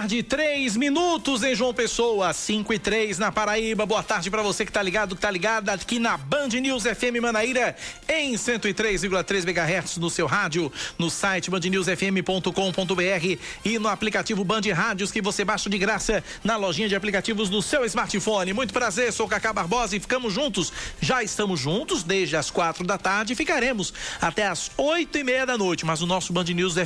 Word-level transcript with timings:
Tarde, 0.00 0.22
três 0.22 0.78
minutos 0.78 1.42
em 1.42 1.54
João 1.54 1.74
Pessoa, 1.74 2.32
cinco 2.32 2.72
e 2.72 2.78
três 2.78 3.18
na 3.18 3.30
Paraíba. 3.30 3.84
Boa 3.84 4.02
tarde 4.02 4.30
para 4.30 4.40
você 4.40 4.64
que 4.64 4.72
tá 4.72 4.82
ligado, 4.82 5.14
que 5.14 5.20
tá 5.20 5.30
ligado 5.30 5.68
aqui 5.68 5.98
na 5.98 6.16
Band 6.16 6.48
News 6.48 6.84
FM 6.84 7.20
Manaíra 7.20 7.76
em 8.08 8.32
103,3 8.32 9.44
MHz 9.46 9.98
no 9.98 10.08
seu 10.08 10.26
rádio, 10.26 10.72
no 10.98 11.10
site 11.10 11.50
bandnewsfm.com.br 11.50 13.38
e 13.62 13.78
no 13.78 13.88
aplicativo 13.88 14.42
Band 14.42 14.62
Rádios 14.74 15.12
que 15.12 15.20
você 15.20 15.44
baixa 15.44 15.68
de 15.68 15.76
graça 15.76 16.24
na 16.42 16.56
lojinha 16.56 16.88
de 16.88 16.96
aplicativos 16.96 17.50
do 17.50 17.60
seu 17.60 17.84
smartphone. 17.84 18.54
Muito 18.54 18.72
prazer, 18.72 19.12
sou 19.12 19.28
Cacá 19.28 19.52
Barbosa 19.52 19.98
e 19.98 20.00
ficamos 20.00 20.32
juntos. 20.32 20.72
Já 20.98 21.22
estamos 21.22 21.60
juntos 21.60 22.02
desde 22.02 22.38
as 22.38 22.50
quatro 22.50 22.86
da 22.86 22.96
tarde 22.96 23.34
e 23.34 23.36
ficaremos 23.36 23.92
até 24.18 24.46
as 24.46 24.70
oito 24.78 25.18
e 25.18 25.22
meia 25.22 25.44
da 25.44 25.58
noite. 25.58 25.84
Mas 25.84 26.00
o 26.00 26.06
nosso 26.06 26.32
Band 26.32 26.44
News, 26.44 26.76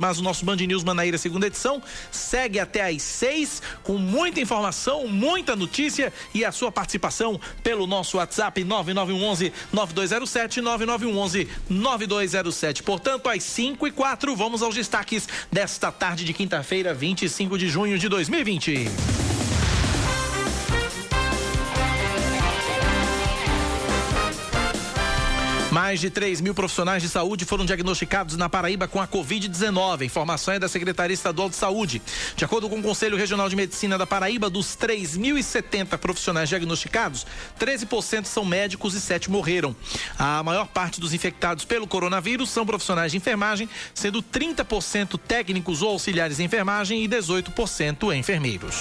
mas 0.00 0.18
o 0.18 0.22
nosso 0.24 0.44
Band 0.44 0.56
News 0.56 0.82
Manaíra 0.82 1.16
segunda 1.18 1.46
edição 1.46 1.80
segue 2.10 2.64
até 2.64 2.73
às 2.80 3.02
seis 3.02 3.62
com 3.82 3.98
muita 3.98 4.40
informação, 4.40 5.06
muita 5.06 5.56
notícia 5.56 6.12
e 6.32 6.44
a 6.44 6.52
sua 6.52 6.70
participação 6.70 7.40
pelo 7.62 7.86
nosso 7.86 8.16
WhatsApp 8.16 8.62
9911 8.64 9.52
9207 9.72 10.60
9911 10.60 11.48
9207. 11.68 12.82
Portanto, 12.82 13.28
às 13.28 13.42
cinco 13.42 13.86
e 13.86 13.90
quatro, 13.90 14.34
vamos 14.36 14.62
aos 14.62 14.74
destaques 14.74 15.28
desta 15.50 15.90
tarde 15.90 16.24
de 16.24 16.32
quinta-feira, 16.32 16.94
25 16.94 17.58
de 17.58 17.68
junho 17.68 17.98
de 17.98 18.08
2020. 18.08 18.90
Mais 25.74 25.98
de 25.98 26.08
3 26.08 26.40
mil 26.40 26.54
profissionais 26.54 27.02
de 27.02 27.08
saúde 27.08 27.44
foram 27.44 27.64
diagnosticados 27.66 28.36
na 28.36 28.48
Paraíba 28.48 28.86
com 28.86 29.00
a 29.00 29.08
Covid-19. 29.08 30.02
Informação 30.02 30.54
é 30.54 30.58
da 30.60 30.68
Secretaria 30.68 31.12
Estadual 31.12 31.50
de 31.50 31.56
Saúde. 31.56 32.00
De 32.36 32.44
acordo 32.44 32.68
com 32.68 32.78
o 32.78 32.82
Conselho 32.82 33.16
Regional 33.16 33.48
de 33.48 33.56
Medicina 33.56 33.98
da 33.98 34.06
Paraíba, 34.06 34.48
dos 34.48 34.76
3.070 34.76 35.98
profissionais 35.98 36.48
diagnosticados, 36.48 37.26
13% 37.58 38.26
são 38.26 38.44
médicos 38.44 38.94
e 38.94 39.00
7 39.00 39.28
morreram. 39.28 39.74
A 40.16 40.44
maior 40.44 40.68
parte 40.68 41.00
dos 41.00 41.12
infectados 41.12 41.64
pelo 41.64 41.88
coronavírus 41.88 42.50
são 42.50 42.64
profissionais 42.64 43.10
de 43.10 43.18
enfermagem, 43.18 43.68
sendo 43.92 44.22
30% 44.22 45.18
técnicos 45.26 45.82
ou 45.82 45.90
auxiliares 45.90 46.36
de 46.36 46.44
enfermagem 46.44 47.02
e 47.02 47.08
18% 47.08 48.16
enfermeiros. 48.16 48.76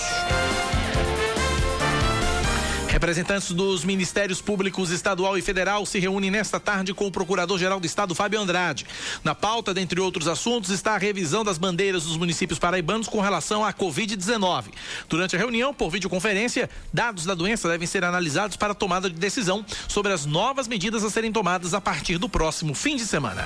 Representantes 2.93 3.51
dos 3.51 3.83
Ministérios 3.83 4.39
Públicos 4.39 4.91
Estadual 4.91 5.35
e 5.35 5.41
Federal 5.41 5.83
se 5.83 5.97
reúnem 5.97 6.29
nesta 6.29 6.59
tarde 6.59 6.93
com 6.93 7.07
o 7.07 7.11
Procurador-Geral 7.11 7.79
do 7.79 7.87
Estado, 7.87 8.13
Fábio 8.13 8.39
Andrade. 8.39 8.85
Na 9.23 9.33
pauta, 9.33 9.73
dentre 9.73 9.99
outros 9.99 10.27
assuntos, 10.27 10.69
está 10.69 10.93
a 10.93 10.99
revisão 10.99 11.43
das 11.43 11.57
bandeiras 11.57 12.03
dos 12.03 12.17
municípios 12.17 12.59
paraibanos 12.59 13.07
com 13.07 13.19
relação 13.19 13.65
à 13.65 13.73
Covid-19. 13.73 14.65
Durante 15.09 15.35
a 15.35 15.39
reunião, 15.39 15.73
por 15.73 15.89
videoconferência, 15.89 16.69
dados 16.93 17.25
da 17.25 17.33
doença 17.33 17.67
devem 17.67 17.87
ser 17.87 18.05
analisados 18.05 18.57
para 18.57 18.75
tomada 18.75 19.09
de 19.09 19.15
decisão 19.15 19.65
sobre 19.87 20.13
as 20.13 20.27
novas 20.27 20.67
medidas 20.67 21.03
a 21.03 21.09
serem 21.09 21.31
tomadas 21.31 21.73
a 21.73 21.81
partir 21.81 22.19
do 22.19 22.29
próximo 22.29 22.75
fim 22.75 22.95
de 22.95 23.07
semana. 23.07 23.43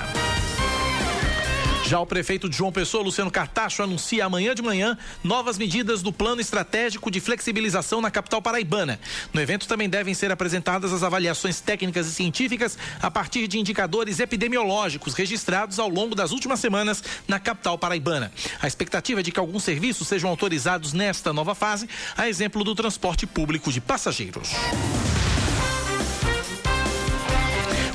Já 1.84 1.98
o 2.00 2.06
prefeito 2.06 2.48
de 2.48 2.56
João 2.56 2.70
Pessoa, 2.70 3.02
Luciano 3.02 3.30
Cartacho, 3.30 3.82
anuncia 3.82 4.26
amanhã 4.26 4.54
de 4.54 4.60
manhã 4.60 4.98
novas 5.24 5.56
medidas 5.56 6.02
do 6.02 6.12
plano 6.12 6.40
estratégico 6.40 7.10
de 7.10 7.18
flexibilização 7.18 8.00
na 8.00 8.10
capital 8.10 8.42
paraibana. 8.42 9.00
No 9.32 9.40
evento 9.40 9.66
também 9.66 9.88
devem 9.88 10.12
ser 10.12 10.30
apresentadas 10.30 10.92
as 10.92 11.02
avaliações 11.02 11.60
técnicas 11.60 12.06
e 12.06 12.12
científicas 12.12 12.76
a 13.00 13.10
partir 13.10 13.46
de 13.48 13.58
indicadores 13.58 14.20
epidemiológicos 14.20 15.14
registrados 15.14 15.78
ao 15.78 15.88
longo 15.88 16.14
das 16.14 16.30
últimas 16.30 16.60
semanas 16.60 17.02
na 17.26 17.40
capital 17.40 17.78
paraibana. 17.78 18.30
A 18.60 18.66
expectativa 18.66 19.20
é 19.20 19.22
de 19.22 19.32
que 19.32 19.40
alguns 19.40 19.64
serviços 19.64 20.08
sejam 20.08 20.28
autorizados 20.28 20.92
nesta 20.92 21.32
nova 21.32 21.54
fase, 21.54 21.88
a 22.16 22.28
exemplo 22.28 22.64
do 22.64 22.74
transporte 22.74 23.26
público 23.26 23.72
de 23.72 23.80
passageiros. 23.80 24.50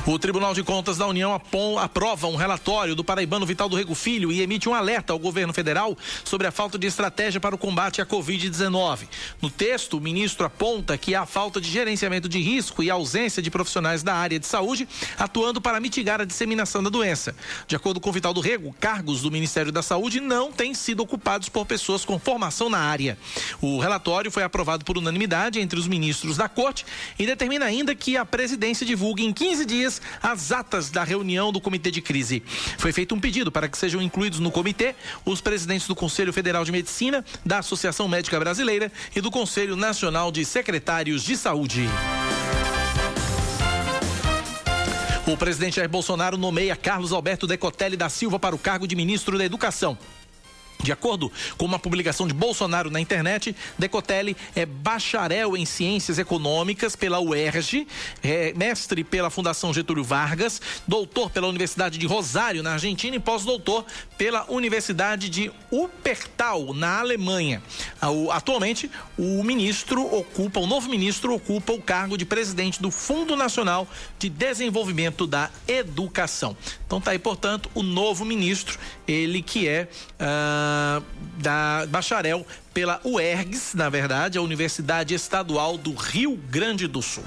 O 0.06 0.18
Tribunal 0.18 0.52
de 0.52 0.62
Contas 0.62 0.98
da 0.98 1.06
União 1.06 1.34
aprova 1.80 2.26
um 2.26 2.36
relatório 2.36 2.94
do 2.94 3.02
paraibano 3.02 3.46
Vital 3.46 3.70
do 3.70 3.76
Rego 3.76 3.94
Filho 3.94 4.30
e 4.30 4.42
emite 4.42 4.68
um 4.68 4.74
alerta 4.74 5.14
ao 5.14 5.18
governo 5.18 5.54
federal 5.54 5.96
sobre 6.22 6.46
a 6.46 6.50
falta 6.50 6.78
de 6.78 6.86
estratégia 6.86 7.40
para 7.40 7.54
o 7.54 7.58
combate 7.58 8.02
à 8.02 8.06
Covid-19. 8.06 9.08
No 9.40 9.48
texto, 9.48 9.96
o 9.96 10.00
ministro 10.02 10.44
aponta 10.44 10.98
que 10.98 11.14
há 11.14 11.24
falta 11.24 11.58
de 11.58 11.70
gerenciamento 11.70 12.28
de 12.28 12.38
risco 12.38 12.82
e 12.82 12.90
ausência 12.90 13.42
de 13.42 13.50
profissionais 13.50 14.02
da 14.02 14.14
área 14.14 14.38
de 14.38 14.46
saúde 14.46 14.86
atuando 15.18 15.58
para 15.58 15.80
mitigar 15.80 16.20
a 16.20 16.26
disseminação 16.26 16.82
da 16.82 16.90
doença. 16.90 17.34
De 17.66 17.74
acordo 17.74 17.98
com 17.98 18.12
Vital 18.12 18.34
do 18.34 18.42
Rego, 18.42 18.76
cargos 18.78 19.22
do 19.22 19.30
Ministério 19.30 19.72
da 19.72 19.82
Saúde 19.82 20.20
não 20.20 20.52
têm 20.52 20.74
sido 20.74 21.00
ocupados 21.00 21.48
por 21.48 21.64
pessoas 21.64 22.04
com 22.04 22.18
formação 22.18 22.68
na 22.68 22.78
área. 22.78 23.16
O 23.58 23.80
relatório 23.80 24.30
foi 24.30 24.42
aprovado 24.42 24.84
por 24.84 24.98
unanimidade 24.98 25.60
entre 25.60 25.78
os 25.78 25.88
ministros 25.88 26.36
da 26.36 26.46
Corte 26.46 26.84
e 27.18 27.24
determina 27.24 27.64
ainda 27.64 27.94
que 27.94 28.18
a 28.18 28.26
presidência 28.26 28.84
divulgue 28.84 29.24
em 29.24 29.32
15 29.32 29.64
dias 29.64 29.93
as 30.22 30.52
atas 30.52 30.90
da 30.90 31.04
reunião 31.04 31.52
do 31.52 31.60
Comitê 31.60 31.90
de 31.90 32.00
Crise. 32.00 32.42
Foi 32.78 32.92
feito 32.92 33.14
um 33.14 33.20
pedido 33.20 33.50
para 33.50 33.68
que 33.68 33.78
sejam 33.78 34.00
incluídos 34.00 34.38
no 34.38 34.50
comitê 34.50 34.94
os 35.24 35.40
presidentes 35.40 35.86
do 35.86 35.94
Conselho 35.94 36.32
Federal 36.32 36.64
de 36.64 36.72
Medicina, 36.72 37.24
da 37.44 37.58
Associação 37.58 38.08
Médica 38.08 38.38
Brasileira 38.38 38.90
e 39.14 39.20
do 39.20 39.30
Conselho 39.30 39.76
Nacional 39.76 40.30
de 40.30 40.44
Secretários 40.44 41.22
de 41.24 41.36
Saúde. 41.36 41.88
O 45.26 45.38
presidente 45.38 45.76
Jair 45.76 45.88
Bolsonaro 45.88 46.36
nomeia 46.36 46.76
Carlos 46.76 47.10
Alberto 47.10 47.46
Decotelli 47.46 47.96
da 47.96 48.10
Silva 48.10 48.38
para 48.38 48.54
o 48.54 48.58
cargo 48.58 48.86
de 48.86 48.94
ministro 48.94 49.38
da 49.38 49.44
Educação. 49.44 49.96
De 50.84 50.92
acordo 50.92 51.32
com 51.56 51.64
uma 51.64 51.78
publicação 51.78 52.28
de 52.28 52.34
Bolsonaro 52.34 52.90
na 52.90 53.00
internet, 53.00 53.56
Decotelli 53.78 54.36
é 54.54 54.66
bacharel 54.66 55.56
em 55.56 55.64
Ciências 55.64 56.18
Econômicas 56.18 56.94
pela 56.94 57.18
UERJ, 57.18 57.88
é 58.22 58.52
mestre 58.52 59.02
pela 59.02 59.30
Fundação 59.30 59.72
Getúlio 59.72 60.04
Vargas, 60.04 60.60
doutor 60.86 61.30
pela 61.30 61.48
Universidade 61.48 61.96
de 61.96 62.06
Rosário, 62.06 62.62
na 62.62 62.74
Argentina, 62.74 63.16
e 63.16 63.18
pós-doutor 63.18 63.86
pela 64.18 64.44
Universidade 64.50 65.30
de 65.30 65.50
Wuppertal, 65.72 66.74
na 66.74 67.00
Alemanha. 67.00 67.62
Atualmente, 68.30 68.90
o 69.16 69.42
ministro 69.42 70.04
ocupa, 70.14 70.60
o 70.60 70.66
novo 70.66 70.90
ministro 70.90 71.34
ocupa 71.34 71.72
o 71.72 71.80
cargo 71.80 72.18
de 72.18 72.26
presidente 72.26 72.82
do 72.82 72.90
Fundo 72.90 73.34
Nacional 73.36 73.88
de 74.18 74.28
Desenvolvimento 74.28 75.26
da 75.26 75.50
Educação. 75.66 76.54
Então 76.86 77.00
tá 77.00 77.12
aí, 77.12 77.18
portanto, 77.18 77.70
o 77.74 77.82
novo 77.82 78.22
ministro, 78.22 78.78
ele 79.08 79.40
que 79.40 79.66
é. 79.66 79.88
Uh, 80.20 80.73
da 81.38 81.86
bacharel 81.88 82.46
pela 82.72 83.00
UERGS, 83.04 83.74
na 83.74 83.88
verdade, 83.88 84.38
a 84.38 84.42
Universidade 84.42 85.14
Estadual 85.14 85.76
do 85.76 85.94
Rio 85.94 86.36
Grande 86.36 86.86
do 86.86 87.02
Sul. 87.02 87.24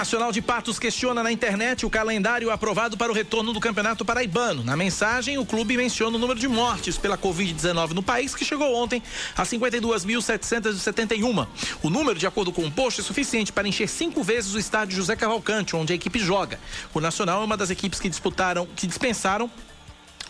Nacional 0.00 0.32
de 0.32 0.40
Patos 0.40 0.78
questiona 0.78 1.22
na 1.22 1.30
internet 1.30 1.84
o 1.84 1.90
calendário 1.90 2.50
aprovado 2.50 2.96
para 2.96 3.12
o 3.12 3.14
retorno 3.14 3.52
do 3.52 3.60
Campeonato 3.60 4.02
Paraibano. 4.02 4.64
Na 4.64 4.74
mensagem, 4.74 5.36
o 5.36 5.44
clube 5.44 5.76
menciona 5.76 6.16
o 6.16 6.18
número 6.18 6.40
de 6.40 6.48
mortes 6.48 6.96
pela 6.96 7.18
Covid-19 7.18 7.90
no 7.90 8.02
país, 8.02 8.34
que 8.34 8.42
chegou 8.42 8.74
ontem 8.74 9.02
a 9.36 9.42
52.771. 9.42 11.46
O 11.82 11.90
número, 11.90 12.18
de 12.18 12.26
acordo 12.26 12.50
com 12.50 12.64
o 12.64 12.70
post, 12.70 13.02
é 13.02 13.04
suficiente 13.04 13.52
para 13.52 13.68
encher 13.68 13.90
cinco 13.90 14.22
vezes 14.22 14.54
o 14.54 14.58
estádio 14.58 14.96
José 14.96 15.14
Cavalcante, 15.16 15.76
onde 15.76 15.92
a 15.92 15.96
equipe 15.96 16.18
joga. 16.18 16.58
O 16.94 17.00
Nacional 17.00 17.42
é 17.42 17.44
uma 17.44 17.58
das 17.58 17.68
equipes 17.68 18.00
que 18.00 18.08
disputaram, 18.08 18.66
que 18.74 18.86
dispensaram 18.86 19.50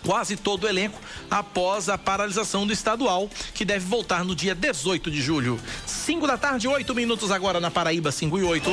quase 0.04 0.36
todo 0.36 0.64
o 0.64 0.68
elenco 0.68 0.98
após 1.30 1.88
a 1.88 1.96
paralisação 1.96 2.66
do 2.66 2.72
estadual, 2.72 3.30
que 3.54 3.64
deve 3.64 3.86
voltar 3.86 4.24
no 4.24 4.34
dia 4.34 4.52
18 4.52 5.12
de 5.12 5.22
julho. 5.22 5.60
5 5.86 6.26
da 6.26 6.36
tarde, 6.36 6.66
8 6.66 6.92
minutos 6.92 7.30
agora 7.30 7.60
na 7.60 7.70
Paraíba, 7.70 8.10
5 8.10 8.36
e 8.36 8.42
8. 8.42 8.68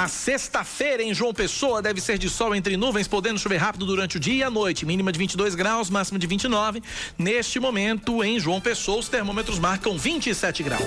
A 0.00 0.08
sexta-feira 0.08 1.02
em 1.02 1.12
João 1.12 1.34
Pessoa 1.34 1.82
deve 1.82 2.00
ser 2.00 2.16
de 2.16 2.26
sol 2.30 2.54
entre 2.54 2.74
nuvens, 2.74 3.06
podendo 3.06 3.38
chover 3.38 3.58
rápido 3.58 3.84
durante 3.84 4.16
o 4.16 4.20
dia 4.20 4.34
e 4.34 4.42
a 4.42 4.48
noite. 4.48 4.86
Mínima 4.86 5.12
de 5.12 5.18
22 5.18 5.54
graus, 5.54 5.90
máxima 5.90 6.18
de 6.18 6.26
29. 6.26 6.82
Neste 7.18 7.60
momento, 7.60 8.24
em 8.24 8.40
João 8.40 8.62
Pessoa, 8.62 9.00
os 9.00 9.10
termômetros 9.10 9.58
marcam 9.58 9.98
27 9.98 10.62
graus. 10.62 10.82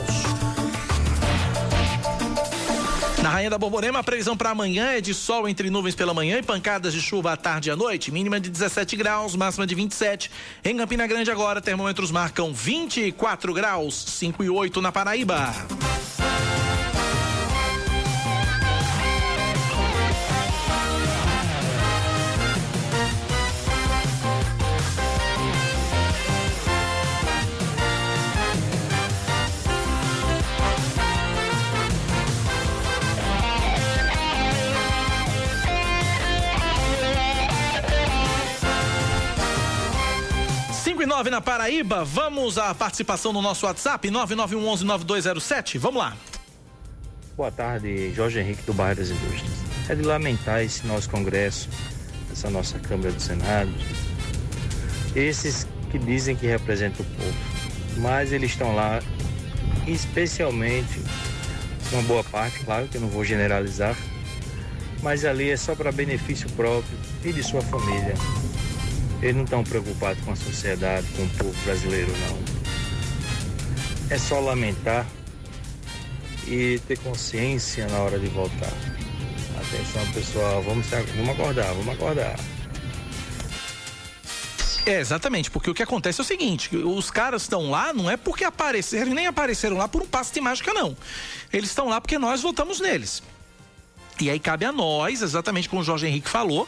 Na 3.22 3.30
Rainha 3.30 3.52
da 3.52 3.58
Borborema, 3.60 4.00
a 4.00 4.04
previsão 4.04 4.36
para 4.36 4.50
amanhã 4.50 4.94
é 4.94 5.00
de 5.00 5.14
sol 5.14 5.48
entre 5.48 5.70
nuvens 5.70 5.94
pela 5.94 6.12
manhã 6.12 6.40
e 6.40 6.42
pancadas 6.42 6.92
de 6.92 7.00
chuva 7.00 7.34
à 7.34 7.38
tarde 7.38 7.70
e 7.70 7.72
à 7.72 7.76
noite. 7.76 8.12
Mínima 8.12 8.40
de 8.40 8.50
17 8.50 8.96
graus, 8.96 9.36
máxima 9.36 9.68
de 9.68 9.76
27. 9.76 10.32
Em 10.66 10.76
Campina 10.76 11.06
Grande 11.06 11.30
agora, 11.30 11.62
termômetros 11.62 12.10
marcam 12.10 12.52
24 12.52 13.54
graus, 13.54 13.94
5 13.94 14.44
e 14.44 14.50
8 14.50 14.82
na 14.82 14.92
Paraíba. 14.92 15.54
9 41.24 41.30
na 41.30 41.40
Paraíba. 41.40 42.04
Vamos 42.04 42.58
à 42.58 42.76
participação 42.76 43.32
no 43.32 43.42
nosso 43.42 43.66
WhatsApp, 43.66 44.10
99119207. 44.10 45.78
Vamos 45.80 46.02
lá. 46.02 46.18
Boa 47.38 47.50
tarde, 47.50 48.14
Jorge 48.14 48.42
Henrique 48.42 48.64
do 48.64 48.74
Bairro 48.74 48.98
das 48.98 49.10
Indústrias. 49.10 49.54
É 49.88 49.96
de 49.96 50.02
lamentar 50.02 50.62
esse 50.62 50.86
nosso 50.86 51.10
Congresso, 51.10 51.70
essa 52.30 52.50
nossa 52.50 52.78
Câmara 52.78 53.10
do 53.14 53.22
Senado, 53.22 53.72
esses 55.16 55.66
que 55.90 55.98
dizem 55.98 56.36
que 56.36 56.46
representam 56.46 57.06
o 57.06 57.10
povo, 57.16 57.38
mas 58.00 58.34
eles 58.34 58.52
estão 58.52 58.76
lá, 58.76 59.00
especialmente, 59.88 61.02
uma 61.94 62.02
boa 62.02 62.24
parte, 62.26 62.60
claro 62.66 62.90
que 62.90 62.98
eu 62.98 63.02
não 63.02 63.08
vou 63.08 63.24
generalizar, 63.24 63.96
mas 65.02 65.24
ali 65.24 65.52
é 65.52 65.56
só 65.56 65.74
para 65.74 65.90
benefício 65.90 66.50
próprio 66.50 66.98
e 67.24 67.32
de 67.32 67.42
sua 67.42 67.62
família. 67.62 68.14
Eles 69.24 69.38
não 69.38 69.46
estão 69.46 69.64
preocupados 69.64 70.22
com 70.26 70.34
a 70.34 70.36
sociedade, 70.36 71.08
com 71.16 71.24
o 71.24 71.30
povo 71.30 71.64
brasileiro, 71.64 72.12
não. 72.28 72.38
É 74.10 74.18
só 74.18 74.38
lamentar 74.42 75.08
e 76.46 76.78
ter 76.86 77.00
consciência 77.00 77.88
na 77.88 78.00
hora 78.00 78.20
de 78.20 78.28
votar. 78.28 78.74
Atenção, 79.58 80.12
pessoal, 80.12 80.62
vamos, 80.62 80.88
vamos 80.88 81.30
acordar, 81.30 81.74
vamos 81.74 81.94
acordar. 81.94 82.38
É, 84.86 85.00
exatamente, 85.00 85.50
porque 85.50 85.70
o 85.70 85.74
que 85.74 85.82
acontece 85.82 86.20
é 86.20 86.24
o 86.24 86.26
seguinte: 86.26 86.76
os 86.76 87.10
caras 87.10 87.44
estão 87.44 87.72
lá 87.72 87.94
não 87.94 88.10
é 88.10 88.18
porque 88.18 88.44
apareceram 88.44 89.14
nem 89.14 89.26
apareceram 89.26 89.78
lá 89.78 89.88
por 89.88 90.02
um 90.02 90.06
passe 90.06 90.34
de 90.34 90.42
mágica, 90.42 90.74
não. 90.74 90.98
Eles 91.54 91.70
estão 91.70 91.88
lá 91.88 92.02
porque 92.02 92.20
nós 92.20 92.42
votamos 92.42 92.82
neles. 92.82 93.24
E 94.20 94.30
aí 94.30 94.38
cabe 94.38 94.66
a 94.66 94.72
nós, 94.74 95.22
exatamente 95.22 95.70
como 95.70 95.82
o 95.82 95.86
Jorge 95.86 96.08
Henrique 96.08 96.30
falou, 96.30 96.68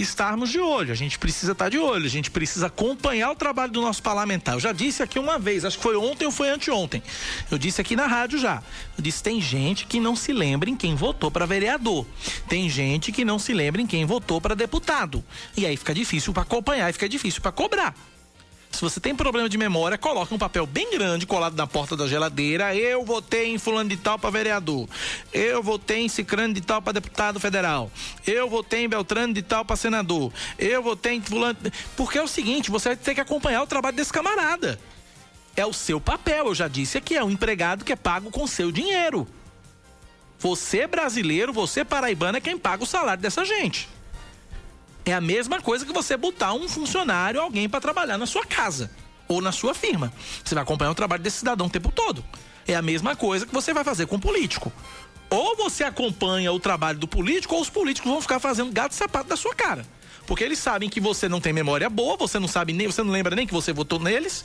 estarmos 0.00 0.50
de 0.50 0.58
olho. 0.58 0.92
A 0.92 0.96
gente 0.96 1.18
precisa 1.18 1.52
estar 1.52 1.68
de 1.68 1.78
olho, 1.78 2.06
a 2.06 2.10
gente 2.10 2.30
precisa 2.30 2.66
acompanhar 2.66 3.30
o 3.30 3.34
trabalho 3.34 3.72
do 3.72 3.80
nosso 3.80 4.02
parlamentar. 4.02 4.54
Eu 4.54 4.60
já 4.60 4.72
disse 4.72 5.02
aqui 5.02 5.18
uma 5.18 5.38
vez, 5.38 5.64
acho 5.64 5.76
que 5.76 5.82
foi 5.82 5.96
ontem 5.96 6.24
ou 6.24 6.30
foi 6.30 6.50
anteontem. 6.50 7.02
Eu 7.50 7.58
disse 7.58 7.80
aqui 7.80 7.94
na 7.94 8.06
rádio 8.06 8.38
já. 8.38 8.62
Eu 8.96 9.02
disse: 9.02 9.22
tem 9.22 9.40
gente 9.40 9.86
que 9.86 10.00
não 10.00 10.16
se 10.16 10.32
lembra 10.32 10.70
em 10.70 10.76
quem 10.76 10.94
votou 10.94 11.30
para 11.30 11.46
vereador. 11.46 12.06
Tem 12.48 12.68
gente 12.68 13.12
que 13.12 13.24
não 13.24 13.38
se 13.38 13.52
lembra 13.52 13.80
em 13.80 13.86
quem 13.86 14.04
votou 14.04 14.40
para 14.40 14.54
deputado. 14.54 15.24
E 15.56 15.66
aí 15.66 15.76
fica 15.76 15.94
difícil 15.94 16.32
para 16.32 16.42
acompanhar 16.42 16.90
e 16.90 16.92
fica 16.92 17.08
difícil 17.08 17.40
para 17.40 17.52
cobrar. 17.52 17.94
Se 18.70 18.80
você 18.80 19.00
tem 19.00 19.14
problema 19.14 19.48
de 19.48 19.58
memória, 19.58 19.98
coloque 19.98 20.32
um 20.32 20.38
papel 20.38 20.64
bem 20.64 20.90
grande 20.90 21.26
colado 21.26 21.56
na 21.56 21.66
porta 21.66 21.96
da 21.96 22.06
geladeira. 22.06 22.74
Eu 22.74 23.04
votei 23.04 23.52
em 23.52 23.58
fulano 23.58 23.90
de 23.90 23.96
tal 23.96 24.18
para 24.18 24.30
vereador. 24.30 24.88
Eu 25.32 25.62
votei 25.62 26.02
em 26.02 26.08
cicrano 26.08 26.54
de 26.54 26.60
tal 26.60 26.80
para 26.80 26.94
deputado 26.94 27.38
federal. 27.40 27.90
Eu 28.26 28.48
votei 28.48 28.84
em 28.84 28.88
beltrano 28.88 29.34
de 29.34 29.42
tal 29.42 29.64
para 29.64 29.76
senador. 29.76 30.32
Eu 30.58 30.82
votei 30.82 31.14
em 31.14 31.20
fulano... 31.20 31.58
Porque 31.96 32.16
é 32.16 32.22
o 32.22 32.28
seguinte, 32.28 32.70
você 32.70 32.90
vai 32.90 32.96
ter 32.96 33.14
que 33.14 33.20
acompanhar 33.20 33.62
o 33.62 33.66
trabalho 33.66 33.96
desse 33.96 34.12
camarada. 34.12 34.78
É 35.56 35.66
o 35.66 35.72
seu 35.72 36.00
papel, 36.00 36.46
eu 36.46 36.54
já 36.54 36.68
disse 36.68 36.96
aqui, 36.96 37.16
é 37.16 37.24
um 37.24 37.30
empregado 37.30 37.84
que 37.84 37.92
é 37.92 37.96
pago 37.96 38.30
com 38.30 38.46
seu 38.46 38.70
dinheiro. 38.70 39.26
Você 40.38 40.86
brasileiro, 40.86 41.52
você 41.52 41.84
paraibano 41.84 42.38
é 42.38 42.40
quem 42.40 42.56
paga 42.56 42.82
o 42.82 42.86
salário 42.86 43.20
dessa 43.20 43.44
gente. 43.44 43.88
É 45.04 45.12
a 45.12 45.20
mesma 45.20 45.60
coisa 45.60 45.84
que 45.84 45.92
você 45.92 46.16
botar 46.16 46.52
um 46.52 46.68
funcionário, 46.68 47.40
alguém 47.40 47.68
para 47.68 47.80
trabalhar 47.80 48.18
na 48.18 48.26
sua 48.26 48.44
casa 48.44 48.90
ou 49.26 49.40
na 49.40 49.52
sua 49.52 49.74
firma. 49.74 50.12
Você 50.44 50.54
vai 50.54 50.62
acompanhar 50.62 50.90
o 50.90 50.94
trabalho 50.94 51.22
desse 51.22 51.38
cidadão 51.38 51.66
o 51.66 51.70
tempo 51.70 51.90
todo. 51.92 52.24
É 52.66 52.74
a 52.74 52.82
mesma 52.82 53.16
coisa 53.16 53.46
que 53.46 53.52
você 53.52 53.72
vai 53.72 53.84
fazer 53.84 54.06
com 54.06 54.16
o 54.16 54.20
político. 54.20 54.72
Ou 55.30 55.56
você 55.56 55.84
acompanha 55.84 56.52
o 56.52 56.58
trabalho 56.58 56.98
do 56.98 57.06
político, 57.06 57.54
ou 57.54 57.60
os 57.62 57.70
políticos 57.70 58.10
vão 58.10 58.20
ficar 58.20 58.40
fazendo 58.40 58.72
gato 58.72 58.92
e 58.92 58.96
sapato 58.96 59.28
da 59.28 59.36
sua 59.36 59.54
cara. 59.54 59.86
Porque 60.26 60.42
eles 60.44 60.58
sabem 60.58 60.88
que 60.88 61.00
você 61.00 61.28
não 61.28 61.40
tem 61.40 61.52
memória 61.52 61.88
boa, 61.88 62.16
você 62.16 62.38
não 62.38 62.48
sabe 62.48 62.72
nem, 62.72 62.86
você 62.86 63.02
não 63.02 63.12
lembra 63.12 63.34
nem 63.34 63.46
que 63.46 63.52
você 63.52 63.72
votou 63.72 63.98
neles. 64.00 64.44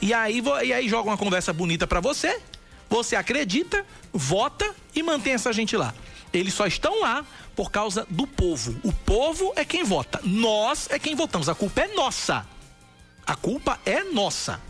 E 0.00 0.14
aí, 0.14 0.42
e 0.64 0.72
aí 0.72 0.88
joga 0.88 1.10
uma 1.10 1.16
conversa 1.16 1.52
bonita 1.52 1.86
para 1.86 2.00
você. 2.00 2.40
Você 2.88 3.16
acredita, 3.16 3.84
vota 4.12 4.72
e 4.94 5.02
mantém 5.02 5.32
essa 5.32 5.52
gente 5.52 5.76
lá. 5.76 5.92
Eles 6.32 6.54
só 6.54 6.66
estão 6.66 7.00
lá 7.00 7.24
por 7.54 7.70
causa 7.70 8.06
do 8.10 8.26
povo. 8.26 8.78
O 8.82 8.92
povo 8.92 9.52
é 9.56 9.64
quem 9.64 9.84
vota. 9.84 10.20
Nós 10.24 10.88
é 10.90 10.98
quem 10.98 11.14
votamos. 11.14 11.48
A 11.48 11.54
culpa 11.54 11.82
é 11.82 11.88
nossa. 11.94 12.46
A 13.26 13.36
culpa 13.36 13.78
é 13.86 14.04
nossa. 14.04 14.60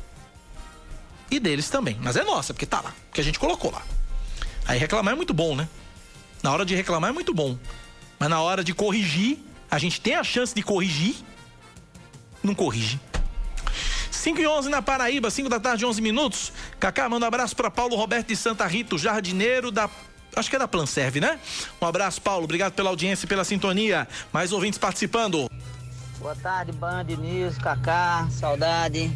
E 1.30 1.40
deles 1.40 1.68
também. 1.68 1.98
Mas 2.00 2.16
é 2.16 2.24
nossa, 2.24 2.52
porque 2.52 2.66
tá 2.66 2.80
lá. 2.80 2.94
Porque 3.08 3.20
a 3.20 3.24
gente 3.24 3.38
colocou 3.38 3.70
lá. 3.70 3.82
Aí 4.66 4.78
reclamar 4.78 5.12
é 5.14 5.16
muito 5.16 5.34
bom, 5.34 5.56
né? 5.56 5.68
Na 6.42 6.52
hora 6.52 6.64
de 6.64 6.74
reclamar 6.74 7.10
é 7.10 7.12
muito 7.12 7.34
bom. 7.34 7.58
Mas 8.18 8.28
na 8.28 8.40
hora 8.40 8.62
de 8.62 8.74
corrigir, 8.74 9.38
a 9.70 9.78
gente 9.78 10.00
tem 10.00 10.14
a 10.14 10.22
chance 10.22 10.54
de 10.54 10.62
corrigir, 10.62 11.16
não 12.42 12.54
corrige. 12.54 13.00
5 14.10 14.40
e 14.40 14.46
11 14.46 14.68
na 14.70 14.80
Paraíba, 14.80 15.30
5 15.30 15.48
da 15.48 15.60
tarde, 15.60 15.84
11 15.84 16.00
minutos. 16.00 16.52
Cacá, 16.78 17.08
manda 17.08 17.26
um 17.26 17.28
abraço 17.28 17.54
para 17.56 17.70
Paulo 17.70 17.96
Roberto 17.96 18.28
de 18.28 18.36
Santa 18.36 18.66
Rita, 18.66 18.96
jardineiro 18.96 19.70
da 19.70 19.90
acho 20.36 20.50
que 20.50 20.56
é 20.56 20.58
da 20.58 20.68
Planserve, 20.68 21.20
né? 21.20 21.38
Um 21.80 21.86
abraço, 21.86 22.20
Paulo. 22.20 22.44
Obrigado 22.44 22.72
pela 22.72 22.90
audiência 22.90 23.24
e 23.24 23.28
pela 23.28 23.44
sintonia. 23.44 24.06
Mais 24.32 24.52
ouvintes 24.52 24.78
participando. 24.78 25.48
Boa 26.18 26.34
tarde, 26.36 26.72
Band 26.72 27.04
News, 27.04 27.58
Cacá, 27.58 28.26
saudade. 28.30 29.10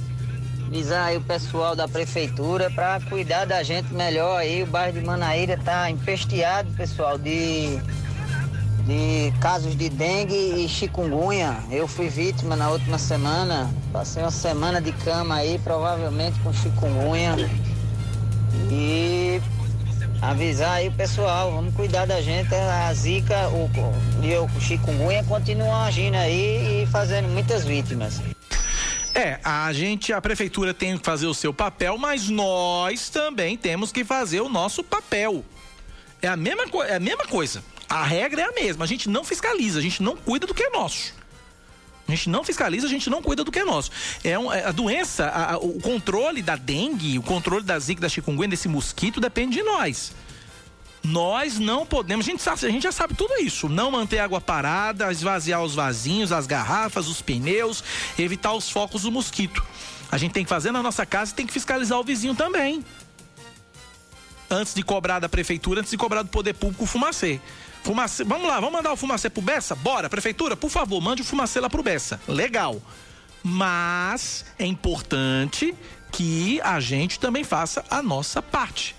Avisar 0.66 1.06
aí 1.06 1.16
o 1.16 1.22
pessoal 1.22 1.74
da 1.74 1.88
prefeitura 1.88 2.70
para 2.70 3.00
cuidar 3.00 3.46
da 3.46 3.62
gente 3.62 3.92
melhor 3.94 4.36
aí. 4.36 4.62
O 4.62 4.66
bairro 4.66 4.92
de 4.92 5.04
Manaíra 5.04 5.58
tá 5.64 5.90
empesteado, 5.90 6.70
pessoal, 6.74 7.16
de, 7.16 7.78
de 8.84 9.32
casos 9.40 9.74
de 9.74 9.88
dengue 9.88 10.34
e 10.34 10.68
chikungunya. 10.68 11.56
Eu 11.70 11.88
fui 11.88 12.10
vítima 12.10 12.54
na 12.54 12.68
última 12.68 12.98
semana. 12.98 13.70
Passei 13.90 14.22
uma 14.22 14.30
semana 14.30 14.78
de 14.78 14.92
cama 14.92 15.36
aí, 15.36 15.58
provavelmente 15.64 16.38
com 16.40 16.52
chikungunya. 16.52 17.50
E 18.70 19.40
avisar 20.20 20.72
aí 20.72 20.88
o 20.88 20.92
pessoal, 20.92 21.52
vamos 21.52 21.74
cuidar 21.74 22.06
da 22.06 22.20
gente. 22.20 22.54
A 22.54 22.92
Zika 22.92 23.48
o, 23.48 23.70
e 24.22 24.34
o 24.36 24.60
chikungunya 24.60 25.24
continuam 25.24 25.74
agindo 25.74 26.16
aí 26.16 26.82
e 26.82 26.86
fazendo 26.86 27.28
muitas 27.28 27.64
vítimas. 27.64 28.20
É, 29.14 29.40
a 29.42 29.72
gente, 29.72 30.12
a 30.12 30.20
prefeitura 30.20 30.72
tem 30.72 30.96
que 30.96 31.04
fazer 31.04 31.26
o 31.26 31.34
seu 31.34 31.52
papel, 31.52 31.98
mas 31.98 32.28
nós 32.28 33.08
também 33.08 33.56
temos 33.56 33.90
que 33.90 34.04
fazer 34.04 34.40
o 34.40 34.48
nosso 34.48 34.84
papel. 34.84 35.44
É 36.22 36.28
a 36.28 36.36
mesma, 36.36 36.64
é 36.86 36.96
a 36.96 37.00
mesma 37.00 37.26
coisa. 37.26 37.62
A 37.88 38.04
regra 38.04 38.42
é 38.42 38.44
a 38.44 38.52
mesma. 38.52 38.84
A 38.84 38.88
gente 38.88 39.08
não 39.08 39.24
fiscaliza, 39.24 39.78
a 39.78 39.82
gente 39.82 40.02
não 40.02 40.16
cuida 40.16 40.46
do 40.46 40.54
que 40.54 40.62
é 40.62 40.70
nosso. 40.70 41.17
A 42.08 42.10
gente 42.12 42.30
não 42.30 42.42
fiscaliza, 42.42 42.86
a 42.86 42.90
gente 42.90 43.10
não 43.10 43.20
cuida 43.20 43.44
do 43.44 43.52
que 43.52 43.58
é 43.58 43.64
nosso. 43.64 43.90
É, 44.24 44.38
um, 44.38 44.50
é 44.50 44.64
a 44.64 44.72
doença, 44.72 45.26
a, 45.26 45.54
a, 45.54 45.58
o 45.58 45.78
controle 45.78 46.40
da 46.40 46.56
dengue, 46.56 47.18
o 47.18 47.22
controle 47.22 47.62
da 47.62 47.78
zika, 47.78 48.00
da 48.00 48.08
chikungunya, 48.08 48.48
desse 48.48 48.66
mosquito, 48.66 49.20
depende 49.20 49.58
de 49.58 49.62
nós. 49.62 50.12
Nós 51.04 51.58
não 51.58 51.84
podemos, 51.84 52.26
a 52.26 52.30
gente, 52.30 52.42
sabe, 52.42 52.66
a 52.66 52.70
gente 52.70 52.82
já 52.82 52.92
sabe 52.92 53.14
tudo 53.14 53.34
isso. 53.40 53.68
Não 53.68 53.90
manter 53.90 54.20
água 54.20 54.40
parada, 54.40 55.12
esvaziar 55.12 55.62
os 55.62 55.74
vasinhos, 55.74 56.32
as 56.32 56.46
garrafas, 56.46 57.08
os 57.08 57.20
pneus, 57.20 57.84
evitar 58.18 58.54
os 58.54 58.70
focos 58.70 59.02
do 59.02 59.12
mosquito. 59.12 59.62
A 60.10 60.16
gente 60.16 60.32
tem 60.32 60.44
que 60.44 60.48
fazer 60.48 60.72
na 60.72 60.82
nossa 60.82 61.04
casa 61.04 61.32
e 61.32 61.34
tem 61.34 61.46
que 61.46 61.52
fiscalizar 61.52 62.00
o 62.00 62.02
vizinho 62.02 62.34
também. 62.34 62.82
Antes 64.50 64.72
de 64.72 64.82
cobrar 64.82 65.18
da 65.18 65.28
prefeitura, 65.28 65.80
antes 65.80 65.90
de 65.90 65.98
cobrar 65.98 66.22
do 66.22 66.30
poder 66.30 66.54
público 66.54 66.84
o 66.84 66.86
fumacê. 66.86 67.38
Fumacê, 67.82 68.22
vamos 68.24 68.46
lá, 68.46 68.60
vamos 68.60 68.72
mandar 68.72 68.92
o 68.92 68.96
fumacê 68.96 69.30
pro 69.30 69.40
Bessa? 69.40 69.74
Bora, 69.74 70.08
prefeitura, 70.10 70.56
por 70.56 70.68
favor, 70.70 71.00
mande 71.00 71.22
o 71.22 71.24
fumacê 71.24 71.58
lá 71.60 71.70
pro 71.70 71.82
Bessa. 71.82 72.20
Legal. 72.28 72.80
Mas 73.42 74.44
é 74.58 74.66
importante 74.66 75.74
que 76.12 76.60
a 76.62 76.80
gente 76.80 77.18
também 77.18 77.44
faça 77.44 77.84
a 77.88 78.02
nossa 78.02 78.42
parte. 78.42 78.94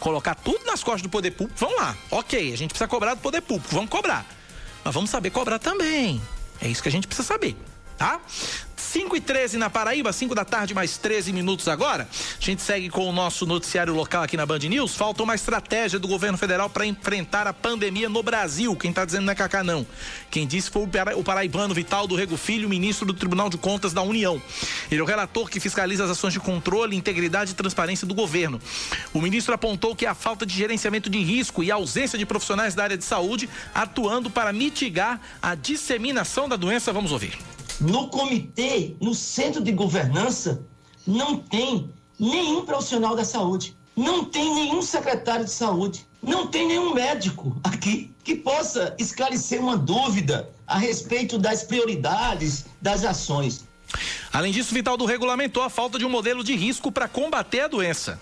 colocar 0.00 0.34
tudo 0.34 0.64
nas 0.64 0.82
costas 0.82 1.02
do 1.02 1.08
poder 1.08 1.32
público, 1.32 1.58
vamos 1.58 1.76
lá. 1.76 1.96
Ok, 2.10 2.52
a 2.52 2.56
gente 2.56 2.70
precisa 2.70 2.88
cobrar 2.88 3.14
do 3.14 3.20
poder 3.20 3.40
público, 3.40 3.74
vamos 3.74 3.90
cobrar. 3.90 4.24
Mas 4.84 4.94
vamos 4.94 5.10
saber 5.10 5.30
cobrar 5.30 5.58
também. 5.58 6.20
É 6.60 6.68
isso 6.68 6.82
que 6.82 6.88
a 6.88 6.92
gente 6.92 7.06
precisa 7.06 7.26
saber, 7.26 7.56
tá? 7.98 8.20
5 8.96 9.14
e 9.14 9.20
13 9.20 9.58
na 9.58 9.68
Paraíba, 9.68 10.10
5 10.10 10.34
da 10.34 10.42
tarde, 10.42 10.72
mais 10.72 10.96
13 10.96 11.30
minutos 11.30 11.68
agora. 11.68 12.08
A 12.10 12.42
gente 12.42 12.62
segue 12.62 12.88
com 12.88 13.06
o 13.06 13.12
nosso 13.12 13.44
noticiário 13.44 13.92
local 13.92 14.22
aqui 14.22 14.38
na 14.38 14.46
Band 14.46 14.60
News. 14.60 14.94
Falta 14.94 15.22
uma 15.22 15.34
estratégia 15.34 15.98
do 15.98 16.08
governo 16.08 16.38
federal 16.38 16.70
para 16.70 16.86
enfrentar 16.86 17.46
a 17.46 17.52
pandemia 17.52 18.08
no 18.08 18.22
Brasil. 18.22 18.74
Quem 18.74 18.88
está 18.88 19.04
dizendo 19.04 19.26
não 19.26 19.32
é 19.32 19.34
Cacá, 19.34 19.62
não. 19.62 19.86
Quem 20.30 20.46
disse 20.46 20.70
foi 20.70 20.88
o 21.14 21.22
paraibano 21.22 21.74
Vital 21.74 22.06
do 22.06 22.14
Rego 22.14 22.38
Filho, 22.38 22.70
ministro 22.70 23.04
do 23.04 23.12
Tribunal 23.12 23.50
de 23.50 23.58
Contas 23.58 23.92
da 23.92 24.00
União. 24.00 24.40
Ele 24.90 25.02
é 25.02 25.04
o 25.04 25.06
relator 25.06 25.50
que 25.50 25.60
fiscaliza 25.60 26.04
as 26.04 26.10
ações 26.12 26.32
de 26.32 26.40
controle, 26.40 26.96
integridade 26.96 27.50
e 27.50 27.54
transparência 27.54 28.06
do 28.06 28.14
governo. 28.14 28.58
O 29.12 29.20
ministro 29.20 29.52
apontou 29.52 29.94
que 29.94 30.06
a 30.06 30.14
falta 30.14 30.46
de 30.46 30.54
gerenciamento 30.54 31.10
de 31.10 31.22
risco 31.22 31.62
e 31.62 31.70
a 31.70 31.74
ausência 31.74 32.18
de 32.18 32.24
profissionais 32.24 32.74
da 32.74 32.84
área 32.84 32.96
de 32.96 33.04
saúde 33.04 33.46
atuando 33.74 34.30
para 34.30 34.54
mitigar 34.54 35.20
a 35.42 35.54
disseminação 35.54 36.48
da 36.48 36.56
doença. 36.56 36.94
Vamos 36.94 37.12
ouvir. 37.12 37.55
No 37.80 38.08
comitê, 38.08 38.96
no 39.00 39.14
centro 39.14 39.62
de 39.62 39.70
governança, 39.70 40.62
não 41.06 41.38
tem 41.38 41.90
nenhum 42.18 42.64
profissional 42.64 43.14
da 43.14 43.24
saúde, 43.24 43.76
não 43.94 44.24
tem 44.24 44.54
nenhum 44.54 44.80
secretário 44.80 45.44
de 45.44 45.50
saúde, 45.50 46.06
não 46.22 46.46
tem 46.46 46.66
nenhum 46.66 46.94
médico 46.94 47.56
aqui 47.62 48.14
que 48.24 48.34
possa 48.34 48.94
esclarecer 48.98 49.60
uma 49.60 49.76
dúvida 49.76 50.50
a 50.66 50.78
respeito 50.78 51.38
das 51.38 51.62
prioridades 51.62 52.64
das 52.80 53.04
ações. 53.04 53.64
Além 54.32 54.52
disso, 54.52 54.74
Vital 54.74 54.96
do 54.96 55.04
regulamentou 55.04 55.62
a 55.62 55.70
falta 55.70 55.98
de 55.98 56.04
um 56.04 56.10
modelo 56.10 56.42
de 56.42 56.56
risco 56.56 56.90
para 56.90 57.06
combater 57.06 57.60
a 57.60 57.68
doença. 57.68 58.20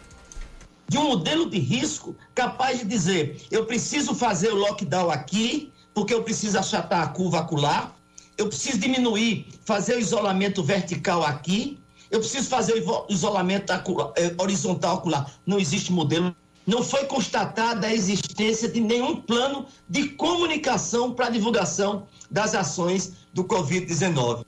De 0.86 0.98
um 0.98 1.04
modelo 1.08 1.48
de 1.48 1.58
risco 1.58 2.14
capaz 2.34 2.80
de 2.80 2.84
dizer: 2.84 3.46
eu 3.50 3.64
preciso 3.64 4.14
fazer 4.14 4.52
o 4.52 4.56
lockdown 4.56 5.10
aqui, 5.10 5.72
porque 5.94 6.12
eu 6.12 6.22
preciso 6.22 6.58
achatar 6.58 7.02
a 7.02 7.06
curva 7.06 7.40
acular, 7.40 7.93
eu 8.36 8.48
preciso 8.48 8.78
diminuir, 8.78 9.46
fazer 9.64 9.96
o 9.96 10.00
isolamento 10.00 10.62
vertical 10.62 11.22
aqui, 11.22 11.78
eu 12.10 12.20
preciso 12.20 12.48
fazer 12.48 12.74
o 12.74 13.06
isolamento 13.08 13.72
eh, 14.16 14.34
horizontal 14.38 14.96
acular. 14.96 15.32
Não 15.44 15.58
existe 15.58 15.92
modelo. 15.92 16.34
Não 16.66 16.82
foi 16.82 17.04
constatada 17.04 17.86
a 17.86 17.92
existência 17.92 18.68
de 18.68 18.80
nenhum 18.80 19.16
plano 19.16 19.66
de 19.88 20.08
comunicação 20.10 21.12
para 21.12 21.28
divulgação 21.28 22.06
das 22.30 22.54
ações 22.54 23.12
do 23.32 23.44
Covid-19. 23.44 24.43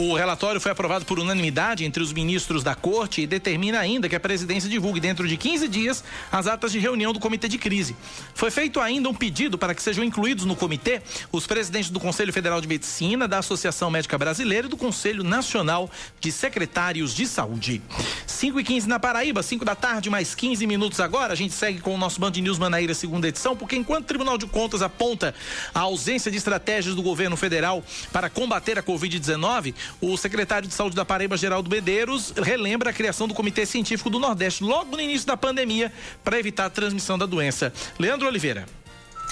O 0.00 0.14
relatório 0.14 0.60
foi 0.60 0.70
aprovado 0.70 1.04
por 1.04 1.18
unanimidade 1.18 1.84
entre 1.84 2.00
os 2.00 2.12
ministros 2.12 2.62
da 2.62 2.72
corte 2.72 3.20
e 3.20 3.26
determina 3.26 3.80
ainda 3.80 4.08
que 4.08 4.14
a 4.14 4.20
presidência 4.20 4.70
divulgue 4.70 5.00
dentro 5.00 5.26
de 5.26 5.36
15 5.36 5.66
dias 5.66 6.04
as 6.30 6.46
atas 6.46 6.70
de 6.70 6.78
reunião 6.78 7.12
do 7.12 7.18
comitê 7.18 7.48
de 7.48 7.58
crise. 7.58 7.96
Foi 8.32 8.48
feito 8.48 8.78
ainda 8.78 9.08
um 9.08 9.14
pedido 9.14 9.58
para 9.58 9.74
que 9.74 9.82
sejam 9.82 10.04
incluídos 10.04 10.44
no 10.44 10.54
comitê 10.54 11.02
os 11.32 11.48
presidentes 11.48 11.90
do 11.90 11.98
Conselho 11.98 12.32
Federal 12.32 12.60
de 12.60 12.68
Medicina, 12.68 13.26
da 13.26 13.38
Associação 13.38 13.90
Médica 13.90 14.16
Brasileira 14.16 14.68
e 14.68 14.70
do 14.70 14.76
Conselho 14.76 15.24
Nacional 15.24 15.90
de 16.20 16.30
Secretários 16.30 17.12
de 17.12 17.26
Saúde. 17.26 17.82
5 18.24 18.60
e 18.60 18.62
15 18.62 18.88
na 18.88 19.00
Paraíba, 19.00 19.42
5 19.42 19.64
da 19.64 19.74
tarde, 19.74 20.08
mais 20.08 20.32
15 20.32 20.64
minutos 20.64 21.00
agora. 21.00 21.32
A 21.32 21.36
gente 21.36 21.54
segue 21.54 21.80
com 21.80 21.92
o 21.92 21.98
nosso 21.98 22.20
Band 22.20 22.30
News 22.30 22.56
Manaíra, 22.56 22.94
segunda 22.94 23.26
edição, 23.26 23.56
porque 23.56 23.74
enquanto 23.74 24.04
o 24.04 24.06
Tribunal 24.06 24.38
de 24.38 24.46
Contas 24.46 24.80
aponta 24.80 25.34
a 25.74 25.80
ausência 25.80 26.30
de 26.30 26.36
estratégias 26.36 26.94
do 26.94 27.02
governo 27.02 27.36
federal 27.36 27.82
para 28.12 28.30
combater 28.30 28.78
a 28.78 28.82
Covid-19, 28.82 29.74
o 30.00 30.16
secretário 30.16 30.68
de 30.68 30.74
Saúde 30.74 30.96
da 30.96 31.04
Paraíba, 31.04 31.36
Geraldo 31.36 31.70
Medeiros, 31.70 32.32
relembra 32.36 32.90
a 32.90 32.92
criação 32.92 33.28
do 33.28 33.34
Comitê 33.34 33.66
Científico 33.66 34.10
do 34.10 34.18
Nordeste 34.18 34.62
logo 34.64 34.96
no 34.96 35.02
início 35.02 35.26
da 35.26 35.36
pandemia 35.36 35.92
para 36.22 36.38
evitar 36.38 36.66
a 36.66 36.70
transmissão 36.70 37.18
da 37.18 37.26
doença. 37.26 37.72
Leandro 37.98 38.26
Oliveira. 38.26 38.66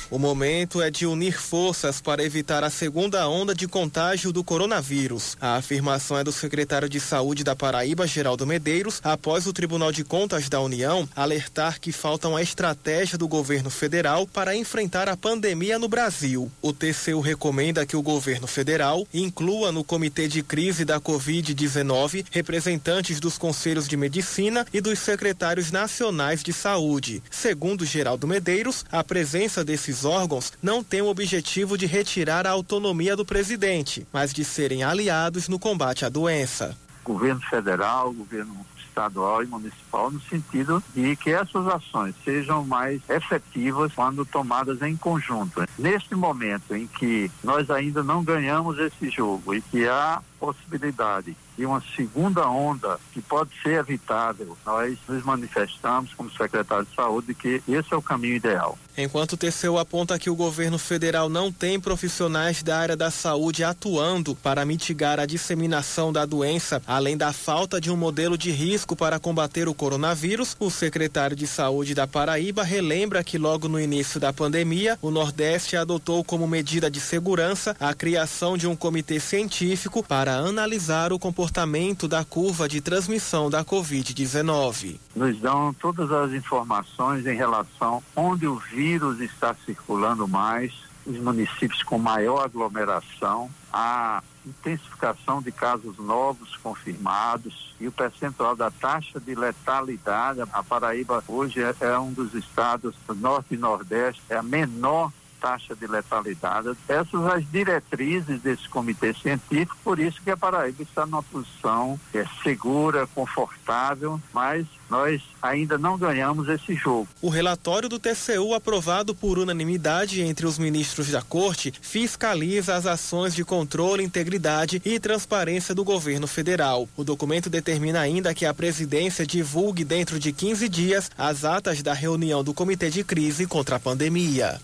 O 0.08 0.20
momento 0.20 0.80
é 0.80 0.88
de 0.88 1.04
unir 1.04 1.36
forças 1.36 2.00
para 2.00 2.22
evitar 2.22 2.62
a 2.62 2.70
segunda 2.70 3.28
onda 3.28 3.52
de 3.52 3.66
contágio 3.66 4.32
do 4.32 4.44
coronavírus. 4.44 5.36
A 5.40 5.56
afirmação 5.56 6.16
é 6.16 6.22
do 6.22 6.30
secretário 6.30 6.88
de 6.88 7.00
Saúde 7.00 7.42
da 7.42 7.56
Paraíba, 7.56 8.06
Geraldo 8.06 8.46
Medeiros, 8.46 9.00
após 9.02 9.48
o 9.48 9.52
Tribunal 9.52 9.90
de 9.90 10.04
Contas 10.04 10.48
da 10.48 10.60
União 10.60 11.08
alertar 11.16 11.80
que 11.80 11.90
falta 11.90 12.28
uma 12.28 12.40
estratégia 12.40 13.18
do 13.18 13.26
governo 13.26 13.68
federal 13.68 14.28
para 14.28 14.54
enfrentar 14.54 15.08
a 15.08 15.16
pandemia 15.16 15.76
no 15.76 15.88
Brasil. 15.88 16.52
O 16.62 16.72
TCU 16.72 17.18
recomenda 17.18 17.84
que 17.84 17.96
o 17.96 18.02
governo 18.02 18.46
federal 18.46 19.04
inclua 19.12 19.72
no 19.72 19.82
comitê 19.82 20.28
de 20.28 20.40
crise 20.40 20.84
da 20.84 21.00
Covid-19 21.00 22.26
representantes 22.30 23.18
dos 23.18 23.36
conselhos 23.36 23.88
de 23.88 23.96
medicina 23.96 24.64
e 24.72 24.80
dos 24.80 25.00
secretários 25.00 25.72
nacionais 25.72 26.44
de 26.44 26.52
saúde. 26.52 27.20
Segundo 27.28 27.84
Geraldo 27.84 28.28
Medeiros, 28.28 28.84
a 28.92 29.02
presença 29.02 29.64
desses 29.64 29.95
esses 29.96 30.04
órgãos 30.04 30.52
não 30.62 30.84
têm 30.84 31.00
o 31.00 31.06
objetivo 31.06 31.78
de 31.78 31.86
retirar 31.86 32.46
a 32.46 32.50
autonomia 32.50 33.16
do 33.16 33.24
presidente, 33.24 34.06
mas 34.12 34.32
de 34.32 34.44
serem 34.44 34.84
aliados 34.84 35.48
no 35.48 35.58
combate 35.58 36.04
à 36.04 36.10
doença. 36.10 36.76
Governo 37.02 37.40
federal, 37.40 38.12
governo 38.12 38.66
estadual 38.78 39.42
e 39.42 39.46
municipal 39.46 40.10
no 40.10 40.20
sentido 40.20 40.82
de 40.94 41.16
que 41.16 41.30
essas 41.30 41.66
ações 41.66 42.14
sejam 42.24 42.64
mais 42.64 43.00
efetivas 43.08 43.92
quando 43.94 44.24
tomadas 44.26 44.82
em 44.82 44.96
conjunto. 44.96 45.64
Neste 45.78 46.14
momento 46.14 46.74
em 46.74 46.86
que 46.86 47.30
nós 47.42 47.70
ainda 47.70 48.02
não 48.02 48.22
ganhamos 48.22 48.78
esse 48.78 49.08
jogo 49.08 49.54
e 49.54 49.62
que 49.62 49.86
há 49.86 50.20
possibilidade 50.38 51.36
de 51.56 51.64
uma 51.64 51.82
segunda 51.96 52.48
onda 52.48 52.98
que 53.12 53.20
pode 53.22 53.50
ser 53.62 53.78
evitável, 53.78 54.56
nós 54.64 54.98
nos 55.08 55.24
manifestamos 55.24 56.12
como 56.14 56.30
secretário 56.30 56.84
de 56.84 56.94
saúde 56.94 57.34
que 57.34 57.62
esse 57.66 57.92
é 57.92 57.96
o 57.96 58.02
caminho 58.02 58.36
ideal. 58.36 58.78
Enquanto 58.98 59.32
o 59.32 59.36
TCU 59.36 59.78
aponta 59.78 60.18
que 60.18 60.30
o 60.30 60.34
governo 60.34 60.78
federal 60.78 61.28
não 61.28 61.52
tem 61.52 61.78
profissionais 61.78 62.62
da 62.62 62.78
área 62.78 62.96
da 62.96 63.10
saúde 63.10 63.62
atuando 63.62 64.34
para 64.34 64.64
mitigar 64.64 65.20
a 65.20 65.26
disseminação 65.26 66.12
da 66.12 66.24
doença, 66.24 66.82
além 66.86 67.16
da 67.16 67.32
falta 67.32 67.78
de 67.78 67.90
um 67.90 67.96
modelo 67.96 68.38
de 68.38 68.50
risco 68.50 68.96
para 68.96 69.18
combater 69.18 69.68
o 69.68 69.74
coronavírus, 69.74 70.56
o 70.58 70.70
secretário 70.70 71.36
de 71.36 71.46
Saúde 71.46 71.94
da 71.94 72.06
Paraíba 72.06 72.62
relembra 72.62 73.22
que 73.22 73.36
logo 73.36 73.68
no 73.68 73.78
início 73.78 74.18
da 74.18 74.32
pandemia, 74.32 74.98
o 75.02 75.10
Nordeste 75.10 75.76
adotou 75.76 76.24
como 76.24 76.46
medida 76.46 76.90
de 76.90 77.00
segurança 77.00 77.76
a 77.78 77.92
criação 77.92 78.56
de 78.56 78.66
um 78.66 78.74
comitê 78.74 79.20
científico 79.20 80.02
para 80.02 80.25
analisar 80.34 81.12
o 81.12 81.18
comportamento 81.18 82.08
da 82.08 82.24
curva 82.24 82.68
de 82.68 82.80
transmissão 82.80 83.48
da 83.48 83.64
Covid-19. 83.64 84.98
Nos 85.14 85.38
dão 85.38 85.72
todas 85.74 86.10
as 86.10 86.32
informações 86.32 87.26
em 87.26 87.36
relação 87.36 88.02
onde 88.14 88.46
o 88.46 88.56
vírus 88.56 89.20
está 89.20 89.54
circulando 89.64 90.26
mais, 90.26 90.72
os 91.06 91.18
municípios 91.18 91.82
com 91.82 91.98
maior 91.98 92.44
aglomeração, 92.44 93.48
a 93.72 94.22
intensificação 94.44 95.42
de 95.42 95.50
casos 95.50 95.98
novos 95.98 96.56
confirmados 96.56 97.74
e 97.80 97.86
o 97.86 97.92
percentual 97.92 98.56
da 98.56 98.70
taxa 98.70 99.20
de 99.20 99.34
letalidade. 99.34 100.40
A 100.52 100.62
Paraíba 100.62 101.22
hoje 101.26 101.62
é, 101.62 101.74
é 101.80 101.98
um 101.98 102.12
dos 102.12 102.34
estados 102.34 102.94
do 103.06 103.14
norte 103.14 103.54
e 103.54 103.56
nordeste, 103.56 104.22
é 104.28 104.36
a 104.36 104.42
menor 104.42 105.12
taxa 105.40 105.74
de 105.74 105.86
letalidade. 105.86 106.76
Essas 106.88 107.26
as 107.26 107.50
diretrizes 107.50 108.40
desse 108.40 108.68
comitê 108.68 109.12
científico, 109.14 109.76
por 109.82 109.98
isso 109.98 110.20
que 110.22 110.30
a 110.30 110.36
Paraíba 110.36 110.82
está 110.82 111.04
numa 111.06 111.22
posição 111.22 111.98
é, 112.14 112.24
segura, 112.42 113.06
confortável, 113.08 114.20
mas 114.32 114.66
nós 114.88 115.22
ainda 115.42 115.76
não 115.76 115.98
ganhamos 115.98 116.48
esse 116.48 116.74
jogo. 116.74 117.08
O 117.20 117.28
relatório 117.28 117.88
do 117.88 117.98
TCU, 117.98 118.54
aprovado 118.54 119.14
por 119.14 119.38
unanimidade 119.38 120.20
entre 120.22 120.46
os 120.46 120.58
ministros 120.58 121.10
da 121.10 121.22
Corte, 121.22 121.72
fiscaliza 121.80 122.74
as 122.74 122.86
ações 122.86 123.34
de 123.34 123.44
controle, 123.44 124.04
integridade 124.04 124.80
e 124.84 124.98
transparência 125.00 125.74
do 125.74 125.84
governo 125.84 126.26
federal. 126.26 126.88
O 126.96 127.04
documento 127.04 127.50
determina 127.50 128.00
ainda 128.00 128.34
que 128.34 128.46
a 128.46 128.54
presidência 128.54 129.26
divulgue 129.26 129.84
dentro 129.84 130.18
de 130.18 130.32
15 130.32 130.68
dias 130.68 131.10
as 131.16 131.44
atas 131.44 131.82
da 131.82 131.92
reunião 131.92 132.42
do 132.42 132.54
Comitê 132.54 132.90
de 132.90 133.02
Crise 133.02 133.46
contra 133.46 133.76
a 133.76 133.80
Pandemia. 133.80 134.60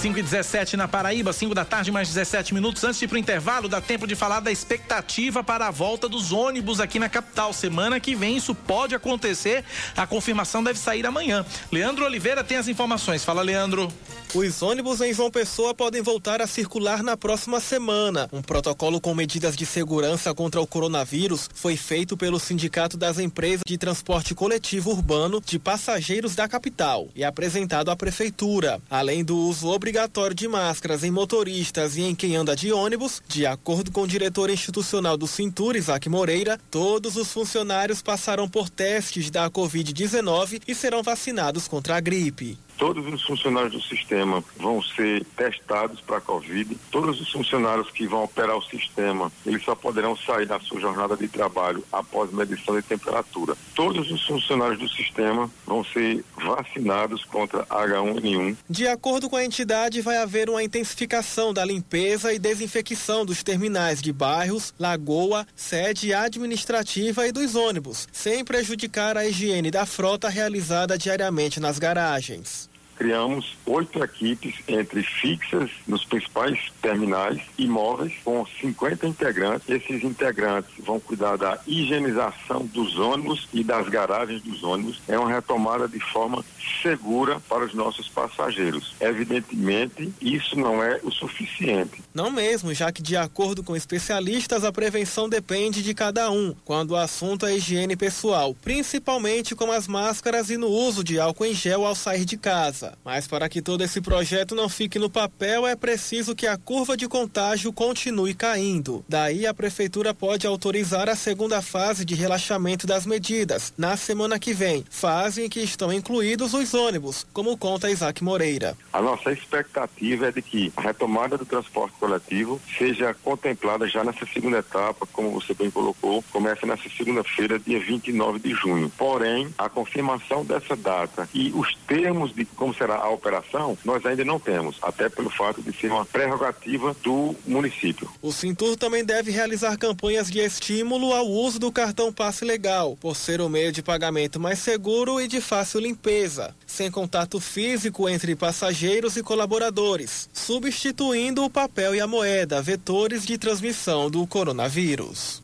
5 0.00 0.18
e 0.18 0.22
17 0.22 0.78
na 0.78 0.88
Paraíba, 0.88 1.30
5 1.30 1.54
da 1.54 1.62
tarde, 1.62 1.92
mais 1.92 2.08
17 2.08 2.54
minutos. 2.54 2.82
Antes 2.82 2.98
de 2.98 3.04
ir 3.04 3.08
pro 3.08 3.18
intervalo, 3.18 3.68
dá 3.68 3.82
tempo 3.82 4.06
de 4.06 4.16
falar 4.16 4.40
da 4.40 4.50
expectativa 4.50 5.44
para 5.44 5.66
a 5.66 5.70
volta 5.70 6.08
dos 6.08 6.32
ônibus 6.32 6.80
aqui 6.80 6.98
na 6.98 7.06
capital. 7.08 7.52
Semana 7.52 8.00
que 8.00 8.14
vem 8.14 8.34
isso 8.34 8.54
pode 8.54 8.94
acontecer. 8.94 9.62
A 9.94 10.06
confirmação 10.06 10.64
deve 10.64 10.78
sair 10.78 11.04
amanhã. 11.04 11.44
Leandro 11.70 12.06
Oliveira 12.06 12.42
tem 12.42 12.56
as 12.56 12.66
informações. 12.66 13.22
Fala, 13.22 13.42
Leandro. 13.42 13.92
Os 14.32 14.62
ônibus 14.62 15.00
em 15.00 15.12
João 15.12 15.28
Pessoa 15.28 15.74
podem 15.74 16.00
voltar 16.02 16.40
a 16.40 16.46
circular 16.46 17.02
na 17.02 17.16
próxima 17.16 17.58
semana. 17.58 18.28
Um 18.32 18.40
protocolo 18.40 19.00
com 19.00 19.12
medidas 19.12 19.56
de 19.56 19.66
segurança 19.66 20.32
contra 20.32 20.60
o 20.60 20.66
coronavírus 20.68 21.50
foi 21.52 21.76
feito 21.76 22.16
pelo 22.16 22.38
Sindicato 22.38 22.96
das 22.96 23.18
Empresas 23.18 23.62
de 23.66 23.76
Transporte 23.76 24.32
Coletivo 24.32 24.92
Urbano 24.92 25.42
de 25.44 25.58
Passageiros 25.58 26.36
da 26.36 26.46
capital 26.46 27.08
e 27.12 27.24
apresentado 27.24 27.90
à 27.90 27.96
Prefeitura. 27.96 28.80
Além 28.88 29.24
do 29.24 29.36
uso 29.36 29.66
obrigatório 29.66 30.36
de 30.36 30.46
máscaras 30.46 31.02
em 31.02 31.10
motoristas 31.10 31.96
e 31.96 32.02
em 32.02 32.14
quem 32.14 32.36
anda 32.36 32.54
de 32.54 32.72
ônibus, 32.72 33.20
de 33.26 33.44
acordo 33.46 33.90
com 33.90 34.02
o 34.02 34.08
diretor 34.08 34.48
institucional 34.48 35.16
do 35.16 35.26
Cintura, 35.26 35.76
Isaac 35.76 36.08
Moreira, 36.08 36.56
todos 36.70 37.16
os 37.16 37.32
funcionários 37.32 38.00
passarão 38.00 38.48
por 38.48 38.70
testes 38.70 39.28
da 39.28 39.50
Covid-19 39.50 40.62
e 40.68 40.74
serão 40.74 41.02
vacinados 41.02 41.66
contra 41.66 41.96
a 41.96 42.00
gripe. 42.00 42.56
Todos 42.80 43.06
os 43.12 43.22
funcionários 43.22 43.74
do 43.74 43.82
sistema 43.82 44.42
vão 44.56 44.80
ser 44.82 45.22
testados 45.36 46.00
para 46.00 46.16
a 46.16 46.20
Covid. 46.20 46.74
Todos 46.90 47.20
os 47.20 47.30
funcionários 47.30 47.90
que 47.90 48.06
vão 48.06 48.24
operar 48.24 48.56
o 48.56 48.62
sistema, 48.62 49.30
eles 49.44 49.62
só 49.62 49.74
poderão 49.74 50.16
sair 50.16 50.46
da 50.46 50.58
sua 50.58 50.80
jornada 50.80 51.14
de 51.14 51.28
trabalho 51.28 51.84
após 51.92 52.32
medição 52.32 52.74
de 52.74 52.80
temperatura. 52.80 53.54
Todos 53.74 54.10
os 54.10 54.26
funcionários 54.26 54.78
do 54.78 54.88
sistema 54.88 55.50
vão 55.66 55.84
ser 55.84 56.24
vacinados 56.42 57.22
contra 57.26 57.66
H1N1. 57.66 58.56
De 58.70 58.88
acordo 58.88 59.28
com 59.28 59.36
a 59.36 59.44
entidade, 59.44 60.00
vai 60.00 60.16
haver 60.16 60.48
uma 60.48 60.62
intensificação 60.62 61.52
da 61.52 61.62
limpeza 61.62 62.32
e 62.32 62.38
desinfecção 62.38 63.26
dos 63.26 63.42
terminais 63.42 64.00
de 64.00 64.10
bairros, 64.10 64.72
lagoa, 64.78 65.46
sede 65.54 66.14
administrativa 66.14 67.28
e 67.28 67.32
dos 67.32 67.54
ônibus, 67.54 68.08
sem 68.10 68.42
prejudicar 68.42 69.18
a 69.18 69.26
higiene 69.26 69.70
da 69.70 69.84
frota 69.84 70.30
realizada 70.30 70.96
diariamente 70.96 71.60
nas 71.60 71.78
garagens 71.78 72.69
criamos 73.00 73.56
oito 73.64 74.04
equipes 74.04 74.56
entre 74.68 75.02
fixas 75.02 75.70
nos 75.88 76.04
principais 76.04 76.70
terminais 76.82 77.40
imóveis 77.56 78.12
com 78.22 78.44
50 78.60 79.06
integrantes. 79.06 79.66
Esses 79.70 80.04
integrantes 80.04 80.70
vão 80.84 81.00
cuidar 81.00 81.38
da 81.38 81.58
higienização 81.66 82.66
dos 82.66 82.98
ônibus 82.98 83.48
e 83.54 83.64
das 83.64 83.88
garagens 83.88 84.42
dos 84.42 84.62
ônibus. 84.62 85.00
É 85.08 85.18
uma 85.18 85.32
retomada 85.32 85.88
de 85.88 85.98
forma 85.98 86.44
segura 86.82 87.40
para 87.48 87.64
os 87.64 87.72
nossos 87.72 88.06
passageiros. 88.06 88.94
Evidentemente, 89.00 90.12
isso 90.20 90.54
não 90.56 90.84
é 90.84 91.00
o 91.02 91.10
suficiente. 91.10 92.02
Não 92.12 92.30
mesmo, 92.30 92.74
já 92.74 92.92
que 92.92 93.00
de 93.00 93.16
acordo 93.16 93.62
com 93.62 93.74
especialistas, 93.74 94.62
a 94.62 94.70
prevenção 94.70 95.26
depende 95.26 95.82
de 95.82 95.94
cada 95.94 96.30
um, 96.30 96.54
quando 96.66 96.90
o 96.90 96.96
assunto 96.96 97.46
é 97.46 97.56
higiene 97.56 97.96
pessoal, 97.96 98.54
principalmente 98.60 99.54
com 99.54 99.72
as 99.72 99.88
máscaras 99.88 100.50
e 100.50 100.58
no 100.58 100.68
uso 100.68 101.02
de 101.02 101.18
álcool 101.18 101.46
em 101.46 101.54
gel 101.54 101.86
ao 101.86 101.94
sair 101.94 102.26
de 102.26 102.36
casa. 102.36 102.89
Mas 103.04 103.26
para 103.26 103.48
que 103.48 103.62
todo 103.62 103.82
esse 103.82 104.00
projeto 104.00 104.54
não 104.54 104.68
fique 104.68 104.98
no 104.98 105.10
papel, 105.10 105.66
é 105.66 105.74
preciso 105.74 106.34
que 106.34 106.46
a 106.46 106.56
curva 106.56 106.96
de 106.96 107.08
contágio 107.08 107.72
continue 107.72 108.34
caindo. 108.34 109.04
Daí 109.08 109.46
a 109.46 109.54
prefeitura 109.54 110.14
pode 110.14 110.46
autorizar 110.46 111.08
a 111.08 111.16
segunda 111.16 111.62
fase 111.62 112.04
de 112.04 112.14
relaxamento 112.14 112.86
das 112.86 113.06
medidas 113.06 113.72
na 113.76 113.96
semana 113.96 114.38
que 114.38 114.52
vem, 114.52 114.84
fase 114.90 115.44
em 115.44 115.48
que 115.48 115.60
estão 115.60 115.92
incluídos 115.92 116.54
os 116.54 116.74
ônibus, 116.74 117.26
como 117.32 117.56
conta 117.56 117.90
Isaac 117.90 118.22
Moreira. 118.22 118.76
A 118.92 119.00
nossa 119.00 119.32
expectativa 119.32 120.28
é 120.28 120.32
de 120.32 120.42
que 120.42 120.72
a 120.76 120.80
retomada 120.80 121.36
do 121.36 121.44
transporte 121.44 121.96
coletivo 121.98 122.60
seja 122.78 123.14
contemplada 123.14 123.88
já 123.88 124.04
nessa 124.04 124.26
segunda 124.26 124.58
etapa, 124.58 125.06
como 125.12 125.30
você 125.30 125.54
bem 125.54 125.70
colocou, 125.70 126.22
começa 126.30 126.66
nessa 126.66 126.88
segunda-feira, 126.96 127.58
dia 127.58 127.80
29 127.80 128.38
de 128.38 128.50
junho. 128.54 128.90
Porém, 128.96 129.52
a 129.56 129.68
confirmação 129.68 130.44
dessa 130.44 130.76
data 130.76 131.28
e 131.34 131.52
os 131.54 131.74
termos 131.86 132.34
de 132.34 132.44
como 132.44 132.74
será 132.80 132.96
a 132.96 133.10
operação, 133.10 133.76
nós 133.84 134.06
ainda 134.06 134.24
não 134.24 134.40
temos, 134.40 134.78
até 134.80 135.10
pelo 135.10 135.28
fato 135.28 135.60
de 135.60 135.70
ser 135.70 135.92
uma 135.92 136.06
prerrogativa 136.06 136.96
do 137.02 137.36
município. 137.46 138.08
O 138.22 138.32
Cintur 138.32 138.74
também 138.74 139.04
deve 139.04 139.30
realizar 139.30 139.76
campanhas 139.76 140.30
de 140.30 140.38
estímulo 140.38 141.12
ao 141.12 141.28
uso 141.28 141.58
do 141.58 141.70
cartão 141.70 142.10
passe 142.10 142.42
legal, 142.42 142.96
por 142.98 143.14
ser 143.14 143.42
o 143.42 143.50
meio 143.50 143.70
de 143.70 143.82
pagamento 143.82 144.40
mais 144.40 144.60
seguro 144.60 145.20
e 145.20 145.28
de 145.28 145.42
fácil 145.42 145.80
limpeza, 145.80 146.54
sem 146.66 146.90
contato 146.90 147.38
físico 147.38 148.08
entre 148.08 148.34
passageiros 148.34 149.14
e 149.18 149.22
colaboradores, 149.22 150.30
substituindo 150.32 151.44
o 151.44 151.50
papel 151.50 151.94
e 151.94 152.00
a 152.00 152.06
moeda, 152.06 152.62
vetores 152.62 153.26
de 153.26 153.36
transmissão 153.36 154.10
do 154.10 154.26
coronavírus. 154.26 155.42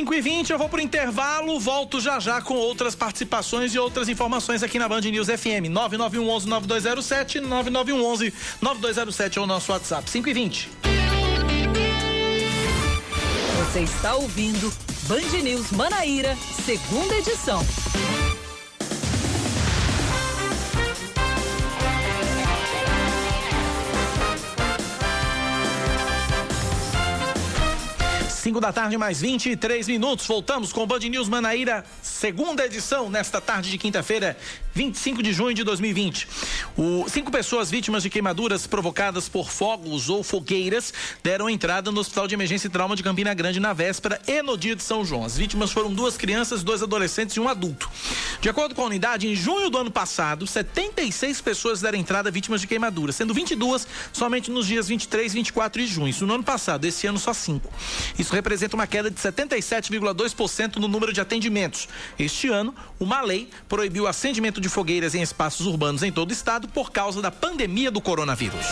5 0.00 0.14
e 0.14 0.20
20 0.22 0.50
eu 0.50 0.58
vou 0.58 0.66
pro 0.66 0.80
intervalo, 0.80 1.60
volto 1.60 2.00
já 2.00 2.18
já 2.18 2.40
com 2.40 2.54
outras 2.54 2.94
participações 2.94 3.74
e 3.74 3.78
outras 3.78 4.08
informações 4.08 4.62
aqui 4.62 4.78
na 4.78 4.88
Band 4.88 5.02
News 5.02 5.28
FM. 5.28 5.68
9911 5.68 6.48
9207 6.48 7.40
9911 7.40 8.32
9207 8.62 9.38
é 9.38 9.42
o 9.42 9.46
nosso 9.46 9.70
WhatsApp. 9.72 10.08
5 10.08 10.28
e 10.30 10.32
20 10.32 10.70
Você 13.58 13.80
está 13.80 14.14
ouvindo 14.14 14.72
Band 15.02 15.42
News 15.42 15.70
Manaíra, 15.72 16.34
segunda 16.64 17.14
edição. 17.16 17.62
Cinco 28.40 28.58
da 28.58 28.72
tarde, 28.72 28.96
mais 28.96 29.20
23 29.20 29.86
minutos. 29.86 30.26
Voltamos 30.26 30.72
com 30.72 30.86
Band 30.86 31.00
News 31.00 31.28
Manaíra, 31.28 31.84
segunda 32.00 32.64
edição, 32.64 33.10
nesta 33.10 33.38
tarde 33.38 33.70
de 33.70 33.76
quinta-feira, 33.76 34.34
25 34.74 35.22
de 35.22 35.30
junho 35.30 35.52
de 35.52 35.62
2020. 35.62 36.26
O, 36.74 37.04
cinco 37.06 37.30
pessoas 37.30 37.70
vítimas 37.70 38.02
de 38.02 38.08
queimaduras 38.08 38.66
provocadas 38.66 39.28
por 39.28 39.50
fogos 39.50 40.08
ou 40.08 40.22
fogueiras 40.22 40.94
deram 41.22 41.50
entrada 41.50 41.90
no 41.90 42.00
Hospital 42.00 42.26
de 42.26 42.34
Emergência 42.34 42.68
e 42.68 42.70
Trauma 42.70 42.96
de 42.96 43.02
Campina 43.02 43.34
Grande 43.34 43.60
na 43.60 43.74
véspera 43.74 44.18
e 44.26 44.42
no 44.42 44.56
dia 44.56 44.74
de 44.74 44.82
São 44.82 45.04
João. 45.04 45.22
As 45.22 45.36
vítimas 45.36 45.70
foram 45.70 45.92
duas 45.92 46.16
crianças, 46.16 46.62
dois 46.62 46.82
adolescentes 46.82 47.36
e 47.36 47.40
um 47.40 47.46
adulto. 47.48 47.90
De 48.40 48.48
acordo 48.48 48.74
com 48.74 48.80
a 48.80 48.86
unidade, 48.86 49.28
em 49.28 49.34
junho 49.34 49.68
do 49.68 49.76
ano 49.76 49.90
passado, 49.90 50.46
76 50.46 51.42
pessoas 51.42 51.82
deram 51.82 51.98
entrada 51.98 52.30
vítimas 52.30 52.62
de 52.62 52.66
queimaduras, 52.66 53.16
sendo 53.16 53.34
22 53.34 53.86
somente 54.14 54.50
nos 54.50 54.66
dias 54.66 54.88
23, 54.88 55.34
24 55.34 55.82
de 55.82 55.86
junho. 55.86 56.08
Isso 56.08 56.26
no 56.26 56.34
ano 56.34 56.44
passado, 56.44 56.86
esse 56.86 57.06
ano 57.06 57.18
só 57.18 57.34
cinco. 57.34 57.70
Isso 58.18 58.29
representa 58.30 58.76
uma 58.76 58.86
queda 58.86 59.10
de 59.10 59.20
77,2% 59.20 60.76
no 60.76 60.88
número 60.88 61.12
de 61.12 61.20
atendimentos. 61.20 61.88
Este 62.18 62.48
ano, 62.48 62.74
uma 62.98 63.20
lei 63.20 63.48
proibiu 63.68 64.04
o 64.04 64.06
acendimento 64.06 64.60
de 64.60 64.68
fogueiras 64.68 65.14
em 65.14 65.22
espaços 65.22 65.66
urbanos 65.66 66.02
em 66.02 66.12
todo 66.12 66.30
o 66.30 66.32
estado 66.32 66.68
por 66.68 66.90
causa 66.90 67.20
da 67.20 67.30
pandemia 67.30 67.90
do 67.90 68.00
coronavírus. 68.00 68.66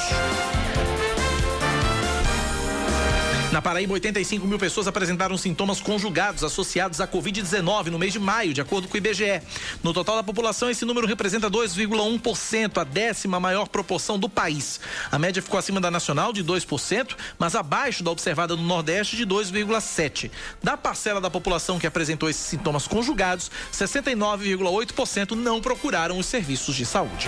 Na 3.59 3.63
Paraíba, 3.63 3.95
85 3.95 4.47
mil 4.47 4.57
pessoas 4.57 4.87
apresentaram 4.87 5.37
sintomas 5.37 5.81
conjugados 5.81 6.45
associados 6.45 7.01
à 7.01 7.09
Covid-19 7.09 7.87
no 7.87 7.99
mês 7.99 8.13
de 8.13 8.21
maio, 8.21 8.55
de 8.55 8.61
acordo 8.61 8.87
com 8.87 8.95
o 8.95 8.99
IBGE. 8.99 9.43
No 9.83 9.93
total 9.93 10.15
da 10.15 10.23
população, 10.23 10.71
esse 10.71 10.85
número 10.85 11.09
representa 11.09 11.51
2,1%, 11.51 12.79
a 12.79 12.85
décima 12.85 13.41
maior 13.41 13.67
proporção 13.67 14.17
do 14.17 14.29
país. 14.29 14.79
A 15.11 15.19
média 15.19 15.43
ficou 15.43 15.59
acima 15.59 15.81
da 15.81 15.91
nacional, 15.91 16.33
de 16.33 16.45
2%, 16.45 17.17
mas 17.37 17.57
abaixo 17.57 18.05
da 18.05 18.13
observada 18.13 18.55
no 18.55 18.63
Nordeste, 18.63 19.17
de 19.17 19.27
2,7%. 19.27 20.31
Da 20.63 20.77
parcela 20.77 21.21
da 21.21 21.29
população 21.29 21.81
que 21.81 21.87
apresentou 21.89 22.31
esses 22.31 22.43
sintomas 22.43 22.87
conjugados, 22.87 23.51
69,8% 23.73 25.33
não 25.33 25.61
procuraram 25.61 26.17
os 26.17 26.27
serviços 26.27 26.77
de 26.77 26.87
saúde. 26.87 27.27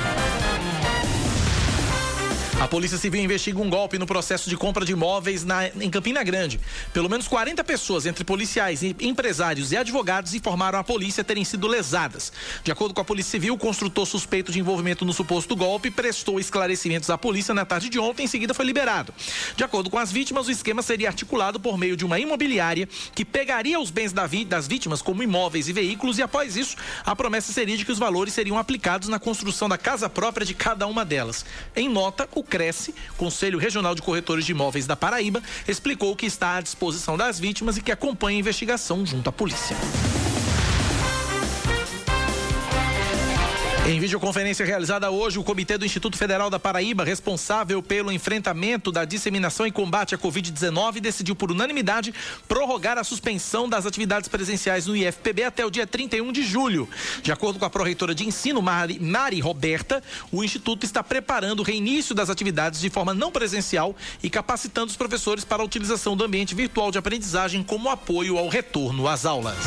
A 2.61 2.69
Polícia 2.69 2.99
Civil 2.99 3.23
investiga 3.23 3.59
um 3.59 3.71
golpe 3.71 3.99
no 3.99 4.07
processo 4.07 4.51
de 4.51 4.55
compra 4.55 4.85
de 4.85 4.93
imóveis 4.93 5.47
na, 5.47 5.69
em 5.69 5.89
Campina 5.89 6.23
Grande. 6.23 6.61
Pelo 6.93 7.09
menos 7.09 7.27
40 7.27 7.65
pessoas, 7.65 8.05
entre 8.05 8.23
policiais, 8.23 8.83
empresários 8.83 9.73
e 9.73 9.79
advogados, 9.79 10.35
informaram 10.35 10.79
à 10.79 10.85
polícia 10.85 11.25
terem 11.25 11.43
sido 11.43 11.67
lesadas. 11.67 12.31
De 12.63 12.71
acordo 12.71 12.93
com 12.93 13.01
a 13.01 13.05
Polícia 13.05 13.31
Civil, 13.31 13.55
o 13.55 13.59
construtor 13.59 14.05
suspeito 14.05 14.53
de 14.53 14.61
envolvimento 14.61 15.07
no 15.07 15.13
suposto 15.15 15.57
golpe 15.57 15.91
prestou 15.91 16.39
esclarecimentos 16.39 17.09
à 17.09 17.17
polícia 17.17 17.55
na 17.55 17.65
tarde 17.65 17.89
de 17.89 17.99
ontem, 17.99 18.25
em 18.25 18.29
seguida 18.29 18.53
foi 18.53 18.67
liberado. 18.67 19.15
De 19.57 19.65
acordo 19.65 19.89
com 19.89 19.97
as 19.97 20.13
vítimas, 20.13 20.47
o 20.47 20.51
esquema 20.51 20.83
seria 20.83 21.09
articulado 21.09 21.59
por 21.59 21.79
meio 21.79 21.97
de 21.97 22.05
uma 22.05 22.21
imobiliária 22.21 22.87
que 23.15 23.25
pegaria 23.25 23.81
os 23.81 23.91
bens 23.91 24.13
das 24.47 24.69
vítimas, 24.69 25.01
como 25.01 25.23
imóveis 25.23 25.67
e 25.67 25.73
veículos, 25.73 26.19
e 26.19 26.23
após 26.23 26.59
isso, 26.59 26.77
a 27.07 27.17
promessa 27.17 27.55
seria 27.55 27.79
de 27.79 27.87
que 27.87 27.93
os 27.93 27.99
valores 27.99 28.35
seriam 28.35 28.59
aplicados 28.59 29.09
na 29.09 29.19
construção 29.19 29.67
da 29.67 29.79
casa 29.79 30.11
própria 30.11 30.45
de 30.45 30.53
cada 30.53 30.87
uma 30.87 31.07
delas. 31.07 31.47
Em 31.75 31.89
nota, 31.89 32.29
o 32.35 32.50
Cresce, 32.51 32.95
Conselho 33.17 33.59
Regional 33.59 33.95
de 33.95 34.03
Corretores 34.03 34.45
de 34.45 34.53
Imóveis 34.53 34.87
da 34.87 34.97
Paraíba, 34.97 35.41
explicou 35.69 36.17
que 36.17 36.27
está 36.27 36.57
à 36.57 36.61
disposição 36.61 37.17
das 37.17 37.39
vítimas 37.39 37.77
e 37.77 37.81
que 37.81 37.93
acompanha 37.93 38.37
a 38.37 38.41
investigação 38.41 39.07
junto 39.07 39.29
à 39.29 39.33
polícia. 39.33 39.77
Em 43.91 43.99
videoconferência 43.99 44.65
realizada 44.65 45.11
hoje, 45.11 45.37
o 45.37 45.43
Comitê 45.43 45.77
do 45.77 45.85
Instituto 45.85 46.17
Federal 46.17 46.49
da 46.49 46.61
Paraíba, 46.61 47.03
responsável 47.03 47.83
pelo 47.83 48.13
enfrentamento 48.13 48.93
da 48.93 49.05
disseminação 49.05 49.67
e 49.67 49.73
combate 49.73 50.15
à 50.15 50.19
Covid-19, 50.19 51.01
decidiu 51.01 51.35
por 51.35 51.51
unanimidade 51.51 52.15
prorrogar 52.47 52.99
a 52.99 53.03
suspensão 53.03 53.69
das 53.69 53.87
atividades 53.87 54.29
presenciais 54.29 54.87
no 54.87 54.97
IFPB 54.97 55.43
até 55.43 55.67
o 55.67 55.71
dia 55.73 55.89
31 55.89 56.31
de 56.31 56.45
julho. 56.45 56.89
De 57.21 57.33
acordo 57.33 57.59
com 57.59 57.65
a 57.65 57.71
pró-reitora 57.71 58.15
de 58.15 58.25
ensino, 58.25 58.63
Mari, 58.63 59.01
Mari 59.01 59.41
Roberta, 59.41 60.01
o 60.31 60.45
Instituto 60.45 60.87
está 60.87 61.03
preparando 61.03 61.59
o 61.59 61.65
reinício 61.65 62.15
das 62.15 62.31
atividades 62.31 62.79
de 62.79 62.91
forma 62.91 63.13
não 63.13 63.33
presencial 63.33 63.97
e 64.23 64.31
capacitando 64.31 64.87
os 64.87 64.97
professores 64.97 65.45
para 65.45 65.65
a 65.65 65.67
utilização 65.67 66.17
do 66.17 66.23
ambiente 66.23 66.55
virtual 66.55 66.93
de 66.93 66.99
aprendizagem 66.99 67.65
como 67.65 67.91
apoio 67.91 68.39
ao 68.39 68.49
retorno 68.49 69.09
às 69.09 69.27
aulas. 69.27 69.59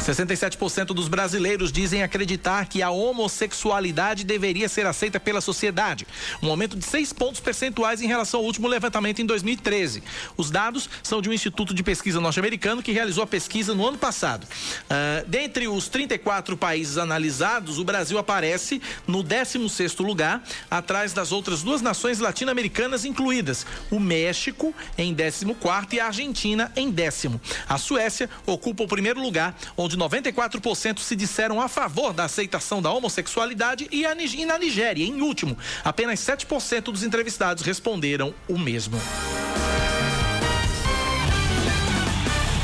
67% 0.00 0.86
dos 0.86 1.08
brasileiros 1.08 1.70
dizem 1.70 2.02
acreditar 2.02 2.66
que 2.66 2.82
a 2.82 2.90
homossexualidade 2.90 4.24
deveria 4.24 4.68
ser 4.68 4.86
aceita 4.86 5.20
pela 5.20 5.40
sociedade, 5.40 6.06
um 6.42 6.48
aumento 6.48 6.76
de 6.76 6.84
seis 6.84 7.12
pontos 7.12 7.40
percentuais 7.40 8.00
em 8.00 8.06
relação 8.06 8.40
ao 8.40 8.46
último 8.46 8.66
levantamento 8.66 9.20
em 9.20 9.26
2013. 9.26 10.02
Os 10.36 10.50
dados 10.50 10.88
são 11.02 11.20
de 11.20 11.28
um 11.28 11.32
instituto 11.32 11.74
de 11.74 11.82
pesquisa 11.82 12.20
norte-americano 12.20 12.82
que 12.82 12.92
realizou 12.92 13.22
a 13.22 13.26
pesquisa 13.26 13.74
no 13.74 13.86
ano 13.86 13.98
passado. 13.98 14.44
Uh, 14.44 15.28
dentre 15.28 15.68
os 15.68 15.88
34 15.88 16.56
países 16.56 16.96
analisados, 16.96 17.78
o 17.78 17.84
Brasil 17.84 18.18
aparece 18.18 18.80
no 19.06 19.22
16º 19.22 20.04
lugar, 20.04 20.42
atrás 20.70 21.12
das 21.12 21.30
outras 21.30 21.62
duas 21.62 21.82
nações 21.82 22.18
latino-americanas 22.18 23.04
incluídas, 23.04 23.66
o 23.90 24.00
México 24.00 24.74
em 24.96 25.14
14º 25.14 25.92
e 25.92 26.00
a 26.00 26.06
Argentina 26.06 26.72
em 26.74 26.90
décimo. 26.90 27.40
A 27.68 27.76
Suécia 27.76 28.28
ocupa 28.46 28.82
o 28.82 28.88
primeiro 28.88 29.20
lugar, 29.20 29.56
onde 29.76 29.89
94% 29.96 30.98
se 30.98 31.16
disseram 31.16 31.60
a 31.60 31.68
favor 31.68 32.12
da 32.12 32.24
aceitação 32.24 32.82
da 32.82 32.90
homossexualidade 32.90 33.88
e, 33.90 34.04
a, 34.06 34.14
e 34.14 34.44
na 34.44 34.58
Nigéria, 34.58 35.04
em 35.04 35.20
último, 35.20 35.56
apenas 35.84 36.20
7% 36.20 36.84
dos 36.84 37.02
entrevistados 37.02 37.62
responderam 37.62 38.34
o 38.48 38.58
mesmo. 38.58 38.98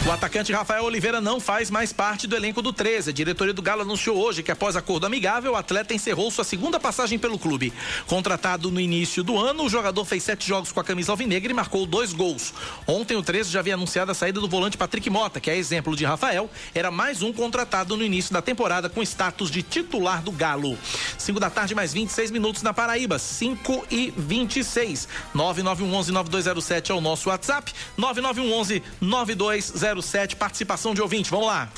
O 0.06 0.10
atacante 0.12 0.52
Rafael 0.52 0.84
Oliveira 0.84 1.20
não 1.20 1.40
faz 1.40 1.68
mais 1.68 1.92
parte 1.92 2.28
do 2.28 2.36
elenco 2.36 2.62
do 2.62 2.72
13. 2.72 3.10
A 3.10 3.12
diretoria 3.12 3.52
do 3.52 3.60
Galo 3.60 3.82
anunciou 3.82 4.16
hoje 4.16 4.40
que, 4.40 4.52
após 4.52 4.76
acordo 4.76 5.04
amigável, 5.04 5.54
o 5.54 5.56
atleta 5.56 5.92
encerrou 5.92 6.30
sua 6.30 6.44
segunda 6.44 6.78
passagem 6.78 7.18
pelo 7.18 7.36
clube. 7.36 7.72
Contratado 8.06 8.70
no 8.70 8.78
início 8.78 9.24
do 9.24 9.36
ano, 9.36 9.64
o 9.64 9.68
jogador 9.68 10.04
fez 10.04 10.22
sete 10.22 10.46
jogos 10.46 10.70
com 10.70 10.78
a 10.78 10.84
camisa 10.84 11.10
alvinegra 11.10 11.50
e 11.50 11.54
marcou 11.54 11.84
dois 11.86 12.12
gols. 12.12 12.54
Ontem, 12.86 13.16
o 13.16 13.22
13 13.22 13.50
já 13.50 13.58
havia 13.58 13.74
anunciado 13.74 14.12
a 14.12 14.14
saída 14.14 14.38
do 14.38 14.48
volante 14.48 14.78
Patrick 14.78 15.10
Mota, 15.10 15.40
que 15.40 15.50
é 15.50 15.56
exemplo 15.56 15.96
de 15.96 16.04
Rafael, 16.04 16.48
era 16.72 16.88
mais 16.92 17.20
um 17.20 17.32
contratado 17.32 17.96
no 17.96 18.04
início 18.04 18.32
da 18.32 18.40
temporada 18.40 18.88
com 18.88 19.02
status 19.02 19.50
de 19.50 19.60
titular 19.60 20.22
do 20.22 20.30
Galo. 20.30 20.78
5 21.18 21.40
da 21.40 21.50
tarde, 21.50 21.74
mais 21.74 21.92
26 21.92 22.30
minutos 22.30 22.62
na 22.62 22.72
Paraíba. 22.72 23.18
5 23.18 23.84
e 23.90 24.14
26. 24.16 25.08
9911 25.34 26.12
9207 26.12 26.92
é 26.92 26.94
o 26.94 27.00
nosso 27.00 27.28
WhatsApp. 27.28 27.74
9911 27.96 28.84
9207 29.00 29.95
07, 30.02 30.36
participação 30.36 30.94
de 30.94 31.02
ouvinte. 31.02 31.30
Vamos 31.30 31.46
lá. 31.46 31.68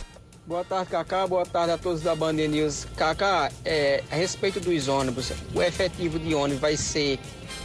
Boa 0.46 0.64
tarde, 0.64 0.90
Cacá. 0.90 1.26
Boa 1.26 1.44
tarde 1.44 1.72
a 1.72 1.78
todos 1.78 2.00
da 2.00 2.14
Band 2.14 2.32
News. 2.32 2.86
Cacá, 2.96 3.52
é, 3.64 4.02
a 4.10 4.14
respeito 4.14 4.58
dos 4.58 4.88
ônibus, 4.88 5.30
o 5.54 5.62
efetivo 5.62 6.18
de 6.18 6.34
ônibus 6.34 6.60
vai 6.60 6.76
ser 6.76 7.18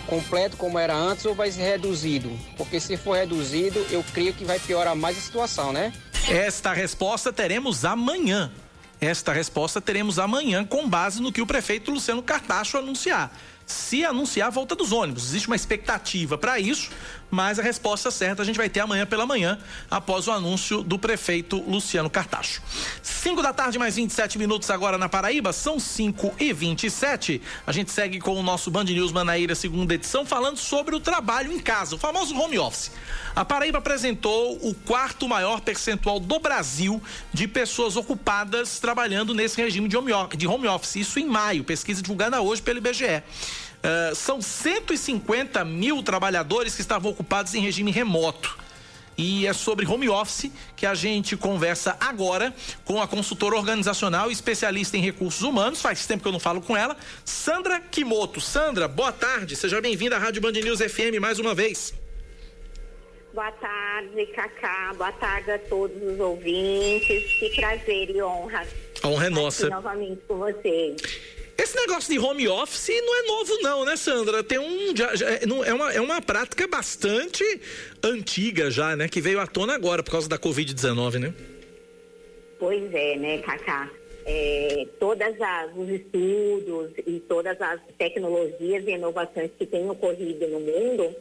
completo 0.06 0.58
como 0.58 0.78
era 0.78 0.94
antes 0.94 1.26
ou 1.26 1.34
vai 1.34 1.50
ser 1.50 1.62
reduzido? 1.62 2.30
Porque 2.58 2.80
se 2.80 2.98
for 2.98 3.16
reduzido, 3.16 3.80
eu 3.90 4.04
creio 4.14 4.34
que 4.34 4.44
vai 4.44 4.60
piorar 4.60 4.96
mais 4.96 5.18
a 5.18 5.22
situação, 5.22 5.72
né? 5.72 5.94
Esta 6.28 6.74
resposta 6.74 7.32
teremos 7.32 7.86
amanhã. 7.86 8.52
Esta 9.00 9.34
resposta 9.34 9.82
teremos 9.82 10.20
amanhã 10.20 10.66
com 10.66 10.88
base 10.88 11.22
no 11.22 11.32
que 11.32 11.42
o 11.42 11.48
prefeito 11.48 11.92
Luciano 11.92 12.22
Cartacho 12.22 12.78
anunciar 12.78 13.32
se 13.74 14.06
anunciar 14.06 14.48
a 14.48 14.52
volta 14.52 14.76
dos 14.76 14.92
ônibus. 14.92 15.26
Existe 15.26 15.48
uma 15.48 15.56
expectativa 15.56 16.38
para 16.38 16.60
isso, 16.60 16.90
mas 17.30 17.58
a 17.58 17.64
resposta 17.64 18.12
certa 18.12 18.44
a 18.44 18.46
gente 18.46 18.58
vai 18.58 18.70
ter 18.70 18.80
amanhã 18.80 19.06
pela 19.06 19.26
manhã, 19.26 19.58
após 19.90 20.28
o 20.28 20.32
anúncio 20.32 20.84
do 20.84 21.00
prefeito 21.00 21.58
Luciano 21.68 22.10
Cartacho. 22.10 22.62
5 23.02 23.42
da 23.42 23.52
tarde, 23.52 23.80
mais 23.80 23.96
27 23.96 24.38
minutos 24.38 24.70
agora 24.70 24.98
na 24.98 25.10
Paraíba, 25.10 25.52
são 25.52 25.80
5 25.80 26.36
e 26.40 26.54
27. 26.54 27.42
A 27.66 27.72
gente 27.72 27.92
segue 27.92 28.20
com 28.20 28.40
o 28.40 28.44
nosso 28.44 28.70
Band 28.70 28.84
News 28.84 29.12
Manaíra, 29.12 29.56
segunda 29.56 29.96
edição, 29.96 30.26
falando 30.26 30.58
sobre 30.58 30.96
o 30.96 31.00
trabalho 31.00 31.52
em 31.52 31.60
casa, 31.60 31.96
o 31.96 31.98
famoso 31.98 32.38
home 32.38 32.60
office. 32.60 32.92
A 33.36 33.44
Paraíba 33.44 33.80
apresentou 33.80 34.60
o 34.62 34.76
quarto 34.76 35.28
maior 35.28 35.62
percentual 35.62 36.20
do 36.20 36.38
Brasil 36.40 37.02
de 37.34 37.48
pessoas 37.48 37.96
ocupadas 37.96 38.80
trabalhando 38.80 39.34
nesse 39.34 39.60
regime 39.60 39.90
de 39.90 39.98
home 40.48 40.68
office. 40.68 40.98
Isso 40.98 41.20
em 41.20 41.26
maio, 41.26 41.64
pesquisa 41.64 42.02
divulgada 42.02 42.40
hoje 42.42 42.62
pelo 42.62 42.78
IBGE. 42.78 43.24
Uh, 43.84 44.16
são 44.16 44.42
150 44.42 45.66
mil 45.66 46.02
trabalhadores 46.02 46.74
que 46.74 46.82
estavam 46.82 47.12
ocupados 47.12 47.54
em 47.54 47.60
regime 47.60 47.92
remoto. 47.92 48.58
E 49.18 49.46
é 49.46 49.54
sobre 49.54 49.86
home 49.86 50.10
office 50.10 50.52
que 50.76 50.86
a 50.86 50.96
gente 50.96 51.36
conversa 51.38 51.96
agora 52.00 52.54
com 52.84 53.02
a 53.02 53.08
consultora 53.08 53.56
organizacional 53.56 54.30
e 54.30 54.34
especialista 54.34 54.98
em 54.98 55.02
recursos 55.02 55.42
humanos. 55.42 55.82
Faz 55.82 56.08
tempo 56.08 56.24
que 56.24 56.28
eu 56.28 56.32
não 56.32 56.40
falo 56.40 56.62
com 56.62 56.76
ela, 56.76 56.96
Sandra 57.24 57.80
Kimoto. 57.80 58.42
Sandra, 58.42 58.88
boa 58.88 59.12
tarde. 59.12 59.56
Seja 59.56 59.80
bem-vinda 59.82 60.16
à 60.16 60.20
Rádio 60.20 60.42
Band 60.42 60.54
News 60.54 60.80
FM 60.80 61.20
mais 61.20 61.38
uma 61.38 61.54
vez. 61.54 61.94
Boa 63.34 63.52
tarde, 63.52 64.26
Cacá. 64.28 64.94
Boa 64.96 65.12
tarde 65.12 65.52
a 65.52 65.60
todos 65.60 66.02
os 66.02 66.20
ouvintes. 66.20 67.34
Que 67.40 67.50
prazer 67.56 68.10
e 68.12 68.22
honra. 68.22 68.66
A 69.02 69.08
honra 69.08 69.26
é 69.26 69.30
nossa. 69.30 69.70
novamente 69.70 70.22
com 70.28 70.38
vocês. 70.38 71.33
Esse 71.58 71.76
negócio 71.76 72.12
de 72.12 72.20
home 72.20 72.48
office 72.48 72.90
não 73.06 73.20
é 73.20 73.28
novo, 73.28 73.58
não, 73.62 73.86
né, 73.86 73.96
Sandra? 73.96 74.44
Tem 74.44 74.58
um. 74.58 74.96
Já, 74.96 75.16
já, 75.16 75.30
é, 75.30 75.42
é, 75.44 75.74
uma, 75.74 75.94
é 75.94 76.02
uma 76.02 76.22
prática 76.22 76.68
bastante 76.68 77.44
antiga 78.04 78.72
já, 78.72 78.96
né? 78.96 79.08
Que 79.08 79.22
veio 79.22 79.40
à 79.40 79.46
tona 79.46 79.76
agora 79.76 80.02
por 80.02 80.12
causa 80.12 80.28
da 80.28 80.38
Covid-19, 80.38 81.20
né? 81.20 81.34
Pois 82.60 82.94
é, 82.94 83.18
né, 83.18 83.38
Cacá? 83.40 83.90
É, 84.26 84.88
todas 85.00 85.40
as, 85.40 85.76
os 85.76 85.90
estudos 85.90 86.92
e 87.06 87.20
todas 87.28 87.60
as 87.62 87.82
tecnologias 87.98 88.88
e 88.88 88.92
inovações 88.92 89.52
que 89.58 89.66
têm 89.66 89.88
ocorrido 89.90 90.48
no 90.48 90.60
mundo, 90.60 91.16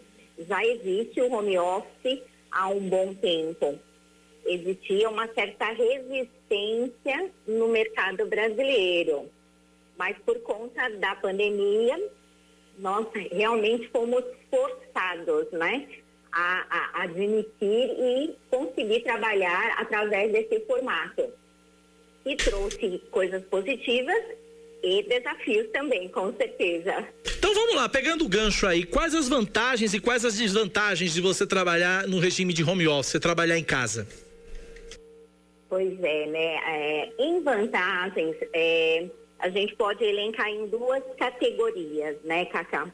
já 0.49 0.65
existe 0.65 1.21
o 1.21 1.31
home 1.31 1.59
office 1.59 2.21
há 2.51 2.69
um 2.69 2.81
bom 2.81 3.13
tempo. 3.15 3.79
Existia 4.47 5.11
uma 5.11 5.29
certa 5.35 5.67
resistência 5.73 7.31
no 7.47 7.69
mercado 7.69 8.25
brasileiro 8.27 9.29
mas 9.99 10.17
por 10.25 10.39
conta 10.41 10.89
da 10.99 11.15
pandemia, 11.17 11.99
nós 12.79 13.07
realmente 13.31 13.89
fomos 13.89 14.25
forçados, 14.51 15.51
né? 15.53 15.89
A, 16.33 16.67
a, 16.71 17.03
admitir 17.03 17.55
e 17.63 18.35
conseguir 18.51 19.03
trabalhar 19.03 19.77
através 19.79 20.33
desse 20.33 20.61
formato. 20.67 21.31
E 22.25 22.37
trouxe 22.37 23.03
coisas 23.11 23.45
positivas 23.45 24.23
e 24.83 25.03
desafios 25.03 25.69
também, 25.73 26.09
com 26.09 26.33
certeza. 26.35 27.07
Então 27.37 27.55
vamos 27.55 27.75
lá, 27.75 27.89
pegando 27.89 28.25
o 28.25 28.29
gancho 28.29 28.67
aí, 28.67 28.85
quais 28.85 29.15
as 29.15 29.29
vantagens 29.29 29.93
e 29.93 30.01
quais 30.01 30.25
as 30.25 30.39
desvantagens 30.39 31.13
de 31.13 31.21
você 31.21 31.47
trabalhar 31.47 32.07
no 32.07 32.19
regime 32.19 32.53
de 32.53 32.65
home 32.65 32.89
office, 32.89 33.21
trabalhar 33.21 33.59
em 33.59 33.65
casa? 33.65 34.07
Pois 35.69 36.03
é, 36.03 36.27
né? 36.27 36.55
É, 36.67 37.13
em 37.19 37.43
vantagens, 37.43 38.37
é, 38.53 39.07
a 39.43 39.49
gente 39.49 39.75
pode 39.75 40.05
elencar 40.05 40.49
em 40.49 40.69
duas 40.69 41.03
categorias, 41.19 42.17
né, 42.23 42.45
Cacá? 42.45 42.89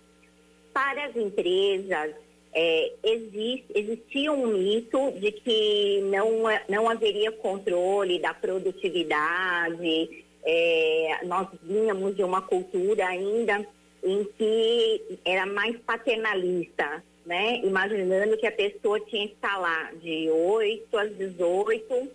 Para 0.72 1.04
as 1.04 1.14
empresas, 1.14 2.14
é, 2.54 2.92
existe, 3.04 3.66
existia 3.74 4.32
um 4.32 4.46
mito 4.46 5.12
de 5.20 5.30
que 5.30 6.00
não, 6.10 6.44
não 6.66 6.88
haveria 6.88 7.30
controle 7.30 8.18
da 8.18 8.32
produtividade. 8.32 10.24
É, 10.42 11.18
nós 11.24 11.48
vínhamos 11.62 12.16
de 12.16 12.24
uma 12.24 12.40
cultura 12.40 13.06
ainda 13.06 13.66
em 14.02 14.24
que 14.38 15.18
era 15.26 15.44
mais 15.44 15.76
paternalista, 15.80 17.04
né? 17.26 17.58
Imaginando 17.58 18.38
que 18.38 18.46
a 18.46 18.52
pessoa 18.52 18.98
tinha 19.00 19.28
que 19.28 19.34
estar 19.34 19.58
lá 19.58 19.92
de 20.00 20.30
8 20.30 20.96
às 20.96 21.14
18 21.14 22.08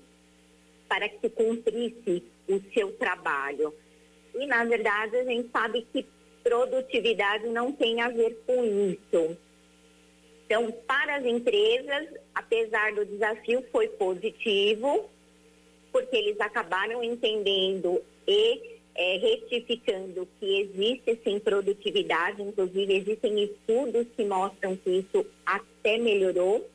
para 0.90 1.08
que 1.08 1.20
se 1.20 1.30
cumprisse 1.30 2.24
o 2.48 2.60
seu 2.74 2.92
trabalho. 2.94 3.72
E, 4.36 4.46
na 4.46 4.64
verdade, 4.66 5.18
a 5.18 5.24
gente 5.24 5.50
sabe 5.52 5.86
que 5.92 6.06
produtividade 6.44 7.48
não 7.48 7.72
tem 7.72 8.02
a 8.02 8.10
ver 8.10 8.42
com 8.46 8.64
isso. 8.66 9.38
Então, 10.46 10.72
para 10.86 11.16
as 11.16 11.26
empresas, 11.26 12.10
apesar 12.36 12.94
do 12.94 13.06
desafio, 13.06 13.64
foi 13.72 13.88
positivo, 13.88 15.10
porque 15.92 16.16
eles 16.16 16.40
acabaram 16.40 17.04
entendendo 17.04 18.02
e 18.28 18.74
é, 18.96 19.18
retificando 19.18 20.28
que 20.40 20.62
existe 20.62 21.20
sim 21.24 21.40
produtividade, 21.40 22.42
inclusive 22.42 22.94
existem 22.94 23.44
estudos 23.44 24.08
que 24.16 24.24
mostram 24.26 24.76
que 24.76 24.90
isso 25.00 25.26
até 25.46 25.98
melhorou. 25.98 26.70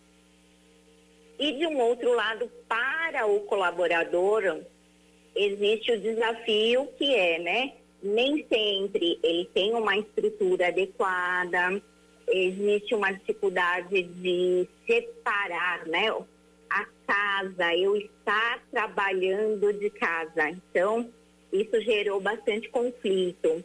E 1.39 1.53
de 1.53 1.67
um 1.67 1.79
outro 1.79 2.13
lado, 2.15 2.51
para 2.69 3.27
o 3.27 3.41
colaborador, 3.41 4.61
existe 5.39 5.93
o 5.93 6.01
desafio 6.01 6.89
que 6.99 7.15
é, 7.15 7.39
né? 7.39 7.73
Nem 8.03 8.45
sempre 8.49 9.19
ele 9.23 9.49
tem 9.55 9.73
uma 9.75 9.97
estrutura 9.97 10.69
adequada, 10.69 11.81
existe 12.29 12.95
uma 12.95 13.13
dificuldade 13.13 14.03
de 14.03 14.69
separar, 14.87 15.87
né? 15.87 16.11
A 16.71 16.85
casa, 17.07 17.75
eu 17.77 17.97
estar 17.97 18.63
trabalhando 18.71 19.73
de 19.73 19.89
casa. 19.91 20.51
Então, 20.51 21.09
isso 21.53 21.81
gerou 21.81 22.21
bastante 22.21 22.69
conflito. 22.69 23.65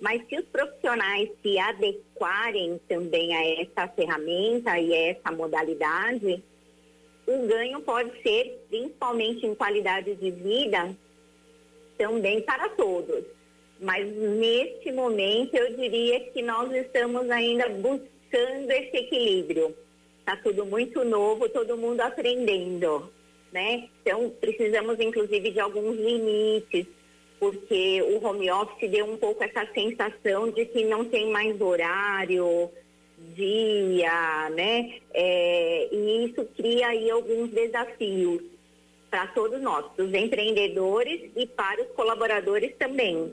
Mas 0.00 0.22
se 0.28 0.38
os 0.38 0.44
profissionais 0.46 1.30
se 1.42 1.58
adequarem 1.58 2.78
também 2.88 3.34
a 3.34 3.62
essa 3.62 3.88
ferramenta 3.88 4.78
e 4.78 4.92
a 4.92 5.10
essa 5.10 5.32
modalidade, 5.32 6.42
o 7.26 7.46
ganho 7.46 7.80
pode 7.80 8.10
ser, 8.22 8.64
principalmente 8.68 9.46
em 9.46 9.54
qualidade 9.54 10.14
de 10.14 10.30
vida, 10.30 10.94
também 11.96 12.40
para 12.42 12.68
todos. 12.70 13.24
Mas 13.80 14.06
neste 14.06 14.92
momento 14.92 15.54
eu 15.54 15.76
diria 15.76 16.20
que 16.20 16.42
nós 16.42 16.72
estamos 16.72 17.28
ainda 17.30 17.68
buscando 17.68 18.70
esse 18.70 18.96
equilíbrio. 18.96 19.74
Está 20.20 20.36
tudo 20.36 20.64
muito 20.64 21.04
novo, 21.04 21.48
todo 21.48 21.76
mundo 21.76 22.00
aprendendo, 22.00 23.10
né? 23.52 23.88
Então 24.00 24.30
precisamos 24.40 24.98
inclusive 24.98 25.50
de 25.50 25.60
alguns 25.60 25.96
limites, 25.96 26.86
porque 27.38 28.00
o 28.02 28.24
home 28.24 28.50
office 28.50 28.90
deu 28.90 29.04
um 29.04 29.18
pouco 29.18 29.44
essa 29.44 29.66
sensação 29.74 30.50
de 30.50 30.64
que 30.64 30.84
não 30.84 31.04
tem 31.04 31.30
mais 31.30 31.60
horário, 31.60 32.70
dia, 33.34 34.50
né? 34.50 34.94
É, 35.12 35.88
e 35.92 36.26
isso 36.26 36.44
cria 36.56 36.88
aí 36.88 37.10
alguns 37.10 37.50
desafios 37.50 38.53
para 39.14 39.28
todos 39.28 39.62
nós, 39.62 39.84
os 39.96 40.12
empreendedores 40.12 41.30
e 41.36 41.46
para 41.46 41.80
os 41.82 41.88
colaboradores 41.92 42.72
também. 42.76 43.32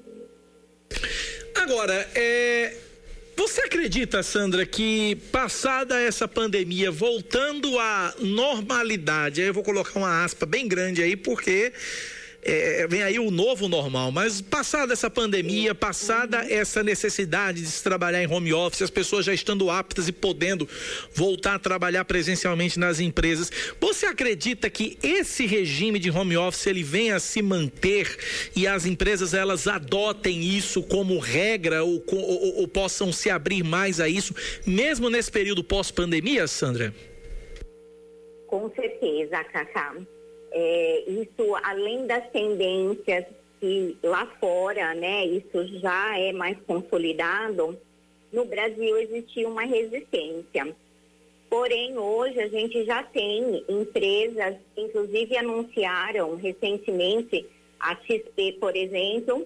Agora, 1.55 2.07
é, 2.13 2.77
você 3.35 3.61
acredita, 3.61 4.21
Sandra, 4.21 4.63
que 4.63 5.15
passada 5.31 5.99
essa 5.99 6.27
pandemia, 6.27 6.91
voltando 6.91 7.79
à 7.79 8.13
normalidade, 8.19 9.41
aí 9.41 9.47
eu 9.47 9.55
vou 9.55 9.63
colocar 9.63 9.97
uma 9.97 10.23
aspa 10.23 10.45
bem 10.45 10.67
grande 10.67 11.01
aí, 11.01 11.15
porque 11.15 11.73
é, 12.43 12.88
vem 12.88 13.04
aí 13.04 13.19
o 13.19 13.30
novo 13.30 13.67
normal, 13.67 14.12
mas 14.12 14.41
passada 14.41 14.93
essa 14.93 15.10
pandemia, 15.10 15.75
passada 15.75 16.45
essa 16.49 16.82
necessidade 16.82 17.62
de 17.62 17.67
se 17.67 17.84
trabalhar 17.84 18.23
em 18.23 18.27
home 18.27 18.51
office, 18.54 18.82
as 18.82 18.89
pessoas 18.89 19.25
já 19.25 19.34
estando 19.34 19.69
aptas 19.69 20.08
e 20.08 20.12
podendo 20.12 20.67
voltar 21.13 21.56
a 21.56 21.60
trabalhar 21.60 22.04
presencialmente 22.06 22.80
nas 22.80 22.99
empresas, 22.99 23.51
você 23.80 24.08
acredita 24.08 24.69
que 24.69 24.97
esse 25.04 25.45
regime 25.45 25.99
de 25.99 26.10
home 26.10 26.36
office 26.36 26.65
ele 26.65 26.84
venha 26.84 27.17
a 27.17 27.19
se 27.19 27.41
manter 27.41 28.17
e 28.56 28.65
as 28.65 28.86
empresas 28.86 29.34
elas 29.34 29.67
adotem 29.67 30.41
isso 30.41 30.82
como 30.82 31.19
regra 31.19 31.84
ou, 31.84 32.04
ou, 32.08 32.60
ou 32.62 32.67
possam 32.67 33.13
se 33.13 33.30
abrir 33.30 33.63
mais 33.63 33.99
a 33.99 34.10
isso, 34.10 34.34
mesmo 34.65 35.10
nesse 35.10 35.32
período 35.32 35.63
pós-pandemia, 35.63 36.47
Sandra? 36.47 36.93
Com 38.47 38.69
certeza, 38.75 39.43
Cacá. 39.45 39.95
É, 40.51 41.03
isso, 41.07 41.55
além 41.63 42.05
das 42.05 42.29
tendências 42.29 43.25
que 43.59 43.97
lá 44.03 44.25
fora, 44.39 44.93
né, 44.93 45.25
isso 45.25 45.79
já 45.79 46.17
é 46.19 46.33
mais 46.33 46.57
consolidado, 46.65 47.79
no 48.33 48.45
Brasil 48.45 48.97
existia 48.97 49.47
uma 49.47 49.63
resistência. 49.63 50.75
Porém, 51.49 51.97
hoje 51.97 52.39
a 52.39 52.47
gente 52.47 52.83
já 52.85 53.03
tem 53.03 53.63
empresas, 53.67 54.55
inclusive 54.75 55.37
anunciaram 55.37 56.35
recentemente, 56.35 57.45
a 57.79 57.95
XP, 57.95 58.57
por 58.59 58.75
exemplo, 58.75 59.45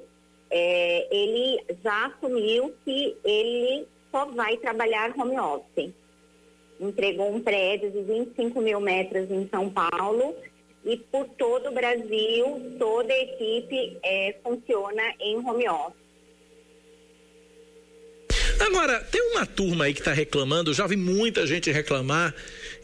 é, 0.49 1.07
ele 1.11 1.63
já 1.83 2.07
assumiu 2.07 2.73
que 2.83 3.17
ele 3.23 3.87
só 4.11 4.25
vai 4.25 4.57
trabalhar 4.57 5.13
home 5.17 5.39
office. 5.39 5.91
Entregou 6.79 7.33
um 7.33 7.41
prédio 7.41 7.89
de 7.91 8.01
25 8.01 8.61
mil 8.61 8.79
metros 8.79 9.31
em 9.31 9.47
São 9.49 9.69
Paulo 9.69 10.35
e 10.85 10.97
por 10.97 11.25
todo 11.29 11.69
o 11.69 11.73
Brasil, 11.73 12.75
toda 12.77 13.11
a 13.11 13.17
equipe 13.17 13.97
é, 14.03 14.35
funciona 14.43 15.01
em 15.19 15.37
home 15.37 15.67
office. 15.67 16.05
Agora, 18.59 18.99
tem 18.99 19.21
uma 19.31 19.45
turma 19.45 19.85
aí 19.85 19.93
que 19.93 19.99
está 19.99 20.13
reclamando, 20.13 20.73
já 20.73 20.87
vi 20.87 20.95
muita 20.95 21.45
gente 21.45 21.71
reclamar 21.71 22.33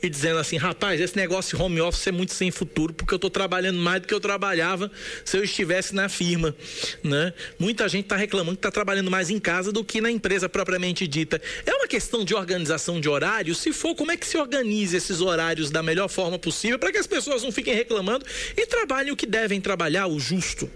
e 0.02 0.10
dizendo 0.10 0.40
assim, 0.40 0.58
rapaz, 0.58 1.00
esse 1.00 1.16
negócio 1.16 1.56
de 1.56 1.64
home 1.64 1.80
office 1.80 2.08
é 2.08 2.12
muito 2.12 2.34
sem 2.34 2.50
futuro, 2.50 2.94
porque 2.94 3.14
eu 3.14 3.18
estou 3.18 3.30
trabalhando 3.30 3.78
mais 3.78 4.02
do 4.02 4.08
que 4.08 4.14
eu 4.14 4.20
trabalhava 4.20 4.92
se 5.24 5.38
eu 5.38 5.44
estivesse 5.44 5.94
na 5.94 6.10
firma, 6.10 6.56
né? 7.04 7.34
Muita 7.60 7.88
gente 7.88 8.06
está 8.06 8.16
reclamando 8.16 8.58
que 8.58 8.60
está 8.60 8.72
trabalhando 8.72 9.12
mais 9.12 9.30
em 9.30 9.40
casa 9.40 9.72
do 9.72 9.84
que 9.84 10.02
na 10.02 10.10
empresa 10.10 10.50
propriamente 10.50 11.08
dita. 11.08 11.40
É 11.66 11.74
uma 11.74 11.88
questão 11.88 12.26
de 12.26 12.34
organização 12.34 13.00
de 13.00 13.08
horários? 13.08 13.60
Se 13.60 13.72
for, 13.72 13.96
como 13.96 14.12
é 14.12 14.18
que 14.18 14.26
se 14.26 14.38
organiza 14.38 14.98
esses 14.98 15.22
horários 15.22 15.70
da 15.70 15.84
melhor 15.84 16.08
forma 16.08 16.40
possível 16.40 16.80
para 16.80 16.92
que 16.92 16.98
as 16.98 17.08
pessoas 17.08 17.44
não 17.44 17.52
fiquem 17.52 17.76
reclamando 17.76 18.26
e 18.58 18.66
trabalhem 18.66 19.14
o 19.14 19.16
que 19.16 19.28
devem 19.28 19.62
trabalhar, 19.62 20.08
o 20.08 20.20
justo? 20.20 20.70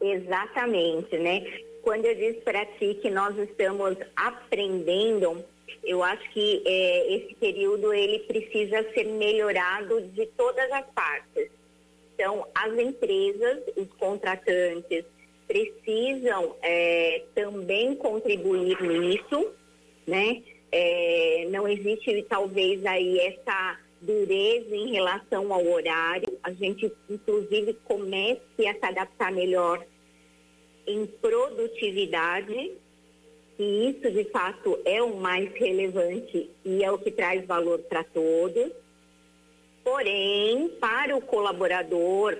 Exatamente, 0.00 1.16
né? 1.16 1.42
quando 1.82 2.04
eu 2.06 2.14
disse 2.14 2.40
para 2.40 2.64
ti 2.64 2.96
que 3.02 3.10
nós 3.10 3.36
estamos 3.36 3.96
aprendendo, 4.14 5.44
eu 5.84 6.02
acho 6.02 6.28
que 6.30 6.62
é, 6.64 7.14
esse 7.14 7.34
período 7.34 7.92
ele 7.92 8.20
precisa 8.20 8.82
ser 8.92 9.04
melhorado 9.04 10.00
de 10.08 10.26
todas 10.26 10.70
as 10.70 10.84
partes. 10.94 11.50
Então, 12.14 12.46
as 12.54 12.78
empresas, 12.78 13.62
os 13.76 13.88
contratantes, 13.98 15.04
precisam 15.46 16.56
é, 16.62 17.24
também 17.34 17.94
contribuir 17.96 18.80
nisso, 18.80 19.52
né? 20.06 20.42
É, 20.70 21.46
não 21.50 21.68
existe 21.68 22.24
talvez 22.28 22.84
aí 22.86 23.18
essa 23.18 23.78
dureza 24.00 24.74
em 24.74 24.92
relação 24.92 25.52
ao 25.52 25.66
horário. 25.66 26.38
A 26.42 26.52
gente, 26.52 26.90
inclusive, 27.08 27.74
comece 27.84 28.66
a 28.66 28.74
se 28.74 28.84
adaptar 28.84 29.30
melhor 29.30 29.84
em 30.86 31.06
produtividade, 31.06 32.72
e 33.62 33.90
isso 33.90 34.10
de 34.10 34.24
fato 34.24 34.76
é 34.84 35.00
o 35.00 35.16
mais 35.16 35.52
relevante 35.54 36.50
e 36.64 36.82
é 36.82 36.90
o 36.90 36.98
que 36.98 37.10
traz 37.10 37.46
valor 37.46 37.78
para 37.80 38.02
todos. 38.02 38.72
Porém, 39.84 40.68
para 40.80 41.16
o 41.16 41.20
colaborador, 41.20 42.36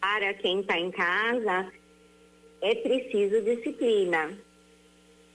para 0.00 0.34
quem 0.34 0.60
está 0.60 0.78
em 0.78 0.90
casa, 0.90 1.72
é 2.60 2.74
preciso 2.74 3.40
disciplina. 3.42 4.38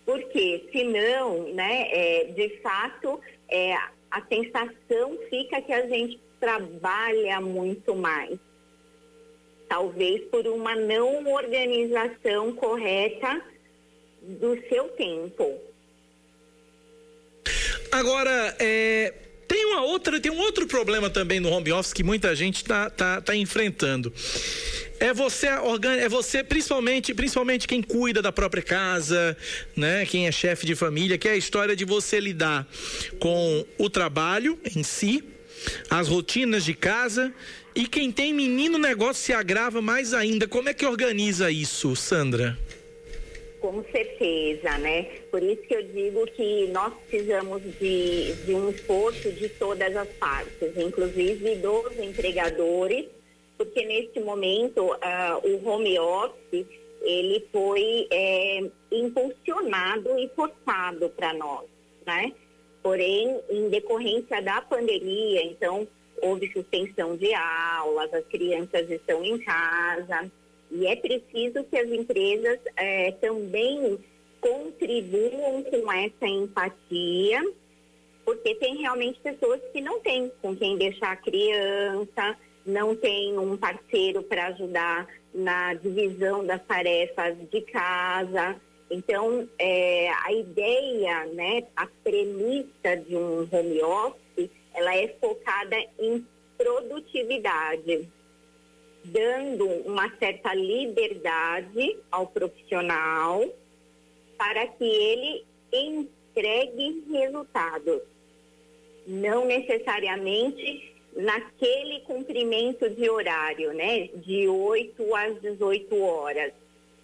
Porque 0.05 0.69
senão, 0.71 1.51
né, 1.53 1.87
é, 1.91 2.23
de 2.25 2.49
fato, 2.61 3.19
é, 3.49 3.73
a 4.11 4.21
sensação 4.27 5.17
fica 5.29 5.61
que 5.61 5.73
a 5.73 5.87
gente 5.87 6.19
trabalha 6.39 7.41
muito 7.41 7.95
mais 7.95 8.37
talvez 9.67 10.21
por 10.25 10.45
uma 10.45 10.75
não 10.75 11.25
organização 11.33 12.53
correta 12.53 13.41
do 14.23 14.57
seu 14.67 14.85
tempo. 14.89 15.59
Agora, 17.91 18.55
é, 18.59 19.13
tem 19.47 19.65
uma 19.65 19.83
outra, 19.83 20.19
tem 20.19 20.31
um 20.31 20.39
outro 20.39 20.65
problema 20.65 21.09
também 21.09 21.39
no 21.39 21.49
home 21.49 21.71
office 21.71 21.93
que 21.93 22.03
muita 22.03 22.35
gente 22.35 22.57
está 22.57 22.89
tá, 22.89 23.21
tá 23.21 23.35
enfrentando. 23.35 24.11
É 24.99 25.13
você, 25.13 25.47
é 25.47 26.07
você 26.07 26.43
principalmente, 26.43 27.13
principalmente 27.13 27.67
quem 27.67 27.81
cuida 27.81 28.21
da 28.21 28.31
própria 28.31 28.63
casa, 28.63 29.37
né? 29.75 30.05
Quem 30.05 30.27
é 30.27 30.31
chefe 30.31 30.65
de 30.65 30.75
família, 30.75 31.17
que 31.17 31.27
é 31.27 31.31
a 31.31 31.37
história 31.37 31.75
de 31.75 31.83
você 31.83 32.19
lidar 32.19 32.67
com 33.19 33.65
o 33.77 33.89
trabalho 33.89 34.57
em 34.75 34.81
si, 34.81 35.23
as 35.89 36.07
rotinas 36.07 36.63
de 36.63 36.73
casa 36.73 37.33
e 37.75 37.87
quem 37.87 38.11
tem 38.11 38.33
menino, 38.33 38.77
o 38.77 38.81
negócio 38.81 39.23
se 39.23 39.33
agrava 39.33 39.81
mais 39.81 40.13
ainda. 40.13 40.47
Como 40.47 40.69
é 40.69 40.73
que 40.73 40.85
organiza 40.85 41.51
isso, 41.51 41.95
Sandra? 41.95 42.57
Com 43.63 43.81
certeza, 43.93 44.77
né? 44.79 45.03
Por 45.31 45.41
isso 45.41 45.61
que 45.61 45.73
eu 45.73 45.83
digo 45.83 46.25
que 46.31 46.67
nós 46.67 46.93
precisamos 47.07 47.61
de, 47.79 48.33
de 48.43 48.53
um 48.53 48.69
esforço 48.69 49.31
de 49.31 49.47
todas 49.47 49.95
as 49.95 50.09
partes, 50.15 50.75
inclusive 50.75 51.55
dos 51.55 51.97
empregadores, 51.97 53.05
porque 53.57 53.85
neste 53.85 54.19
momento 54.19 54.81
uh, 54.81 55.47
o 55.47 55.65
home 55.65 55.97
office 55.97 56.67
ele 57.03 57.47
foi 57.53 58.05
é, 58.11 58.69
impulsionado 58.91 60.09
e 60.19 60.27
forçado 60.35 61.07
para 61.11 61.33
nós, 61.33 61.63
né? 62.05 62.33
Porém, 62.81 63.39
em 63.49 63.69
decorrência 63.69 64.41
da 64.41 64.61
pandemia, 64.61 65.41
então 65.41 65.87
houve 66.21 66.51
suspensão 66.51 67.15
de 67.15 67.33
aulas, 67.33 68.13
as 68.13 68.25
crianças 68.25 68.91
estão 68.91 69.23
em 69.23 69.37
casa 69.39 70.29
e 70.73 70.87
é 70.87 70.95
preciso 70.95 71.63
que 71.65 71.77
as 71.77 71.87
empresas 71.87 72.59
é, 72.75 73.11
também 73.13 73.99
contribuam 74.41 75.63
com 75.63 75.91
essa 75.91 76.27
empatia, 76.27 77.41
porque 78.25 78.55
tem 78.55 78.77
realmente 78.77 79.19
pessoas 79.19 79.61
que 79.71 79.79
não 79.79 79.99
têm 79.99 80.31
com 80.41 80.55
quem 80.55 80.75
deixar 80.75 81.11
a 81.11 81.15
criança, 81.15 82.35
não 82.65 82.95
tem 82.95 83.37
um 83.37 83.55
parceiro 83.55 84.23
para 84.23 84.47
ajudar 84.47 85.07
na 85.31 85.75
divisão 85.75 86.43
das 86.43 86.61
tarefas 86.65 87.37
de 87.51 87.61
casa. 87.61 88.55
Então, 88.89 89.47
é, 89.59 90.09
a 90.25 90.33
ideia, 90.33 91.25
né, 91.27 91.67
a 91.75 91.85
premissa 92.03 92.97
de 93.07 93.15
um 93.15 93.47
home 93.51 93.83
office, 93.83 94.49
ela 94.73 94.95
é 94.95 95.07
focada 95.21 95.77
em 95.99 96.25
produtividade, 96.57 98.09
dando 99.03 99.65
uma 99.85 100.09
certa 100.17 100.53
liberdade 100.53 101.97
ao 102.11 102.27
profissional 102.27 103.43
para 104.37 104.67
que 104.67 104.83
ele 104.83 105.45
entregue 105.71 107.03
resultados. 107.11 108.01
Não 109.05 109.45
necessariamente 109.45 110.93
naquele 111.15 112.01
cumprimento 112.01 112.89
de 112.89 113.09
horário, 113.09 113.73
né? 113.73 114.09
De 114.15 114.47
8 114.47 115.15
às 115.15 115.41
18 115.41 116.01
horas. 116.01 116.53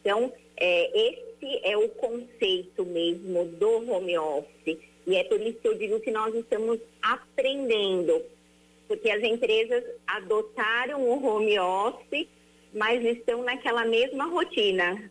Então, 0.02 0.32
é, 0.58 1.10
esse 1.10 1.60
é 1.64 1.78
o 1.78 1.90
conceito 1.90 2.86
mesmo 2.86 3.46
do 3.46 3.92
home 3.92 4.18
office. 4.18 4.78
E 5.06 5.16
é 5.16 5.24
por 5.24 5.42
isso 5.42 5.60
que 5.60 5.68
eu 5.68 5.76
digo 5.76 6.00
que 6.00 6.12
nós 6.12 6.34
estamos 6.36 6.80
aprendendo, 7.02 8.22
porque 8.90 9.10
as 9.12 9.24
empresas 9.24 9.84
adotaram 10.08 11.08
o 11.08 11.24
home 11.24 11.60
office, 11.60 12.28
mas 12.74 13.06
estão 13.06 13.44
naquela 13.44 13.86
mesma 13.86 14.26
rotina. 14.26 15.10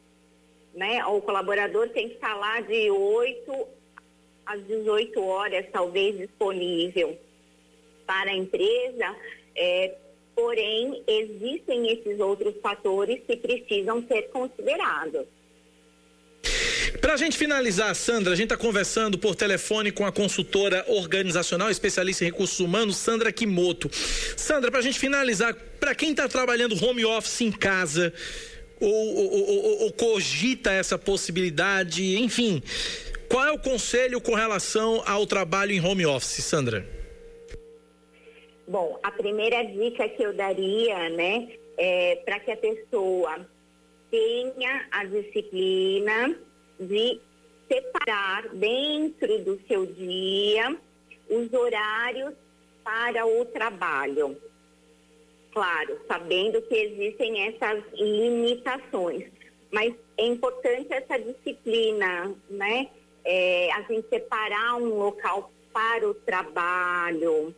Né? 0.74 1.04
O 1.06 1.22
colaborador 1.22 1.88
tem 1.90 2.08
que 2.08 2.16
estar 2.16 2.34
lá 2.34 2.60
de 2.60 2.90
8 2.90 3.68
às 4.44 4.66
18 4.66 5.22
horas, 5.22 5.64
talvez, 5.72 6.18
disponível 6.18 7.16
para 8.04 8.30
a 8.30 8.34
empresa, 8.34 9.16
é, 9.54 9.94
porém, 10.34 11.04
existem 11.06 11.92
esses 11.92 12.18
outros 12.18 12.54
fatores 12.62 13.20
que 13.26 13.36
precisam 13.36 14.02
ser 14.08 14.30
considerados. 14.30 15.26
Para 17.00 17.14
a 17.14 17.16
gente 17.16 17.36
finalizar, 17.36 17.94
Sandra, 17.94 18.32
a 18.32 18.36
gente 18.36 18.52
está 18.52 18.56
conversando 18.56 19.18
por 19.18 19.34
telefone 19.34 19.92
com 19.92 20.06
a 20.06 20.12
consultora 20.12 20.84
organizacional, 20.88 21.70
especialista 21.70 22.24
em 22.24 22.28
recursos 22.28 22.58
humanos, 22.60 22.96
Sandra 22.96 23.30
Kimoto. 23.30 23.90
Sandra, 24.36 24.70
para 24.70 24.80
a 24.80 24.82
gente 24.82 24.98
finalizar, 24.98 25.54
para 25.78 25.94
quem 25.94 26.10
está 26.10 26.28
trabalhando 26.28 26.82
home 26.82 27.04
office 27.04 27.42
em 27.42 27.52
casa, 27.52 28.12
ou, 28.80 28.90
ou, 28.90 29.32
ou, 29.32 29.82
ou, 29.82 29.92
cogita 29.92 30.70
essa 30.70 30.96
possibilidade, 30.96 32.16
enfim, 32.16 32.62
qual 33.28 33.44
é 33.44 33.52
o 33.52 33.58
conselho 33.58 34.20
com 34.20 34.34
relação 34.34 35.02
ao 35.04 35.26
trabalho 35.26 35.72
em 35.72 35.84
home 35.84 36.06
office, 36.06 36.44
Sandra? 36.44 36.86
Bom, 38.66 38.98
a 39.02 39.10
primeira 39.10 39.62
dica 39.64 40.08
que 40.08 40.22
eu 40.22 40.32
daria, 40.32 41.08
né, 41.10 41.48
é 41.76 42.16
para 42.24 42.38
que 42.40 42.50
a 42.50 42.56
pessoa 42.56 43.46
tenha 44.10 44.86
a 44.90 45.04
disciplina 45.04 46.36
de 46.78 47.20
separar 47.68 48.48
dentro 48.48 49.38
do 49.44 49.60
seu 49.66 49.86
dia 49.86 50.76
os 51.28 51.52
horários 51.52 52.34
para 52.82 53.26
o 53.26 53.44
trabalho. 53.46 54.36
Claro, 55.52 56.00
sabendo 56.06 56.62
que 56.62 56.74
existem 56.74 57.48
essas 57.48 57.82
limitações, 57.94 59.24
mas 59.70 59.94
é 60.16 60.26
importante 60.26 60.92
essa 60.92 61.18
disciplina, 61.18 62.34
né? 62.48 62.88
É, 63.24 63.70
a 63.72 63.82
gente 63.82 64.08
separar 64.08 64.76
um 64.76 64.98
local 64.98 65.50
para 65.72 66.08
o 66.08 66.14
trabalho, 66.14 67.54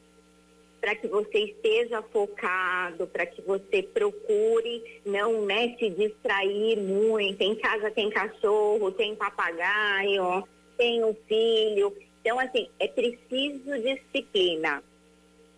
para 0.81 0.95
que 0.95 1.07
você 1.07 1.41
esteja 1.41 2.03
focado, 2.03 3.07
para 3.07 3.27
que 3.27 3.43
você 3.43 3.83
procure 3.83 5.01
não 5.05 5.45
né, 5.45 5.77
se 5.79 5.91
distrair 5.91 6.79
muito. 6.79 7.43
Em 7.43 7.55
casa 7.57 7.91
tem 7.91 8.09
cachorro, 8.11 8.91
tem 8.93 9.15
papagaio, 9.15 10.43
tem 10.77 11.05
um 11.05 11.15
filho. 11.29 11.95
Então, 12.21 12.39
assim, 12.39 12.69
é 12.79 12.89
preciso 12.89 13.79
disciplina. 13.83 14.83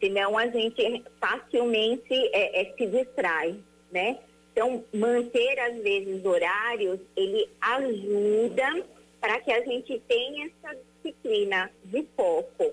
Senão 0.01 0.37
a 0.37 0.49
gente 0.49 1.05
facilmente 1.21 2.13
é, 2.33 2.63
é, 2.63 2.75
se 2.77 2.87
distrai, 2.87 3.55
né? 3.93 4.19
Então, 4.53 4.85
manter 4.93 5.59
às 5.61 5.77
vezes 5.83 6.25
horários, 6.25 6.99
ele 7.17 7.49
ajuda 7.61 8.85
para 9.21 9.41
que 9.41 9.53
a 9.53 9.65
gente 9.65 10.03
tenha 10.09 10.47
essa 10.47 10.77
disciplina 11.03 11.71
de 11.85 12.05
foco 12.17 12.73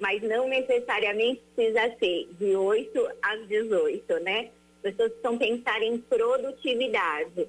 mas 0.00 0.22
não 0.22 0.48
necessariamente 0.48 1.42
precisa 1.54 1.94
ser 1.98 2.28
de 2.38 2.54
8 2.56 3.08
às 3.22 3.48
18, 3.48 4.20
né? 4.20 4.50
As 4.76 4.92
pessoas 4.92 5.12
precisam 5.12 5.38
pensar 5.38 5.82
em 5.82 5.98
produtividade 5.98 7.48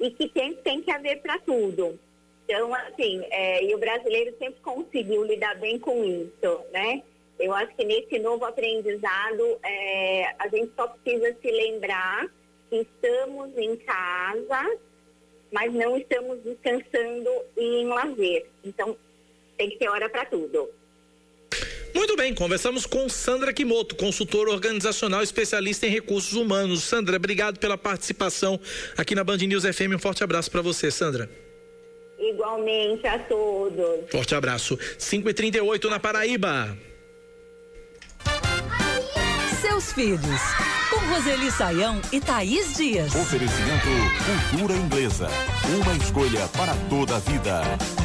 e 0.00 0.10
que 0.10 0.28
tem, 0.28 0.54
tem 0.54 0.82
que 0.82 0.90
haver 0.90 1.20
para 1.20 1.38
tudo. 1.38 1.98
Então, 2.44 2.74
assim, 2.74 3.24
é, 3.30 3.64
e 3.64 3.74
o 3.74 3.78
brasileiro 3.78 4.34
sempre 4.38 4.60
conseguiu 4.62 5.24
lidar 5.24 5.54
bem 5.58 5.78
com 5.78 6.04
isso, 6.04 6.60
né? 6.72 7.02
Eu 7.38 7.52
acho 7.54 7.74
que 7.74 7.84
nesse 7.84 8.18
novo 8.18 8.44
aprendizado, 8.44 9.58
é, 9.64 10.34
a 10.38 10.48
gente 10.48 10.72
só 10.76 10.88
precisa 10.88 11.36
se 11.40 11.50
lembrar 11.50 12.26
que 12.68 12.76
estamos 12.76 13.56
em 13.56 13.76
casa, 13.76 14.78
mas 15.50 15.72
não 15.72 15.96
estamos 15.96 16.42
descansando 16.42 17.30
e 17.56 17.82
em 17.82 17.86
lazer. 17.86 18.46
Então, 18.64 18.96
tem 19.56 19.70
que 19.70 19.76
ter 19.76 19.88
hora 19.88 20.08
para 20.08 20.24
tudo. 20.24 20.68
Muito 21.94 22.16
bem, 22.16 22.34
conversamos 22.34 22.86
com 22.86 23.08
Sandra 23.08 23.52
Kimoto, 23.52 23.94
consultora 23.96 24.50
organizacional 24.50 25.22
especialista 25.22 25.86
em 25.86 25.90
recursos 25.90 26.32
humanos. 26.32 26.82
Sandra, 26.82 27.16
obrigado 27.16 27.58
pela 27.58 27.76
participação 27.76 28.58
aqui 28.96 29.14
na 29.14 29.22
Band 29.22 29.38
News 29.38 29.64
FM. 29.64 29.94
Um 29.94 29.98
forte 29.98 30.24
abraço 30.24 30.50
para 30.50 30.62
você, 30.62 30.90
Sandra. 30.90 31.28
Igualmente 32.18 33.06
a 33.06 33.18
todos. 33.18 34.10
Forte 34.10 34.34
abraço. 34.34 34.78
5h38 34.98 35.90
na 35.90 35.98
Paraíba. 35.98 36.76
Seus 39.60 39.92
filhos, 39.92 40.40
com 40.88 41.00
Roseli 41.12 41.50
Saião 41.50 42.00
e 42.12 42.20
Thaís 42.20 42.76
Dias. 42.76 43.14
Oferecimento 43.14 43.88
Cultura 44.50 44.74
Inglesa. 44.74 45.28
Uma 45.80 45.96
escolha 45.96 46.48
para 46.48 46.74
toda 46.88 47.16
a 47.16 47.18
vida. 47.18 48.01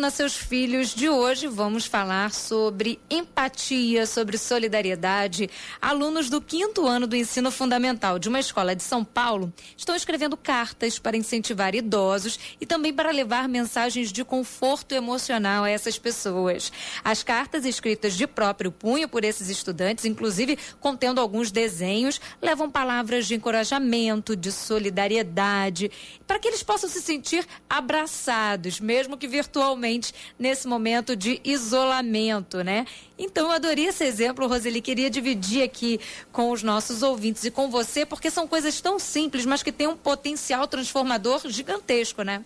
Coluna 0.00 0.10
Seus 0.10 0.34
Filhos 0.34 0.94
de 0.94 1.10
hoje 1.10 1.46
vamos 1.46 1.84
falar 1.84 2.32
sobre 2.32 2.98
empatia, 3.10 4.06
sobre 4.06 4.38
solidariedade. 4.38 5.50
Alunos 5.78 6.30
do 6.30 6.40
quinto 6.40 6.86
ano 6.86 7.06
do 7.06 7.14
ensino 7.14 7.50
fundamental 7.50 8.18
de 8.18 8.26
uma 8.26 8.40
escola 8.40 8.74
de 8.74 8.82
São 8.82 9.04
Paulo 9.04 9.52
estão 9.76 9.94
escrevendo 9.94 10.38
cartas 10.38 10.98
para 10.98 11.18
incentivar 11.18 11.74
idosos 11.74 12.38
e 12.58 12.64
também 12.64 12.94
para 12.94 13.10
levar 13.10 13.46
mensagens 13.46 14.10
de 14.10 14.24
conforto 14.24 14.94
emocional 14.94 15.64
a 15.64 15.70
essas 15.70 15.98
pessoas. 15.98 16.72
As 17.04 17.22
cartas 17.22 17.66
escritas 17.66 18.14
de 18.14 18.26
próprio 18.26 18.72
punho 18.72 19.06
por 19.06 19.22
esses 19.22 19.50
estudantes, 19.50 20.06
inclusive 20.06 20.58
contendo 20.80 21.20
alguns 21.20 21.50
desenhos, 21.50 22.18
levam 22.40 22.70
palavras 22.70 23.26
de 23.26 23.34
encorajamento, 23.34 24.34
de 24.34 24.50
solidariedade, 24.50 25.90
para 26.26 26.38
que 26.38 26.48
eles 26.48 26.62
possam 26.62 26.88
se 26.88 27.02
sentir 27.02 27.46
abraçados, 27.68 28.80
mesmo 28.80 29.18
que 29.18 29.28
virtualmente 29.28 29.89
nesse 30.38 30.68
momento 30.68 31.16
de 31.16 31.40
isolamento, 31.42 32.62
né? 32.62 32.86
Então 33.18 33.46
eu 33.46 33.52
adorei 33.52 33.86
esse 33.86 34.04
exemplo, 34.04 34.46
Roseli, 34.46 34.80
queria 34.80 35.10
dividir 35.10 35.62
aqui 35.62 36.00
com 36.32 36.50
os 36.50 36.62
nossos 36.62 37.02
ouvintes 37.02 37.44
e 37.44 37.50
com 37.50 37.70
você, 37.70 38.04
porque 38.04 38.30
são 38.30 38.46
coisas 38.46 38.80
tão 38.80 38.98
simples, 38.98 39.46
mas 39.46 39.62
que 39.62 39.72
têm 39.72 39.86
um 39.86 39.96
potencial 39.96 40.66
transformador 40.66 41.40
gigantesco, 41.48 42.22
né? 42.22 42.44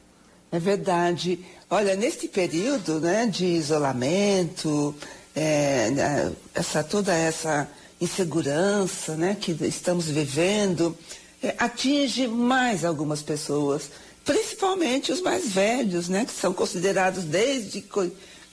É 0.51 0.59
verdade. 0.59 1.45
Olha, 1.69 1.97
neste 1.97 2.29
período 2.29 3.01
né, 3.01 3.27
de 3.27 3.45
isolamento, 3.45 4.95
é, 5.35 5.91
né, 5.91 6.33
essa, 6.55 6.85
toda 6.85 7.13
essa 7.13 7.69
insegurança 8.01 9.17
né, 9.17 9.37
que 9.41 9.53
estamos 9.63 10.07
vivendo, 10.07 10.97
é, 11.43 11.55
atinge 11.59 12.29
mais 12.29 12.85
algumas 12.85 13.23
pessoas 13.23 13.91
principalmente 14.25 15.13
os 15.13 15.21
mais 15.21 15.49
velhos, 15.49 16.09
né, 16.09 16.25
que 16.25 16.33
são 16.33 16.53
considerados 16.53 17.25
desde 17.25 17.85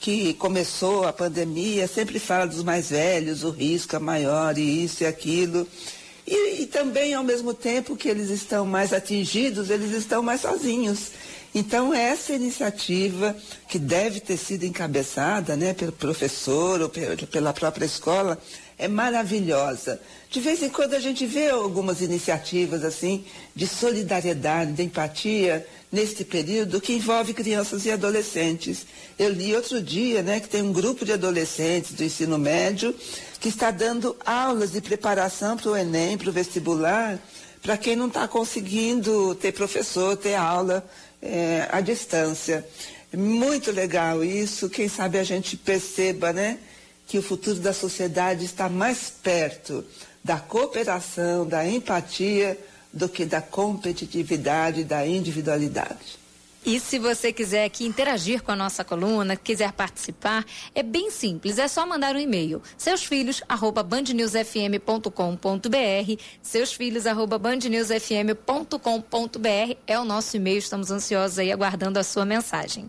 que 0.00 0.34
começou 0.34 1.06
a 1.06 1.12
pandemia, 1.12 1.86
sempre 1.86 2.18
fala 2.18 2.46
dos 2.46 2.62
mais 2.62 2.90
velhos, 2.90 3.42
o 3.44 3.50
risco 3.50 3.96
é 3.96 3.98
maior 3.98 4.58
e 4.58 4.84
isso 4.84 5.02
e 5.02 5.06
aquilo. 5.06 5.66
E, 6.26 6.62
e 6.62 6.66
também, 6.66 7.14
ao 7.14 7.24
mesmo 7.24 7.52
tempo 7.52 7.96
que 7.96 8.08
eles 8.08 8.30
estão 8.30 8.64
mais 8.64 8.92
atingidos, 8.92 9.70
eles 9.70 9.92
estão 9.92 10.22
mais 10.22 10.42
sozinhos. 10.42 11.10
Então, 11.54 11.92
essa 11.92 12.32
iniciativa, 12.32 13.36
que 13.68 13.78
deve 13.78 14.20
ter 14.20 14.38
sido 14.38 14.64
encabeçada 14.64 15.54
né, 15.54 15.74
pelo 15.74 15.92
professor 15.92 16.80
ou 16.80 16.88
pela 16.88 17.52
própria 17.52 17.84
escola, 17.84 18.38
é 18.78 18.88
maravilhosa. 18.88 20.00
De 20.30 20.40
vez 20.40 20.62
em 20.62 20.68
quando 20.68 20.94
a 20.94 21.00
gente 21.00 21.26
vê 21.26 21.50
algumas 21.50 22.00
iniciativas 22.00 22.84
assim 22.84 23.24
de 23.54 23.66
solidariedade, 23.66 24.72
de 24.72 24.82
empatia 24.82 25.66
neste 25.90 26.24
período 26.24 26.80
que 26.80 26.94
envolve 26.94 27.34
crianças 27.34 27.84
e 27.84 27.90
adolescentes. 27.90 28.86
Eu 29.18 29.28
li 29.28 29.54
outro 29.54 29.80
dia, 29.80 30.22
né, 30.22 30.40
que 30.40 30.48
tem 30.48 30.62
um 30.62 30.72
grupo 30.72 31.04
de 31.04 31.12
adolescentes 31.12 31.92
do 31.92 32.02
ensino 32.02 32.38
médio 32.38 32.94
que 33.38 33.48
está 33.48 33.70
dando 33.70 34.16
aulas 34.24 34.72
de 34.72 34.80
preparação 34.80 35.56
para 35.56 35.70
o 35.70 35.76
Enem, 35.76 36.16
para 36.16 36.30
o 36.30 36.32
vestibular, 36.32 37.18
para 37.60 37.76
quem 37.76 37.94
não 37.94 38.06
está 38.06 38.26
conseguindo 38.26 39.34
ter 39.34 39.52
professor, 39.52 40.16
ter 40.16 40.34
aula 40.34 40.84
é, 41.20 41.68
à 41.70 41.80
distância. 41.80 42.66
Muito 43.12 43.70
legal 43.70 44.24
isso. 44.24 44.70
Quem 44.70 44.88
sabe 44.88 45.18
a 45.18 45.24
gente 45.24 45.56
perceba, 45.56 46.32
né, 46.32 46.58
que 47.12 47.18
o 47.18 47.22
futuro 47.22 47.60
da 47.60 47.74
sociedade 47.74 48.46
está 48.46 48.70
mais 48.70 49.10
perto 49.10 49.84
da 50.24 50.38
cooperação, 50.38 51.46
da 51.46 51.68
empatia, 51.68 52.58
do 52.90 53.06
que 53.06 53.26
da 53.26 53.42
competitividade, 53.42 54.82
da 54.82 55.06
individualidade. 55.06 56.18
E 56.64 56.80
se 56.80 56.98
você 56.98 57.30
quiser 57.30 57.66
aqui 57.66 57.84
interagir 57.84 58.42
com 58.42 58.50
a 58.50 58.56
nossa 58.56 58.82
coluna, 58.82 59.36
quiser 59.36 59.72
participar, 59.72 60.42
é 60.74 60.82
bem 60.82 61.10
simples, 61.10 61.58
é 61.58 61.68
só 61.68 61.84
mandar 61.84 62.16
um 62.16 62.18
e-mail. 62.18 62.62
Seus 62.78 63.04
filhos, 63.04 63.42
arroba 63.46 63.82
bandnewsfm.com.br, 63.82 66.22
seus 66.40 66.72
filhos, 66.72 67.06
arroba 67.06 67.38
bandnewsfm.com.br 67.38 69.76
é 69.86 70.00
o 70.00 70.04
nosso 70.06 70.34
e-mail, 70.34 70.56
estamos 70.56 70.90
ansiosos 70.90 71.38
aí 71.38 71.52
aguardando 71.52 71.98
a 71.98 72.02
sua 72.02 72.24
mensagem. 72.24 72.88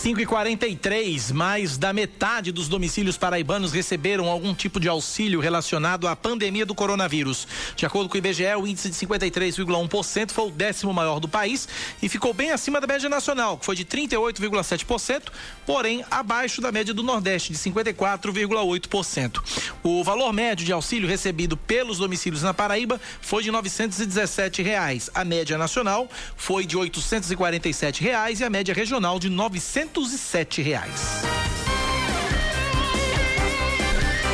5 0.00 0.18
e 0.18 0.24
43 0.24 1.30
mais 1.30 1.76
da 1.76 1.92
metade 1.92 2.50
dos 2.52 2.68
domicílios 2.68 3.18
paraibanos 3.18 3.70
receberam 3.70 4.30
algum 4.30 4.54
tipo 4.54 4.80
de 4.80 4.88
auxílio 4.88 5.40
relacionado 5.40 6.08
à 6.08 6.16
pandemia 6.16 6.64
do 6.64 6.74
coronavírus. 6.74 7.46
De 7.76 7.84
acordo 7.84 8.08
com 8.08 8.14
o 8.14 8.16
IBGE, 8.16 8.46
o 8.56 8.66
índice 8.66 8.88
de 8.88 8.96
53,1% 8.96 10.30
foi 10.30 10.46
o 10.46 10.50
décimo 10.50 10.94
maior 10.94 11.20
do 11.20 11.28
país 11.28 11.68
e 12.02 12.08
ficou 12.08 12.32
bem 12.32 12.50
acima 12.50 12.80
da 12.80 12.86
média 12.86 13.10
nacional, 13.10 13.58
que 13.58 13.66
foi 13.66 13.76
de 13.76 13.84
38,7%, 13.84 15.24
porém 15.66 16.02
abaixo 16.10 16.62
da 16.62 16.72
média 16.72 16.94
do 16.94 17.02
Nordeste, 17.02 17.52
de 17.52 17.58
54,8%. 17.58 19.42
O 19.82 20.02
valor 20.02 20.32
médio 20.32 20.64
de 20.64 20.72
auxílio 20.72 21.06
recebido 21.06 21.58
pelos 21.58 21.98
domicílios 21.98 22.42
na 22.42 22.54
Paraíba 22.54 22.98
foi 23.20 23.42
de 23.42 23.50
917 23.50 24.62
reais. 24.62 25.10
A 25.12 25.26
média 25.26 25.58
nacional 25.58 26.08
foi 26.38 26.64
de 26.64 26.78
847 26.78 28.02
reais 28.02 28.40
e 28.40 28.44
a 28.44 28.48
média 28.48 28.72
regional 28.72 29.18
de 29.18 29.28
R$ 29.28 29.34
900 29.34 29.89
207 29.92 30.62
reais. 30.62 31.22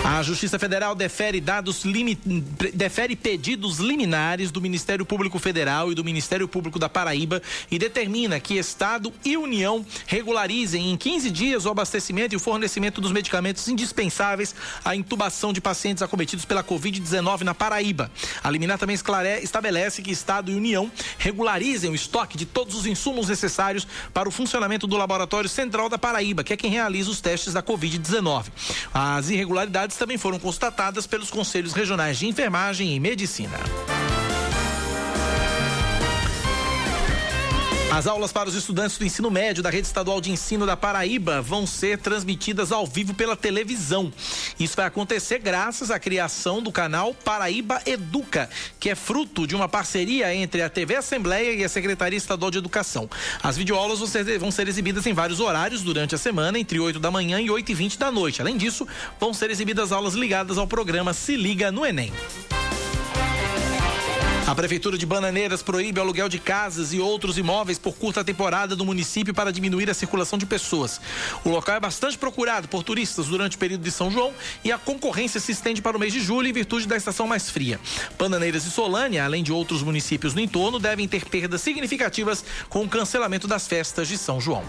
A 0.08 0.22
Justiça 0.22 0.56
Federal 0.56 0.94
defere 0.94 1.40
dados 1.40 1.84
limit... 1.84 2.20
defere 2.72 3.16
pedidos 3.16 3.78
liminares 3.78 4.52
do 4.52 4.60
Ministério 4.60 5.04
Público 5.04 5.36
Federal 5.40 5.90
e 5.90 5.96
do 5.96 6.04
Ministério 6.04 6.46
Público 6.46 6.78
da 6.78 6.88
Paraíba 6.88 7.42
e 7.68 7.76
determina 7.76 8.38
que 8.38 8.54
Estado 8.54 9.12
e 9.24 9.36
União 9.36 9.84
regularizem 10.06 10.92
em 10.92 10.96
15 10.96 11.28
dias 11.32 11.66
o 11.66 11.70
abastecimento 11.70 12.34
e 12.34 12.36
o 12.36 12.40
fornecimento 12.40 13.00
dos 13.00 13.10
medicamentos 13.10 13.66
indispensáveis 13.66 14.54
à 14.84 14.94
intubação 14.94 15.52
de 15.52 15.60
pacientes 15.60 16.04
acometidos 16.04 16.44
pela 16.44 16.62
Covid-19 16.62 17.40
na 17.40 17.52
Paraíba. 17.52 18.08
A 18.44 18.48
liminar 18.48 18.78
também 18.78 18.94
esclarece, 18.94 19.44
estabelece 19.44 20.02
que 20.02 20.12
Estado 20.12 20.52
e 20.52 20.54
União 20.54 20.88
regularizem 21.18 21.90
o 21.90 21.96
estoque 21.96 22.38
de 22.38 22.46
todos 22.46 22.76
os 22.76 22.86
insumos 22.86 23.28
necessários 23.28 23.88
para 24.14 24.28
o 24.28 24.32
funcionamento 24.32 24.86
do 24.86 24.96
Laboratório 24.96 25.50
Central 25.50 25.88
da 25.88 25.98
Paraíba, 25.98 26.44
que 26.44 26.52
é 26.52 26.56
quem 26.56 26.70
realiza 26.70 27.10
os 27.10 27.20
testes 27.20 27.52
da 27.52 27.62
Covid-19. 27.62 28.44
As 28.94 29.30
irregularidades 29.30 29.95
também 29.96 30.18
foram 30.18 30.38
constatadas 30.38 31.06
pelos 31.06 31.30
conselhos 31.30 31.72
regionais 31.72 32.18
de 32.18 32.26
enfermagem 32.26 32.94
e 32.94 33.00
medicina. 33.00 33.58
As 37.96 38.06
aulas 38.06 38.30
para 38.30 38.46
os 38.46 38.54
estudantes 38.54 38.98
do 38.98 39.06
ensino 39.06 39.30
médio 39.30 39.62
da 39.62 39.70
Rede 39.70 39.86
Estadual 39.86 40.20
de 40.20 40.30
Ensino 40.30 40.66
da 40.66 40.76
Paraíba 40.76 41.40
vão 41.40 41.66
ser 41.66 41.96
transmitidas 41.96 42.70
ao 42.70 42.86
vivo 42.86 43.14
pela 43.14 43.34
televisão. 43.34 44.12
Isso 44.60 44.76
vai 44.76 44.84
acontecer 44.84 45.38
graças 45.38 45.90
à 45.90 45.98
criação 45.98 46.60
do 46.62 46.70
canal 46.70 47.14
Paraíba 47.14 47.80
Educa, 47.86 48.50
que 48.78 48.90
é 48.90 48.94
fruto 48.94 49.46
de 49.46 49.56
uma 49.56 49.66
parceria 49.66 50.34
entre 50.34 50.60
a 50.60 50.68
TV 50.68 50.96
Assembleia 50.96 51.54
e 51.54 51.64
a 51.64 51.70
Secretaria 51.70 52.18
Estadual 52.18 52.50
de 52.50 52.58
Educação. 52.58 53.08
As 53.42 53.56
videoaulas 53.56 53.98
vão 53.98 54.50
ser, 54.50 54.68
exibidas 54.68 55.06
em 55.06 55.14
vários 55.14 55.40
horários 55.40 55.80
durante 55.80 56.14
a 56.14 56.18
semana, 56.18 56.58
entre 56.58 56.78
8 56.78 57.00
da 57.00 57.10
manhã 57.10 57.40
e 57.40 57.50
8 57.50 57.72
e 57.72 57.74
20 57.74 57.98
da 57.98 58.12
noite. 58.12 58.42
Além 58.42 58.58
disso, 58.58 58.86
vão 59.18 59.32
ser 59.32 59.50
exibidas 59.50 59.90
aulas 59.90 60.12
ligadas 60.12 60.58
ao 60.58 60.66
programa 60.66 61.14
Se 61.14 61.34
Liga 61.34 61.72
no 61.72 61.86
Enem. 61.86 62.12
A 64.46 64.54
Prefeitura 64.54 64.96
de 64.96 65.04
Bananeiras 65.04 65.60
proíbe 65.60 65.98
o 65.98 66.02
aluguel 66.04 66.28
de 66.28 66.38
casas 66.38 66.92
e 66.92 67.00
outros 67.00 67.36
imóveis 67.36 67.80
por 67.80 67.96
curta 67.96 68.22
temporada 68.22 68.76
do 68.76 68.84
município 68.84 69.34
para 69.34 69.50
diminuir 69.50 69.90
a 69.90 69.94
circulação 69.94 70.38
de 70.38 70.46
pessoas. 70.46 71.00
O 71.44 71.50
local 71.50 71.74
é 71.74 71.80
bastante 71.80 72.16
procurado 72.16 72.68
por 72.68 72.84
turistas 72.84 73.26
durante 73.26 73.56
o 73.56 73.58
período 73.58 73.82
de 73.82 73.90
São 73.90 74.08
João 74.08 74.32
e 74.62 74.70
a 74.70 74.78
concorrência 74.78 75.40
se 75.40 75.50
estende 75.50 75.82
para 75.82 75.96
o 75.96 76.00
mês 76.00 76.12
de 76.12 76.20
julho 76.20 76.46
em 76.46 76.52
virtude 76.52 76.86
da 76.86 76.96
estação 76.96 77.26
mais 77.26 77.50
fria. 77.50 77.80
Bananeiras 78.16 78.64
e 78.64 78.70
Solânia, 78.70 79.24
além 79.24 79.42
de 79.42 79.50
outros 79.50 79.82
municípios 79.82 80.32
no 80.32 80.40
entorno, 80.40 80.78
devem 80.78 81.08
ter 81.08 81.24
perdas 81.24 81.60
significativas 81.60 82.44
com 82.68 82.84
o 82.84 82.88
cancelamento 82.88 83.48
das 83.48 83.66
festas 83.66 84.06
de 84.06 84.16
São 84.16 84.40
João. 84.40 84.62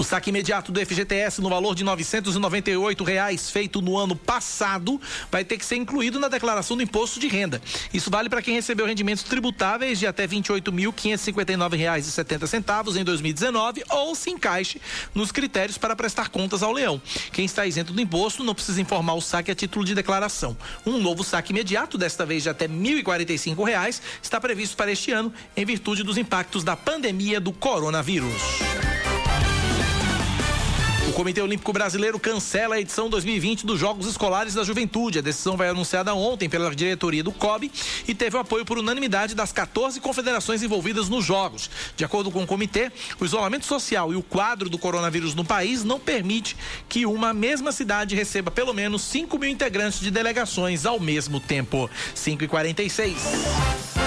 O 0.00 0.02
saque 0.02 0.30
imediato 0.30 0.72
do 0.72 0.80
FGTS 0.80 1.42
no 1.42 1.50
valor 1.50 1.74
de 1.74 1.84
998 1.84 3.04
reais 3.04 3.50
feito 3.50 3.82
no 3.82 3.98
ano 3.98 4.16
passado 4.16 4.98
vai 5.30 5.44
ter 5.44 5.58
que 5.58 5.64
ser 5.64 5.76
incluído 5.76 6.18
na 6.18 6.26
declaração 6.26 6.74
do 6.74 6.82
imposto 6.82 7.20
de 7.20 7.28
renda. 7.28 7.60
Isso 7.92 8.10
vale 8.10 8.30
para 8.30 8.40
quem 8.40 8.54
recebeu 8.54 8.86
rendimentos 8.86 9.24
tributáveis 9.24 9.98
de 9.98 10.06
até 10.06 10.22
R$ 10.22 10.40
28.559,70 10.40 12.98
em 12.98 13.04
2019 13.04 13.84
ou 13.90 14.14
se 14.14 14.30
encaixe 14.30 14.80
nos 15.14 15.30
critérios 15.30 15.76
para 15.76 15.94
prestar 15.94 16.30
contas 16.30 16.62
ao 16.62 16.72
leão. 16.72 16.98
Quem 17.30 17.44
está 17.44 17.66
isento 17.66 17.92
do 17.92 18.00
imposto 18.00 18.42
não 18.42 18.54
precisa 18.54 18.80
informar 18.80 19.12
o 19.12 19.20
saque 19.20 19.50
a 19.50 19.54
título 19.54 19.84
de 19.84 19.94
declaração. 19.94 20.56
Um 20.86 20.98
novo 20.98 21.22
saque 21.22 21.52
imediato, 21.52 21.98
desta 21.98 22.24
vez 22.24 22.44
de 22.44 22.48
até 22.48 22.66
1.045 22.66 23.66
reais, 23.66 24.00
está 24.22 24.40
previsto 24.40 24.78
para 24.78 24.90
este 24.90 25.12
ano 25.12 25.30
em 25.54 25.66
virtude 25.66 26.02
dos 26.02 26.16
impactos 26.16 26.64
da 26.64 26.74
pandemia 26.74 27.38
do 27.38 27.52
coronavírus. 27.52 28.40
O 31.10 31.12
Comitê 31.12 31.42
Olímpico 31.42 31.72
Brasileiro 31.72 32.20
cancela 32.20 32.76
a 32.76 32.80
edição 32.80 33.10
2020 33.10 33.66
dos 33.66 33.80
Jogos 33.80 34.06
Escolares 34.06 34.54
da 34.54 34.62
Juventude. 34.62 35.18
A 35.18 35.22
decisão 35.22 35.56
foi 35.56 35.68
anunciada 35.68 36.14
ontem 36.14 36.48
pela 36.48 36.72
diretoria 36.72 37.20
do 37.20 37.32
COB 37.32 37.68
e 38.06 38.14
teve 38.14 38.36
o 38.36 38.38
apoio 38.38 38.64
por 38.64 38.78
unanimidade 38.78 39.34
das 39.34 39.50
14 39.50 40.00
confederações 40.00 40.62
envolvidas 40.62 41.08
nos 41.08 41.24
Jogos. 41.24 41.68
De 41.96 42.04
acordo 42.04 42.30
com 42.30 42.44
o 42.44 42.46
comitê, 42.46 42.92
o 43.18 43.24
isolamento 43.24 43.66
social 43.66 44.12
e 44.12 44.16
o 44.16 44.22
quadro 44.22 44.70
do 44.70 44.78
coronavírus 44.78 45.34
no 45.34 45.44
país 45.44 45.82
não 45.82 45.98
permite 45.98 46.56
que 46.88 47.04
uma 47.04 47.34
mesma 47.34 47.72
cidade 47.72 48.14
receba 48.14 48.52
pelo 48.52 48.72
menos 48.72 49.02
5 49.02 49.36
mil 49.36 49.50
integrantes 49.50 49.98
de 49.98 50.12
delegações 50.12 50.86
ao 50.86 51.00
mesmo 51.00 51.40
tempo. 51.40 51.90
5 52.14 52.44
e 52.44 52.46
46 52.46 53.99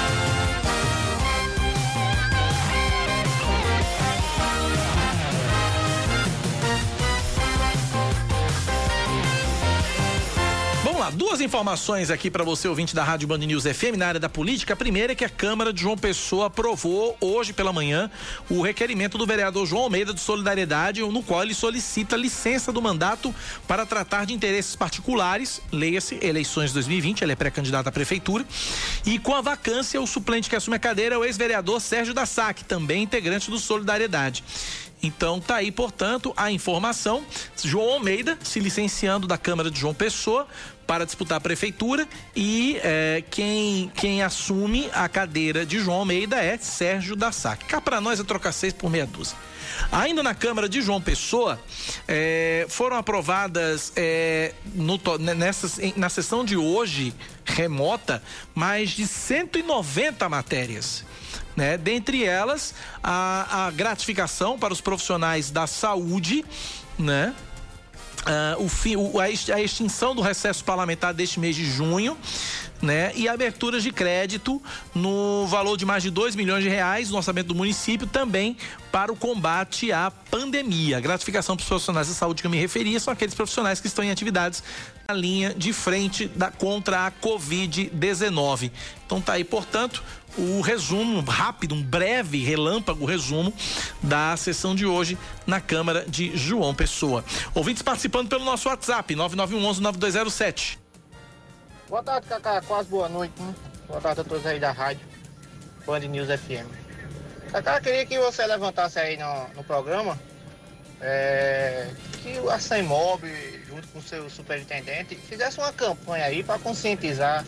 lá, 11.04 11.10
duas 11.10 11.41
informações 11.41 12.10
aqui 12.10 12.32
para 12.32 12.45
você, 12.45 12.66
ouvinte 12.66 12.95
da 12.95 13.04
Rádio 13.04 13.28
Band 13.28 13.39
News 13.39 13.64
FM, 13.64 13.97
na 13.97 14.08
área 14.08 14.20
da 14.20 14.30
política. 14.30 14.74
A 14.74 14.78
primeira 14.78 15.12
é 15.12 15.16
que 15.16 15.26
a 15.26 15.30
Câmara 15.30 15.74
de 15.74 15.82
João 15.82 15.97
Pessoa 15.97 16.45
aprovou 16.47 17.18
hoje 17.20 17.51
pela 17.51 17.74
manhã 17.74 18.10
o 18.49 18.62
requerimento 18.62 19.18
do 19.18 19.26
vereador 19.26 19.66
João 19.66 19.84
Almeida 19.84 20.14
de 20.14 20.22
Solidariedade, 20.22 21.01
no 21.01 21.22
qual 21.22 21.43
ele 21.43 21.54
solicita 21.54 22.16
licença 22.16 22.72
do 22.72 22.82
mandato 22.82 23.36
para 23.68 23.86
tratar 23.86 24.26
de 24.26 24.34
interesses 24.34 24.78
particulares, 24.78 25.62
leia-se, 25.74 26.20
eleições 26.22 26.72
2020, 26.72 27.22
ele 27.22 27.34
é 27.34 27.36
pré-candidato 27.36 27.88
à 27.88 27.91
prefeitura, 27.91 28.45
e 29.06 29.20
com 29.20 29.36
a 29.36 29.41
vacância, 29.41 30.01
o 30.01 30.08
suplente 30.08 30.49
que 30.49 30.56
assume 30.56 30.78
a 30.78 30.80
cadeira 30.80 31.16
é 31.16 31.18
o 31.18 31.26
ex-vereador 31.26 31.82
Sérgio 31.82 32.14
da 32.14 32.24
também 32.66 33.04
integrante 33.04 33.51
do 33.51 33.60
Solidariedade. 33.60 34.43
Então 35.04 35.41
tá 35.41 35.58
aí, 35.58 35.70
portanto, 35.70 36.34
a 36.38 36.49
informação. 36.49 37.26
João 37.62 37.95
Almeida 37.95 38.39
se 38.41 38.62
licenciando 38.62 39.28
da 39.28 39.38
Câmara 39.38 39.70
de 39.70 39.78
João 39.78 39.93
Pessoa 39.93 40.47
para 40.88 41.06
disputar 41.06 41.38
a 41.38 41.41
prefeitura 41.41 42.08
e 42.36 42.78
é, 42.84 43.24
quem, 43.30 43.91
quem 43.95 44.22
assume 44.22 44.89
a 44.93 45.08
cadeira 45.10 45.66
de 45.66 45.80
João 45.80 45.99
Almeida 45.99 46.38
é 46.38 46.58
Sérgio 46.58 47.16
da 47.16 47.32
SAC. 47.32 47.66
Cá 47.66 47.82
para 47.82 47.99
nós 47.99 48.20
é 48.20 48.24
trocar 48.24 48.54
seis 48.54 48.72
por 48.74 48.89
meia 48.89 49.06
dúzia. 49.06 49.38
Ainda 49.91 50.24
na 50.24 50.34
Câmara 50.34 50.70
de 50.70 50.82
João 50.82 51.01
Pessoa, 51.01 51.60
é, 52.08 52.66
foram 52.70 52.97
aprovadas 52.97 53.91
é, 53.95 54.54
no, 54.74 54.99
nessa, 55.36 55.70
na 55.95 56.10
sessão 56.10 56.45
de 56.45 56.56
hoje 56.56 57.14
remota 57.45 58.22
mais 58.54 58.91
de 58.91 59.06
190 59.08 60.30
matérias. 60.30 61.06
Né? 61.56 61.78
Dentre 61.78 62.24
elas, 62.24 62.74
a, 63.04 63.66
a 63.68 63.72
gratificação 63.72 64.58
para 64.58 64.74
os 64.74 64.82
profissionais 64.82 65.51
da 65.51 65.68
saúde, 65.68 66.43
né? 66.97 67.34
Uh, 68.24 68.64
o 68.64 68.70
fim, 68.70 68.95
o, 68.95 69.20
a 69.20 69.30
extinção 69.30 70.16
do 70.16 70.22
recesso 70.22 70.64
parlamentar 70.64 71.14
deste 71.14 71.41
mês 71.41 71.58
de 71.58 71.66
junho, 71.66 72.18
né? 72.82 73.12
E 73.16 73.28
aberturas 73.28 73.84
de 73.84 73.91
crédito 73.91 74.62
no 74.95 75.45
valor 75.47 75.76
de 75.76 75.86
mais 75.86 76.04
de 76.04 76.10
2 76.10 76.34
milhões 76.36 76.64
de 76.64 76.70
reais 76.70 77.10
no 77.10 77.18
orçamento 77.18 77.47
do 77.47 77.56
município 77.56 78.08
também 78.08 78.56
para 78.93 79.12
o 79.12 79.16
combate 79.16 79.91
à 79.91 80.10
pandemia. 80.10 81.01
Gratificação 81.01 81.58
para 81.58 81.64
os 81.64 81.68
profissionais 81.68 82.08
da 82.08 82.14
saúde 82.14 82.41
que 82.41 82.47
eu 82.47 82.51
me 82.51 82.58
referia 82.58 82.97
são 82.97 83.12
aqueles 83.12 83.36
profissionais 83.36 83.82
que 83.82 83.88
estão 83.88 84.06
em 84.06 84.12
atividades 84.12 84.64
na 85.08 85.14
linha 85.14 85.54
de 85.54 85.74
frente 85.74 86.28
da, 86.28 86.49
contra 86.49 87.08
a 87.08 87.12
Covid-19. 87.12 88.72
Então 89.06 89.20
tá 89.20 89.34
aí, 89.34 89.43
portanto, 89.43 90.01
o 90.38 90.61
resumo 90.61 91.21
rápido, 91.21 91.75
um 91.75 91.84
breve 91.84 92.43
relâmpago 92.43 93.05
resumo 93.05 93.53
da 94.01 94.36
sessão 94.38 94.75
de 94.75 94.86
hoje 94.86 95.17
na 95.45 95.61
Câmara 95.61 96.05
de 96.07 96.36
João 96.36 96.73
Pessoa. 96.73 97.23
Ouvintes 97.53 97.84
participando 97.84 98.29
pelo 98.29 98.43
nosso 98.43 98.69
WhatsApp, 98.69 99.15
9911-9207. 99.15 100.77
Boa 101.88 102.01
tarde, 102.01 102.27
Cacá. 102.27 102.61
Quase 102.61 102.89
boa 102.89 103.07
noite. 103.07 103.34
Hein? 103.39 103.55
Boa 103.88 104.01
tarde 104.01 104.21
a 104.21 104.23
todos 104.23 104.45
aí 104.45 104.59
da 104.59 104.71
rádio 104.71 105.05
Band 105.86 105.99
News 105.99 106.27
FM. 106.27 106.67
Cacá, 107.51 107.79
queria 107.79 108.05
que 108.05 108.17
você 108.17 108.45
levantasse 108.47 108.97
aí 108.97 109.17
no, 109.17 109.47
no 109.55 109.63
programa 109.63 110.17
é, 110.99 111.89
que 112.21 112.38
a 112.49 112.57
CEMOB, 112.57 113.27
junto 113.67 113.88
com 113.89 113.99
o 113.99 114.01
seu 114.01 114.29
superintendente, 114.29 115.15
fizesse 115.15 115.59
uma 115.59 115.73
campanha 115.73 116.25
aí 116.25 116.41
para 116.41 116.57
conscientizar 116.57 117.45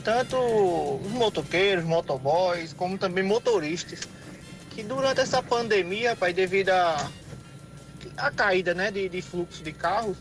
tanto 0.00 0.36
os 0.36 1.12
motoqueiros, 1.12 1.84
motoboys, 1.84 2.72
como 2.72 2.98
também 2.98 3.22
motoristas, 3.22 4.00
que 4.70 4.82
durante 4.82 5.20
essa 5.20 5.42
pandemia, 5.42 6.16
pai, 6.16 6.32
devido 6.32 6.70
à 6.70 7.10
a, 8.16 8.26
a, 8.26 8.30
caída 8.30 8.74
né, 8.74 8.90
de, 8.90 9.08
de 9.08 9.22
fluxo 9.22 9.62
de 9.62 9.72
carros, 9.72 10.16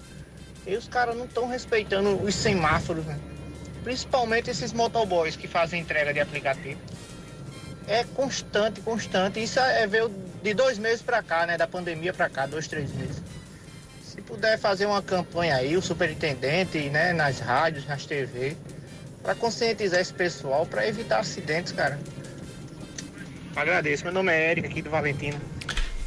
e 0.66 0.76
os 0.76 0.88
caras 0.88 1.16
não 1.16 1.26
estão 1.26 1.48
respeitando 1.48 2.22
os 2.22 2.36
semáforos, 2.36 3.06
né? 3.06 3.20
principalmente 3.84 4.50
esses 4.50 4.74
motoboys 4.74 5.36
que 5.36 5.48
fazem 5.48 5.82
entrega 5.82 6.14
de 6.14 6.20
aplicativo. 6.20 6.80
É 7.88 8.04
constante, 8.04 8.82
constante. 8.82 9.42
Isso 9.42 9.60
é 9.60 9.88
veio 9.88 10.14
de 10.44 10.54
dois 10.54 10.78
meses 10.78 11.02
para 11.02 11.24
cá, 11.24 11.48
né? 11.48 11.58
Da 11.58 11.66
pandemia 11.66 12.14
para 12.14 12.30
cá, 12.30 12.46
dois, 12.46 12.68
três 12.68 12.94
meses. 12.94 13.22
Se 14.04 14.22
puder 14.22 14.60
fazer 14.60 14.86
uma 14.86 15.02
campanha 15.02 15.56
aí, 15.56 15.76
o 15.76 15.82
superintendente, 15.82 16.78
né? 16.90 17.14
Nas 17.14 17.40
rádios, 17.40 17.88
nas 17.88 18.06
TV, 18.06 18.56
para 19.22 19.36
conscientizar 19.36 20.00
esse 20.00 20.14
pessoal, 20.14 20.66
para 20.66 20.88
evitar 20.88 21.20
acidentes, 21.20 21.72
cara. 21.72 22.00
Agradeço. 23.56 24.04
Meu 24.04 24.14
nome 24.14 24.32
é 24.32 24.52
Eric, 24.52 24.68
aqui 24.68 24.82
do 24.82 24.90
Valentina. 24.90 25.40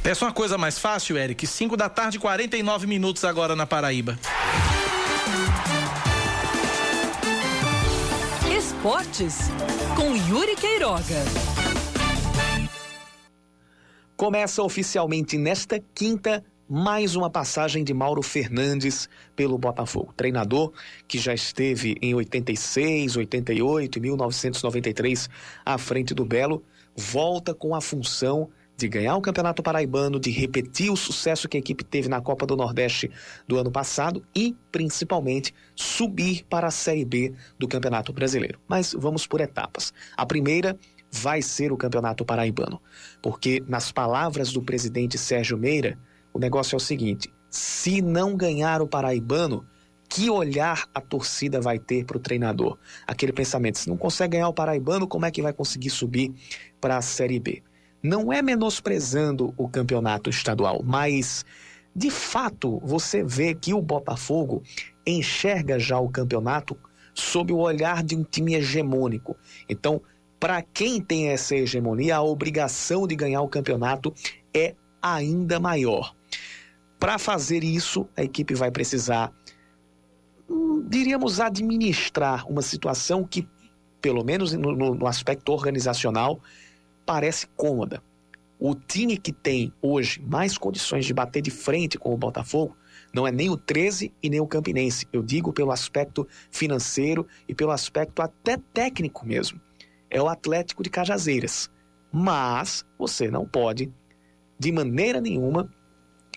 Peça 0.01 0.25
uma 0.25 0.33
coisa 0.33 0.57
mais 0.57 0.77
fácil, 0.77 1.17
Eric. 1.17 1.45
5 1.47 1.77
da 1.77 1.87
tarde, 1.87 2.19
49 2.19 2.87
minutos 2.87 3.23
agora 3.23 3.55
na 3.55 3.65
Paraíba. 3.65 4.17
Esportes 8.57 9.49
com 9.95 10.15
Yuri 10.15 10.55
Queiroga. 10.55 11.23
Começa 14.17 14.61
oficialmente 14.61 15.37
nesta 15.37 15.79
quinta 15.93 16.43
mais 16.69 17.15
uma 17.15 17.29
passagem 17.29 17.83
de 17.83 17.93
Mauro 17.93 18.21
Fernandes 18.21 19.09
pelo 19.35 19.57
Botafogo. 19.57 20.13
Treinador 20.15 20.71
que 21.07 21.17
já 21.17 21.33
esteve 21.33 21.95
em 22.01 22.13
86, 22.15 23.17
88 23.17 23.97
e 23.97 24.01
1993 24.01 25.29
à 25.65 25.77
frente 25.77 26.13
do 26.13 26.25
Belo, 26.25 26.63
volta 26.95 27.53
com 27.53 27.75
a 27.75 27.81
função 27.81 28.49
de 28.75 28.87
ganhar 28.87 29.15
o 29.15 29.21
Campeonato 29.21 29.61
Paraibano, 29.61 30.19
de 30.19 30.31
repetir 30.31 30.91
o 30.91 30.97
sucesso 30.97 31.47
que 31.47 31.57
a 31.57 31.59
equipe 31.59 31.83
teve 31.83 32.09
na 32.09 32.21
Copa 32.21 32.45
do 32.45 32.55
Nordeste 32.55 33.11
do 33.47 33.57
ano 33.57 33.71
passado 33.71 34.23
e, 34.35 34.55
principalmente, 34.71 35.53
subir 35.75 36.43
para 36.49 36.67
a 36.67 36.71
Série 36.71 37.05
B 37.05 37.33
do 37.59 37.67
Campeonato 37.67 38.11
Brasileiro. 38.11 38.59
Mas 38.67 38.93
vamos 38.97 39.27
por 39.27 39.41
etapas. 39.41 39.93
A 40.17 40.25
primeira 40.25 40.77
vai 41.11 41.43
ser 41.43 41.71
o 41.71 41.77
Campeonato 41.77 42.25
Paraibano, 42.25 42.81
porque, 43.21 43.63
nas 43.67 43.91
palavras 43.91 44.51
do 44.51 44.63
presidente 44.63 45.19
Sérgio 45.19 45.57
Meira, 45.57 45.97
o 46.33 46.39
negócio 46.39 46.75
é 46.75 46.77
o 46.77 46.79
seguinte: 46.79 47.31
se 47.49 48.01
não 48.01 48.35
ganhar 48.35 48.81
o 48.81 48.87
Paraibano, 48.87 49.65
que 50.09 50.29
olhar 50.29 50.87
a 50.93 51.01
torcida 51.01 51.61
vai 51.61 51.79
ter 51.79 52.05
para 52.05 52.17
o 52.17 52.19
treinador? 52.19 52.77
Aquele 53.07 53.31
pensamento: 53.31 53.77
se 53.77 53.89
não 53.89 53.97
consegue 53.97 54.33
ganhar 54.33 54.49
o 54.49 54.53
Paraibano, 54.53 55.07
como 55.07 55.25
é 55.25 55.31
que 55.31 55.41
vai 55.41 55.53
conseguir 55.53 55.89
subir 55.89 56.33
para 56.81 56.97
a 56.97 57.01
Série 57.01 57.39
B? 57.39 57.63
Não 58.01 58.33
é 58.33 58.41
menosprezando 58.41 59.53
o 59.55 59.69
campeonato 59.69 60.29
estadual, 60.29 60.81
mas 60.83 61.45
de 61.95 62.09
fato 62.09 62.79
você 62.83 63.23
vê 63.23 63.53
que 63.53 63.73
o 63.73 63.81
Botafogo 63.81 64.61
enxerga 65.05 65.79
já 65.79 65.99
o 65.99 66.09
campeonato 66.09 66.77
sob 67.13 67.53
o 67.53 67.57
olhar 67.57 68.03
de 68.03 68.15
um 68.15 68.23
time 68.23 68.55
hegemônico. 68.55 69.37
Então, 69.69 70.01
para 70.39 70.61
quem 70.61 70.99
tem 70.99 71.29
essa 71.29 71.55
hegemonia, 71.55 72.17
a 72.17 72.21
obrigação 72.21 73.07
de 73.07 73.15
ganhar 73.15 73.41
o 73.41 73.47
campeonato 73.47 74.13
é 74.53 74.75
ainda 75.01 75.59
maior. 75.59 76.15
Para 77.03 77.19
fazer 77.19 77.65
isso, 77.65 78.07
a 78.15 78.23
equipe 78.23 78.55
vai 78.55 78.71
precisar, 78.71 79.29
hum, 80.49 80.87
diríamos, 80.87 81.41
administrar 81.41 82.49
uma 82.49 82.61
situação 82.61 83.25
que, 83.25 83.45
pelo 83.99 84.23
menos 84.23 84.53
no, 84.53 84.95
no 84.95 85.05
aspecto 85.05 85.51
organizacional, 85.51 86.39
parece 87.05 87.45
cômoda. 87.57 88.01
O 88.57 88.73
time 88.73 89.17
que 89.17 89.33
tem 89.33 89.73
hoje 89.81 90.21
mais 90.21 90.57
condições 90.57 91.05
de 91.05 91.13
bater 91.13 91.41
de 91.41 91.51
frente 91.51 91.97
com 91.97 92.13
o 92.13 92.17
Botafogo 92.17 92.73
não 93.13 93.27
é 93.27 93.33
nem 93.33 93.49
o 93.49 93.57
13 93.57 94.13
e 94.23 94.29
nem 94.29 94.39
o 94.39 94.47
Campinense. 94.47 95.05
Eu 95.11 95.21
digo 95.21 95.51
pelo 95.51 95.73
aspecto 95.73 96.25
financeiro 96.49 97.27
e 97.49 97.53
pelo 97.53 97.71
aspecto 97.71 98.21
até 98.21 98.55
técnico 98.73 99.25
mesmo. 99.25 99.59
É 100.09 100.21
o 100.21 100.29
Atlético 100.29 100.81
de 100.81 100.89
Cajazeiras. 100.89 101.69
Mas 102.09 102.85
você 102.97 103.29
não 103.29 103.45
pode, 103.45 103.91
de 104.57 104.71
maneira 104.71 105.19
nenhuma, 105.19 105.69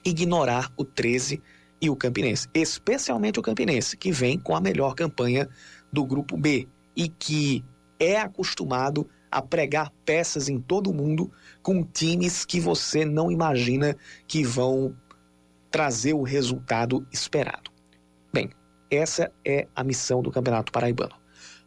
ignorar 0.06 0.72
o 0.76 0.84
13 0.84 1.42
e 1.80 1.90
o 1.90 1.96
Campinense, 1.96 2.48
especialmente 2.54 3.38
o 3.38 3.42
Campinense, 3.42 3.96
que 3.96 4.10
vem 4.10 4.38
com 4.38 4.56
a 4.56 4.60
melhor 4.60 4.94
campanha 4.94 5.48
do 5.92 6.04
grupo 6.04 6.36
B 6.36 6.66
e 6.94 7.08
que 7.08 7.64
é 7.98 8.18
acostumado 8.18 9.08
a 9.30 9.42
pregar 9.42 9.92
peças 10.04 10.48
em 10.48 10.58
todo 10.58 10.94
mundo 10.94 11.30
com 11.62 11.82
times 11.82 12.44
que 12.44 12.60
você 12.60 13.04
não 13.04 13.30
imagina 13.30 13.96
que 14.26 14.44
vão 14.44 14.96
trazer 15.70 16.14
o 16.14 16.22
resultado 16.22 17.06
esperado. 17.12 17.70
Bem, 18.32 18.50
essa 18.90 19.30
é 19.44 19.66
a 19.74 19.84
missão 19.84 20.22
do 20.22 20.30
Campeonato 20.30 20.72
Paraibano. 20.72 21.14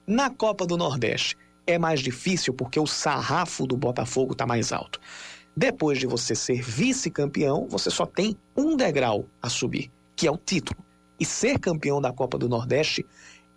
Na 0.07 0.29
Copa 0.29 0.65
do 0.65 0.77
Nordeste 0.77 1.37
é 1.67 1.77
mais 1.77 1.99
difícil 1.99 2.53
porque 2.53 2.79
o 2.79 2.87
sarrafo 2.87 3.67
do 3.67 3.77
Botafogo 3.77 4.31
está 4.31 4.47
mais 4.47 4.71
alto. 4.71 4.99
Depois 5.59 5.99
de 5.99 6.07
você 6.07 6.33
ser 6.35 6.61
vice-campeão, 6.61 7.67
você 7.69 7.89
só 7.89 8.05
tem 8.05 8.37
um 8.55 8.77
degrau 8.77 9.25
a 9.41 9.49
subir, 9.49 9.91
que 10.15 10.25
é 10.25 10.31
o 10.31 10.37
título. 10.37 10.79
E 11.19 11.25
ser 11.25 11.59
campeão 11.59 11.99
da 11.99 12.13
Copa 12.13 12.37
do 12.37 12.47
Nordeste 12.47 13.05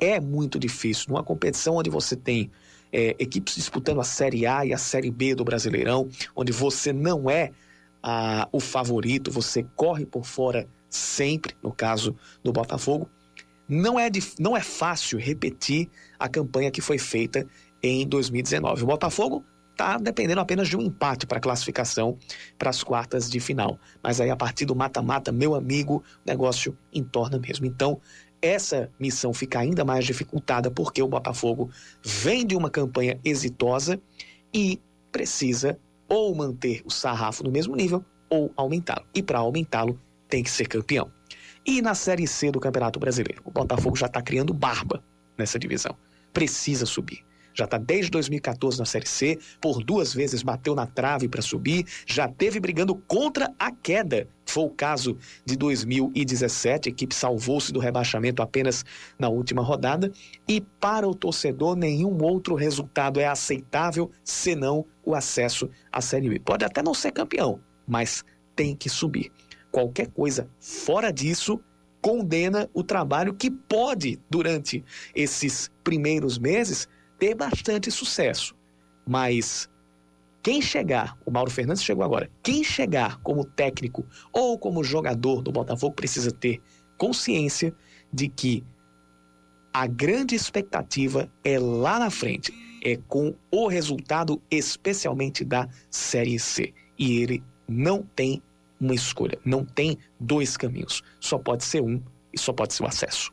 é 0.01 0.19
muito 0.19 0.59
difícil. 0.59 1.07
Numa 1.11 1.23
competição 1.23 1.77
onde 1.77 1.89
você 1.89 2.17
tem 2.17 2.51
é, 2.93 3.15
equipes 3.21 3.55
disputando 3.55 4.01
a 4.01 4.05
Série 4.05 4.45
A 4.45 4.67
e 4.67 4.73
a 4.73 4.79
Série 4.79 5.13
B 5.13 5.37
do 5.37 5.45
Brasileirão, 5.45 6.09
onde 6.35 6.51
você 6.51 6.93
não 6.93 7.31
é 7.31 7.53
a, 8.03 8.49
o 8.51 8.59
favorito, 8.59 9.31
você 9.31 9.65
corre 9.77 10.05
por 10.05 10.27
fora 10.27 10.67
sempre, 10.91 11.55
no 11.63 11.71
caso 11.71 12.17
do 12.43 12.53
Botafogo, 12.53 13.09
não 13.69 13.97
é, 13.97 14.11
não 14.41 14.57
é 14.57 14.61
fácil 14.61 15.21
repetir 15.21 15.89
a 16.19 16.29
campanha 16.29 16.73
que 16.73 16.81
foi 16.81 16.99
feita 16.99 17.47
em 17.81 18.05
2019. 18.09 18.83
O 18.83 18.87
Botafogo 18.87 19.45
está 19.73 19.99
dependendo 19.99 20.41
apenas 20.41 20.69
de 20.69 20.77
um 20.77 20.83
empate 20.83 21.27
para 21.27 21.41
classificação 21.41 22.17
para 22.57 22.71
as 22.71 22.83
quartas 22.83 23.29
de 23.29 23.41
final. 23.41 23.79
Mas 24.03 24.21
aí, 24.21 24.31
a 24.31 24.37
partir 24.37 24.65
do 24.65 24.77
mata-mata, 24.77 25.33
meu 25.33 25.55
amigo, 25.55 25.97
o 25.97 26.29
negócio 26.29 26.77
entorna 26.93 27.39
mesmo. 27.39 27.67
Então, 27.67 28.01
essa 28.41 28.91
missão 28.99 29.33
fica 29.33 29.59
ainda 29.59 29.85
mais 29.85 30.05
dificultada 30.05 30.71
porque 30.71 31.03
o 31.03 31.09
Botafogo 31.09 31.71
vem 32.03 32.47
de 32.47 32.57
uma 32.57 32.71
campanha 32.71 33.19
exitosa 33.25 34.01
e 34.53 34.81
precisa 35.11 35.79
ou 36.09 36.35
manter 36.35 36.83
o 36.85 36.91
sarrafo 36.91 37.43
no 37.43 37.51
mesmo 37.51 37.75
nível 37.75 38.05
ou 38.29 38.53
aumentá-lo. 38.57 39.07
E 39.15 39.23
para 39.23 39.39
aumentá-lo, 39.39 39.99
tem 40.29 40.43
que 40.43 40.51
ser 40.51 40.67
campeão. 40.67 41.11
E 41.65 41.81
na 41.81 41.95
Série 41.95 42.27
C 42.27 42.51
do 42.51 42.59
Campeonato 42.59 42.99
Brasileiro, 42.99 43.43
o 43.45 43.51
Botafogo 43.51 43.97
já 43.97 44.07
está 44.07 44.21
criando 44.21 44.53
barba 44.53 45.03
nessa 45.39 45.59
divisão. 45.59 45.97
Precisa 46.33 46.85
subir 46.87 47.25
já 47.55 47.65
está 47.65 47.79
desde 47.79 48.11
2014 48.11 48.79
na 48.79 48.85
Série 48.85 49.07
C, 49.07 49.39
por 49.61 49.83
duas 49.83 50.15
vezes 50.15 50.43
bateu 50.43 50.75
na 50.75 50.87
trave 50.87 51.29
para 51.29 51.43
subir, 51.43 51.87
já 52.07 52.29
teve 52.29 52.61
brigando 52.61 52.95
contra 52.95 53.53
a 53.59 53.71
queda. 53.71 54.29
Foi 54.45 54.65
o 54.65 54.71
caso 54.71 55.17
de 55.45 55.57
2017, 55.57 56.89
a 56.89 56.93
equipe 56.93 57.15
salvou-se 57.15 57.73
do 57.73 57.81
rebaixamento 57.81 58.43
apenas 58.43 58.85
na 59.19 59.29
última 59.29 59.63
rodada. 59.63 60.13
E 60.47 60.61
para 60.61 61.09
o 61.09 61.15
torcedor, 61.15 61.77
nenhum 61.77 62.23
outro 62.23 62.55
resultado 62.55 63.21
é 63.21 63.27
aceitável 63.27 64.11
senão 64.25 64.85
o 65.05 65.15
acesso 65.15 65.71
à 65.91 66.01
Série 66.01 66.29
B. 66.29 66.39
Pode 66.41 66.65
até 66.65 66.83
não 66.83 66.95
ser 66.95 67.13
campeão, 67.13 67.61
mas 67.87 68.25
tem 68.55 68.77
que 68.77 68.89
subir. 68.89 69.33
Qualquer 69.71 70.09
coisa 70.09 70.49
fora 70.61 71.11
disso 71.11 71.61
condena 72.03 72.69
o 72.75 72.83
trabalho 72.83 73.33
que 73.33 73.51
pode, 73.51 74.19
durante 74.29 74.85
esses 75.15 75.71
primeiros 75.85 76.39
meses, 76.39 76.89
ter 77.23 77.37
bastante 77.37 77.89
sucesso. 77.89 78.53
Mas 79.07 79.71
quem 80.43 80.61
chegar, 80.61 81.17
o 81.25 81.31
Mauro 81.31 81.53
Fernandes 81.53 81.85
chegou 81.85 82.03
agora, 82.03 82.29
quem 82.43 82.65
chegar 82.65 83.21
como 83.21 83.45
técnico 83.45 84.05
ou 84.33 84.59
como 84.59 84.83
jogador 84.83 85.41
do 85.41 85.53
Botafogo 85.53 85.95
precisa 85.95 86.33
ter 86.33 86.61
consciência 86.99 87.73
de 88.13 88.27
que 88.27 88.65
a 89.73 89.87
grande 89.87 90.35
expectativa 90.35 91.31
é 91.45 91.61
lá 91.61 92.01
na 92.01 92.11
frente, 92.11 92.53
é 92.85 92.97
com 93.07 93.37
o 93.53 93.69
resultado 93.69 94.43
especialmente 94.51 95.45
da 95.45 95.69
Série 95.89 96.41
C. 96.41 96.75
E 96.99 97.23
ele 97.23 97.41
não 97.69 98.03
tem 98.03 98.43
uma 98.81 98.97
escolha, 98.97 99.39
não 99.45 99.65
tem 99.65 99.97
dois 100.19 100.57
caminhos, 100.57 101.05
só 101.21 101.39
pode 101.39 101.63
ser 101.63 101.83
um 101.83 102.03
e 102.33 102.39
só 102.39 102.53
pode 102.53 102.75
ser 102.75 102.83
o 102.83 102.89
acesso. 102.89 103.31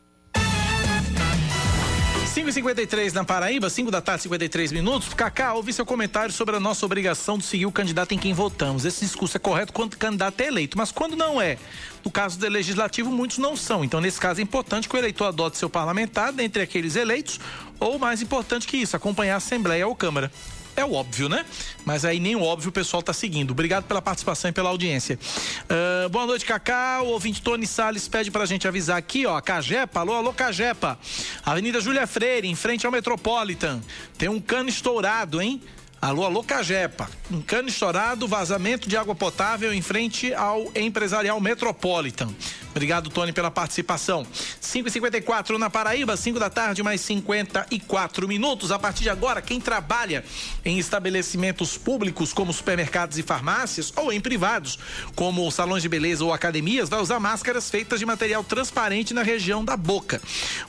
5h53 2.39 3.11
na 3.11 3.25
Paraíba, 3.25 3.69
5 3.69 3.91
da 3.91 3.99
tarde, 3.99 4.23
53 4.23 4.71
minutos. 4.71 5.13
Cacá, 5.13 5.53
ouvi 5.53 5.73
seu 5.73 5.85
comentário 5.85 6.33
sobre 6.33 6.55
a 6.55 6.59
nossa 6.59 6.85
obrigação 6.85 7.37
de 7.37 7.43
seguir 7.43 7.65
o 7.65 7.71
candidato 7.71 8.13
em 8.13 8.17
quem 8.17 8.33
votamos. 8.33 8.85
Esse 8.85 9.03
discurso 9.03 9.35
é 9.35 9.39
correto 9.39 9.73
quando 9.73 9.93
o 9.93 9.97
candidato 9.97 10.39
é 10.39 10.47
eleito, 10.47 10.77
mas 10.77 10.89
quando 10.89 11.17
não 11.17 11.41
é? 11.41 11.57
No 12.03 12.09
caso 12.09 12.39
do 12.39 12.47
legislativo, 12.47 13.11
muitos 13.11 13.39
não 13.39 13.57
são. 13.57 13.83
Então, 13.83 13.99
nesse 13.99 14.21
caso, 14.21 14.39
é 14.39 14.43
importante 14.43 14.87
que 14.87 14.95
o 14.95 14.97
eleitor 14.97 15.25
adote 15.25 15.57
seu 15.57 15.69
parlamentar 15.69 16.31
dentre 16.31 16.61
aqueles 16.61 16.95
eleitos, 16.95 17.41
ou 17.77 17.99
mais 17.99 18.21
importante 18.21 18.65
que 18.65 18.77
isso, 18.77 18.95
acompanhar 18.95 19.33
a 19.33 19.37
Assembleia 19.37 19.85
ou 19.85 19.93
Câmara. 19.93 20.31
É 20.79 20.85
o 20.85 20.93
óbvio, 20.93 21.27
né? 21.27 21.45
Mas 21.83 22.05
aí 22.05 22.21
nem 22.21 22.37
o 22.37 22.41
óbvio 22.41 22.69
o 22.69 22.71
pessoal 22.71 23.03
tá 23.03 23.11
seguindo. 23.11 23.51
Obrigado 23.51 23.83
pela 23.83 24.01
participação 24.01 24.49
e 24.49 24.53
pela 24.53 24.69
audiência. 24.69 25.19
Uh, 25.65 26.07
boa 26.07 26.25
noite, 26.25 26.45
Cacá. 26.45 27.01
O 27.03 27.07
ouvinte 27.07 27.41
Tony 27.41 27.67
Salles 27.67 28.07
pede 28.07 28.31
pra 28.31 28.45
gente 28.45 28.65
avisar 28.65 28.95
aqui, 28.95 29.25
ó. 29.25 29.41
Cajepa, 29.41 29.99
alô, 29.99 30.13
alô, 30.13 30.31
Cajepa. 30.31 30.97
Avenida 31.45 31.81
Júlia 31.81 32.07
Freire, 32.07 32.47
em 32.47 32.55
frente 32.55 32.85
ao 32.85 32.93
Metropolitan. 32.93 33.81
Tem 34.17 34.29
um 34.29 34.39
cano 34.39 34.69
estourado, 34.69 35.41
hein? 35.41 35.61
Alô, 36.01 36.23
alô, 36.23 36.41
Cajepa. 36.41 37.09
Um 37.29 37.41
cano 37.41 37.67
estourado, 37.67 38.25
vazamento 38.25 38.87
de 38.87 38.95
água 38.95 39.13
potável 39.13 39.73
em 39.73 39.81
frente 39.81 40.33
ao 40.33 40.71
empresarial 40.73 41.41
Metropolitan. 41.41 42.29
Obrigado, 42.71 43.09
Tony, 43.09 43.33
pela 43.33 43.51
participação. 43.51 44.25
5h54 44.61 45.57
na 45.57 45.69
Paraíba, 45.69 46.15
5 46.15 46.39
da 46.39 46.49
tarde, 46.49 46.81
mais 46.81 47.01
54 47.01 48.27
minutos. 48.27 48.71
A 48.71 48.79
partir 48.79 49.03
de 49.03 49.09
agora, 49.09 49.41
quem 49.41 49.59
trabalha 49.59 50.23
em 50.63 50.77
estabelecimentos 50.77 51.77
públicos, 51.77 52.31
como 52.31 52.53
supermercados 52.53 53.17
e 53.17 53.23
farmácias, 53.23 53.91
ou 53.97 54.13
em 54.13 54.21
privados, 54.21 54.79
como 55.15 55.51
salões 55.51 55.81
de 55.81 55.89
beleza 55.89 56.23
ou 56.23 56.31
academias, 56.31 56.87
vai 56.87 57.01
usar 57.01 57.19
máscaras 57.19 57.69
feitas 57.69 57.99
de 57.99 58.05
material 58.05 58.43
transparente 58.43 59.13
na 59.13 59.23
região 59.23 59.65
da 59.65 59.75
boca. 59.75 60.21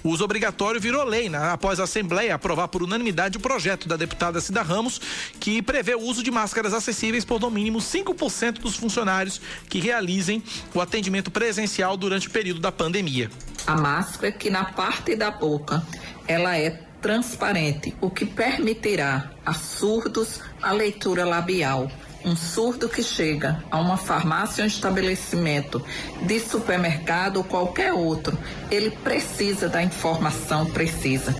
O 0.03 0.09
uso 0.09 0.25
obrigatório 0.25 0.81
virou 0.81 1.05
lei, 1.05 1.29
né? 1.29 1.39
após 1.39 1.79
a 1.79 1.85
Assembleia 1.85 2.35
aprovar 2.35 2.67
por 2.69 2.83
unanimidade 2.83 3.37
o 3.37 3.41
projeto 3.41 3.87
da 3.87 3.97
deputada 3.97 4.41
Cida 4.41 4.63
Ramos, 4.63 5.01
que 5.39 5.63
prevê 5.63 5.95
o 5.95 6.01
uso 6.01 6.23
de 6.23 6.31
máscaras 6.31 6.75
acessíveis 6.75 7.25
por 7.25 7.41
no 7.41 7.51
mínimo 7.51 7.79
5% 7.79 8.59
dos 8.61 8.77
funcionários 8.77 9.41
que 9.69 9.81
realizem 9.81 10.43
o 10.75 10.81
atendimento 10.81 11.31
presencial 11.31 11.97
durante 11.97 12.29
o 12.29 12.31
período 12.31 12.61
da 12.61 12.73
pandemia. 12.73 13.31
A 13.67 13.77
máscara 13.77 14.33
que 14.33 14.51
na 14.51 14.65
parte 14.65 15.15
da 15.15 15.31
boca 15.31 15.83
ela 16.27 16.57
é 16.57 16.71
transparente, 17.01 17.95
o 18.01 18.11
que 18.11 18.27
permitirá 18.27 19.31
a 19.45 19.55
surdos 19.55 20.41
a 20.63 20.73
leitura 20.73 21.25
labial. 21.25 21.91
Um 22.25 22.37
surdo 22.37 22.89
que 22.89 23.03
chega 23.03 23.65
a 23.71 23.81
uma 23.81 23.97
farmácia 23.97 24.63
um 24.63 24.67
estabelecimento 24.67 25.83
de 26.23 26.39
supermercado 26.39 27.39
ou 27.39 27.45
qualquer 27.45 27.95
outro, 27.95 28.39
ele 28.71 28.91
precisa 28.91 29.69
da 29.69 29.83
informação 29.83 30.67
precisa. 30.67 31.37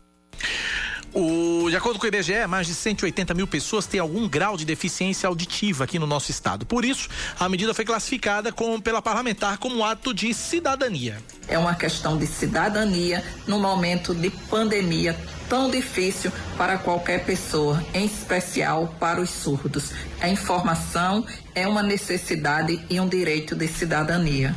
O, 1.13 1.69
de 1.69 1.77
acordo 1.77 1.99
com 1.99 2.05
o 2.05 2.09
IBGE, 2.09 2.47
mais 2.47 2.67
de 2.67 2.75
180 2.75 3.35
mil 3.35 3.47
pessoas 3.47 3.87
têm 3.87 3.99
algum 3.99 4.29
grau 4.29 4.57
de 4.57 4.65
deficiência 4.65 5.27
auditiva 5.27 5.85
aqui 5.85 5.99
no 5.99 6.07
nosso 6.07 6.31
estado. 6.31 6.65
Por 6.65 6.85
isso, 6.85 7.09
a 7.39 7.49
medida 7.49 7.75
foi 7.75 7.85
classificada 7.85 8.55
pela 8.83 9.03
parlamentar 9.03 9.59
como 9.59 9.85
ato 9.85 10.15
de 10.15 10.33
cidadania. 10.33 11.21
É 11.49 11.59
uma 11.59 11.75
questão 11.75 12.17
de 12.17 12.27
cidadania 12.27 13.25
no 13.47 13.59
momento 13.59 14.15
de 14.15 14.31
pandemia 14.31 15.19
tão 15.49 15.69
difícil 15.69 16.31
para 16.57 16.79
qualquer 16.79 17.25
pessoa, 17.25 17.85
em 17.93 18.07
especial 18.07 18.95
para 19.01 19.21
os 19.21 19.31
surdos. 19.31 19.91
A 20.21 20.29
informação 20.29 21.27
é 21.57 21.67
uma 21.67 21.83
necessidade 21.83 22.81
e 22.89 23.01
um 23.01 23.09
direito 23.09 23.57
de 23.57 23.67
cidadania. 23.67 24.55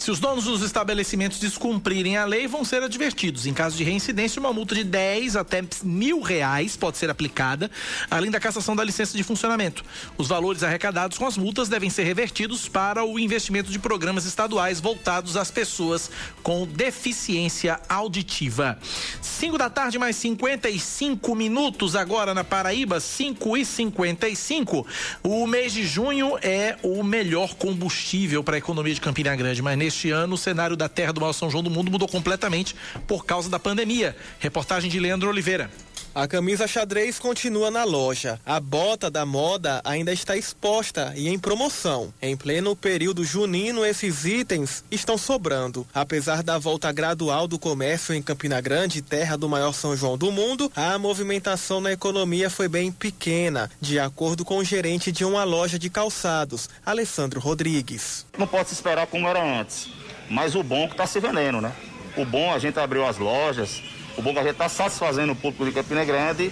Se 0.00 0.10
os 0.10 0.18
donos 0.18 0.44
dos 0.44 0.62
estabelecimentos 0.62 1.38
descumprirem 1.38 2.16
a 2.16 2.24
lei, 2.24 2.48
vão 2.48 2.64
ser 2.64 2.82
advertidos. 2.82 3.44
Em 3.44 3.52
caso 3.52 3.76
de 3.76 3.84
reincidência, 3.84 4.40
uma 4.40 4.50
multa 4.50 4.74
de 4.74 4.82
10 4.82 5.36
até 5.36 5.62
mil 5.84 6.22
reais 6.22 6.74
pode 6.74 6.96
ser 6.96 7.10
aplicada, 7.10 7.70
além 8.10 8.30
da 8.30 8.40
cassação 8.40 8.74
da 8.74 8.82
licença 8.82 9.14
de 9.14 9.22
funcionamento. 9.22 9.84
Os 10.16 10.26
valores 10.26 10.62
arrecadados 10.62 11.18
com 11.18 11.26
as 11.26 11.36
multas 11.36 11.68
devem 11.68 11.90
ser 11.90 12.04
revertidos 12.04 12.66
para 12.66 13.04
o 13.04 13.18
investimento 13.18 13.70
de 13.70 13.78
programas 13.78 14.24
estaduais 14.24 14.80
voltados 14.80 15.36
às 15.36 15.50
pessoas 15.50 16.10
com 16.42 16.66
deficiência 16.66 17.78
auditiva. 17.86 18.78
5 19.20 19.58
da 19.58 19.68
tarde, 19.68 19.98
mais 19.98 20.16
55 20.16 21.34
minutos 21.34 21.94
agora 21.94 22.32
na 22.32 22.42
Paraíba, 22.42 23.00
5 23.00 23.54
e 23.54 23.66
55. 23.66 24.86
O 25.22 25.46
mês 25.46 25.74
de 25.74 25.84
junho 25.86 26.38
é 26.40 26.78
o 26.82 27.02
melhor 27.04 27.54
combustível 27.54 28.42
para 28.42 28.54
a 28.54 28.58
economia 28.58 28.94
de 28.94 29.00
Campina 29.02 29.36
Grande, 29.36 29.60
mas 29.60 29.76
nesse 29.76 29.89
este 29.90 30.10
ano, 30.10 30.34
o 30.34 30.38
cenário 30.38 30.76
da 30.76 30.88
Terra 30.88 31.12
do 31.12 31.20
Maior 31.20 31.32
São 31.34 31.50
João 31.50 31.62
do 31.62 31.70
Mundo 31.70 31.90
mudou 31.90 32.08
completamente 32.08 32.74
por 33.06 33.26
causa 33.26 33.50
da 33.50 33.58
pandemia. 33.58 34.16
Reportagem 34.38 34.90
de 34.90 34.98
Leandro 34.98 35.28
Oliveira. 35.28 35.70
A 36.12 36.26
camisa 36.26 36.66
xadrez 36.66 37.20
continua 37.20 37.70
na 37.70 37.84
loja. 37.84 38.40
A 38.44 38.58
bota 38.58 39.08
da 39.08 39.24
moda 39.24 39.80
ainda 39.84 40.12
está 40.12 40.36
exposta 40.36 41.12
e 41.14 41.28
em 41.28 41.38
promoção. 41.38 42.12
Em 42.20 42.36
pleno 42.36 42.74
período 42.74 43.24
junino, 43.24 43.84
esses 43.84 44.24
itens 44.24 44.82
estão 44.90 45.16
sobrando. 45.16 45.86
Apesar 45.94 46.42
da 46.42 46.58
volta 46.58 46.90
gradual 46.90 47.46
do 47.46 47.60
comércio 47.60 48.12
em 48.12 48.20
Campina 48.20 48.60
Grande, 48.60 49.00
terra 49.00 49.36
do 49.36 49.48
maior 49.48 49.72
São 49.72 49.96
João 49.96 50.18
do 50.18 50.32
mundo, 50.32 50.70
a 50.74 50.98
movimentação 50.98 51.80
na 51.80 51.92
economia 51.92 52.50
foi 52.50 52.66
bem 52.66 52.90
pequena, 52.90 53.70
de 53.80 54.00
acordo 54.00 54.44
com 54.44 54.58
o 54.58 54.64
gerente 54.64 55.12
de 55.12 55.24
uma 55.24 55.44
loja 55.44 55.78
de 55.78 55.88
calçados, 55.88 56.68
Alessandro 56.84 57.38
Rodrigues. 57.38 58.26
Não 58.36 58.48
pode 58.48 58.70
se 58.70 58.74
esperar 58.74 59.06
como 59.06 59.28
era 59.28 59.60
antes, 59.60 59.88
mas 60.28 60.56
o 60.56 60.62
bom 60.64 60.84
é 60.84 60.86
que 60.88 60.94
está 60.94 61.06
se 61.06 61.20
vendendo, 61.20 61.60
né? 61.60 61.72
O 62.16 62.24
bom, 62.24 62.52
a 62.52 62.58
gente 62.58 62.80
abriu 62.80 63.06
as 63.06 63.16
lojas, 63.16 63.80
o 64.16 64.22
bom 64.22 64.32
que 64.32 64.38
a 64.38 64.42
gente 64.42 64.52
está 64.52 64.68
satisfazendo 64.68 65.32
o 65.32 65.36
público 65.36 65.64
de 65.64 65.72
Campina 65.72 66.04
Grande 66.04 66.50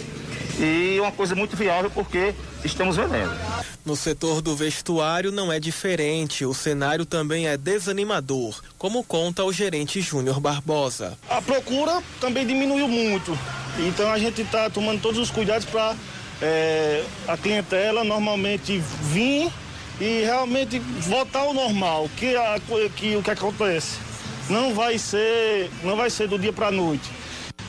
e 0.58 0.98
uma 1.00 1.12
coisa 1.12 1.34
muito 1.34 1.56
viável 1.56 1.90
porque 1.90 2.34
estamos 2.64 2.96
vendendo. 2.96 3.32
No 3.84 3.94
setor 3.94 4.42
do 4.42 4.56
vestuário 4.56 5.30
não 5.30 5.52
é 5.52 5.60
diferente, 5.60 6.44
o 6.44 6.52
cenário 6.52 7.06
também 7.06 7.46
é 7.46 7.56
desanimador, 7.56 8.60
como 8.76 9.04
conta 9.04 9.44
o 9.44 9.52
gerente 9.52 10.00
Júnior 10.00 10.40
Barbosa. 10.40 11.16
A 11.28 11.40
procura 11.40 12.02
também 12.20 12.46
diminuiu 12.46 12.88
muito, 12.88 13.38
então 13.78 14.10
a 14.10 14.18
gente 14.18 14.42
está 14.42 14.68
tomando 14.68 15.00
todos 15.00 15.18
os 15.18 15.30
cuidados 15.30 15.64
para 15.66 15.96
é, 16.42 17.04
a 17.26 17.36
clientela 17.36 18.04
normalmente 18.04 18.82
vir 19.02 19.50
e 20.00 20.22
realmente 20.22 20.78
voltar 20.78 21.40
ao 21.40 21.54
normal, 21.54 22.08
que, 22.16 22.36
a, 22.36 22.60
que 22.94 23.16
o 23.16 23.22
que 23.22 23.30
acontece 23.30 23.96
não 24.48 24.74
vai 24.74 24.98
ser 24.98 25.70
não 25.82 25.96
vai 25.96 26.10
ser 26.10 26.28
do 26.28 26.38
dia 26.38 26.52
para 26.52 26.68
a 26.68 26.72
noite. 26.72 27.10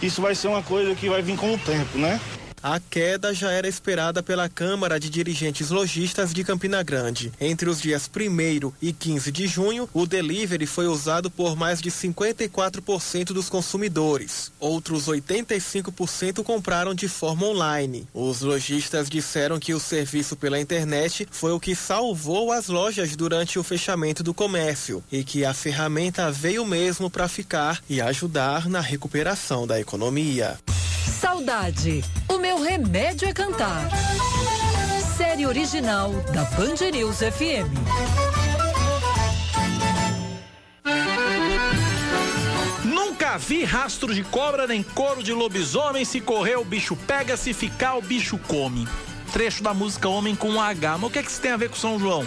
Isso 0.02 0.22
vai 0.22 0.34
ser 0.34 0.48
uma 0.48 0.64
coisa 0.64 0.96
que 0.96 1.10
vai 1.10 1.22
vir 1.22 1.36
com 1.36 1.54
o 1.54 1.58
tempo, 1.58 1.98
né? 1.98 2.20
A 2.62 2.80
queda 2.80 3.34
já 3.34 3.52
era 3.52 3.68
esperada 3.68 4.22
pela 4.22 4.50
Câmara 4.50 5.00
de 5.00 5.10
Dirigentes 5.10 5.70
Logistas 5.70 6.34
de 6.34 6.44
Campina 6.44 6.84
Grande. 6.84 7.32
Entre 7.40 7.70
os 7.70 7.82
dias 7.82 8.10
1 8.14 8.74
e 8.82 8.92
15 8.92 9.32
de 9.32 9.48
junho, 9.48 9.90
o 9.94 10.06
delivery 10.06 10.66
foi 10.66 10.88
usado 10.88 11.32
por 11.32 11.56
mais 11.56 11.82
de 11.82 11.90
54% 11.90 13.26
dos 13.28 13.50
consumidores. 13.50 14.52
Outros 14.60 15.08
85% 15.08 16.44
compraram 16.44 16.94
de 16.94 17.08
forma 17.08 17.48
online. 17.48 18.06
Os 18.14 18.42
lojistas 18.42 19.10
disseram 19.10 19.58
que 19.58 19.74
o 19.74 19.80
serviço 19.80 20.36
pela 20.36 20.60
internet 20.60 21.28
foi 21.32 21.54
o 21.54 21.60
que 21.60 21.74
salvou 21.76 22.52
as 22.52 22.68
lojas 22.68 23.16
durante 23.16 23.58
o 23.58 23.64
fechamento 23.64 24.22
do 24.22 24.34
comércio 24.34 25.02
e 25.10 25.24
que 25.24 25.46
a 25.46 25.54
ferramenta 25.54 26.30
veio 26.30 26.66
mesmo 26.66 27.10
para 27.10 27.30
ficar 27.30 27.82
e 27.90 28.02
ajudar 28.02 28.68
na 28.68 28.82
recuperação 28.82 29.66
da 29.66 29.80
economia. 29.80 30.60
Saudade, 31.10 32.04
o 32.28 32.38
meu 32.38 32.62
remédio 32.62 33.28
é 33.28 33.34
cantar. 33.34 33.90
Série 35.18 35.46
original 35.46 36.12
da 36.34 36.44
Band 36.46 36.92
News 36.94 37.18
FM. 37.18 37.68
Nunca 42.86 43.38
vi 43.40 43.64
rastro 43.64 44.14
de 44.14 44.24
cobra 44.24 44.68
nem 44.68 44.84
couro 44.84 45.24
de 45.24 45.34
lobisomem. 45.34 46.06
Se 46.06 46.22
correr, 46.22 46.58
o 46.58 46.64
bicho 46.64 46.96
pega, 46.96 47.36
se 47.36 47.54
ficar, 47.54 47.96
o 47.96 48.02
bicho 48.02 48.38
come. 48.38 48.88
Trecho 49.34 49.64
da 49.64 49.74
música 49.74 50.08
Homem 50.08 50.36
com 50.36 50.62
H. 50.62 50.98
Mas 51.00 51.10
o 51.10 51.12
que 51.12 51.20
é 51.20 51.24
que 51.24 51.32
isso 51.32 51.42
tem 51.42 51.52
a 51.52 51.58
ver 51.58 51.70
com 51.70 51.76
São 51.76 52.00
João? 52.00 52.26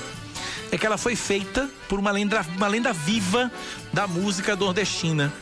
É 0.73 0.77
que 0.77 0.85
ela 0.85 0.99
foi 0.99 1.15
feita 1.15 1.71
por 1.89 2.01
uma 2.01 2.11
lenda, 2.11 2.45
uma 2.57 2.67
lenda 2.67 2.93
viva 2.93 3.51
da 3.93 4.09
música 4.09 4.57
nordestina. 4.57 5.33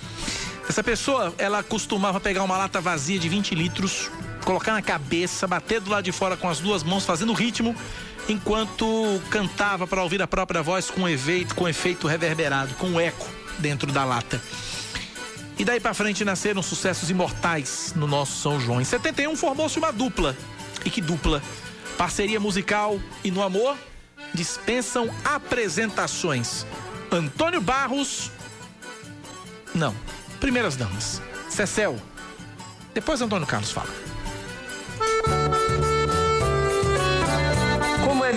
Essa 0.71 0.85
pessoa, 0.85 1.35
ela 1.37 1.64
costumava 1.64 2.21
pegar 2.21 2.45
uma 2.45 2.57
lata 2.57 2.81
vazia 2.81 3.18
de 3.18 3.29
20 3.29 3.57
litros, 3.57 4.09
colocar 4.45 4.73
na 4.73 4.81
cabeça, 4.81 5.45
bater 5.45 5.81
do 5.81 5.91
lado 5.91 6.05
de 6.05 6.12
fora 6.12 6.37
com 6.37 6.49
as 6.49 6.61
duas 6.61 6.85
mãos, 6.85 7.05
fazendo 7.05 7.33
ritmo, 7.33 7.75
enquanto 8.29 9.21
cantava 9.31 9.85
para 9.85 10.01
ouvir 10.01 10.23
a 10.23 10.29
própria 10.29 10.62
voz 10.62 10.89
com 10.89 11.09
efeito, 11.09 11.57
com 11.57 11.68
efeito 11.68 12.07
reverberado, 12.07 12.73
com 12.75 13.01
eco 13.01 13.29
dentro 13.59 13.91
da 13.91 14.05
lata. 14.05 14.41
E 15.59 15.64
daí 15.64 15.81
para 15.81 15.93
frente 15.93 16.25
nasceram 16.25 16.62
sucessos 16.62 17.11
imortais 17.11 17.93
no 17.97 18.07
nosso 18.07 18.41
São 18.41 18.61
João. 18.61 18.81
Em 18.81 18.85
71 18.85 19.35
formou-se 19.35 19.77
uma 19.77 19.91
dupla. 19.91 20.37
E 20.85 20.89
que 20.89 21.01
dupla? 21.01 21.43
Parceria 21.99 22.39
musical 22.39 23.01
e 23.25 23.33
no 23.33 23.43
amor 23.43 23.77
dispensam 24.33 25.12
apresentações. 25.25 26.64
Antônio 27.11 27.61
Barros. 27.61 28.31
Não. 29.75 29.97
Primeiras 30.41 30.74
damas. 30.74 31.20
Cecel. 31.51 32.01
Depois 32.95 33.20
Antônio 33.20 33.47
Carlos 33.47 33.70
fala. 33.70 34.10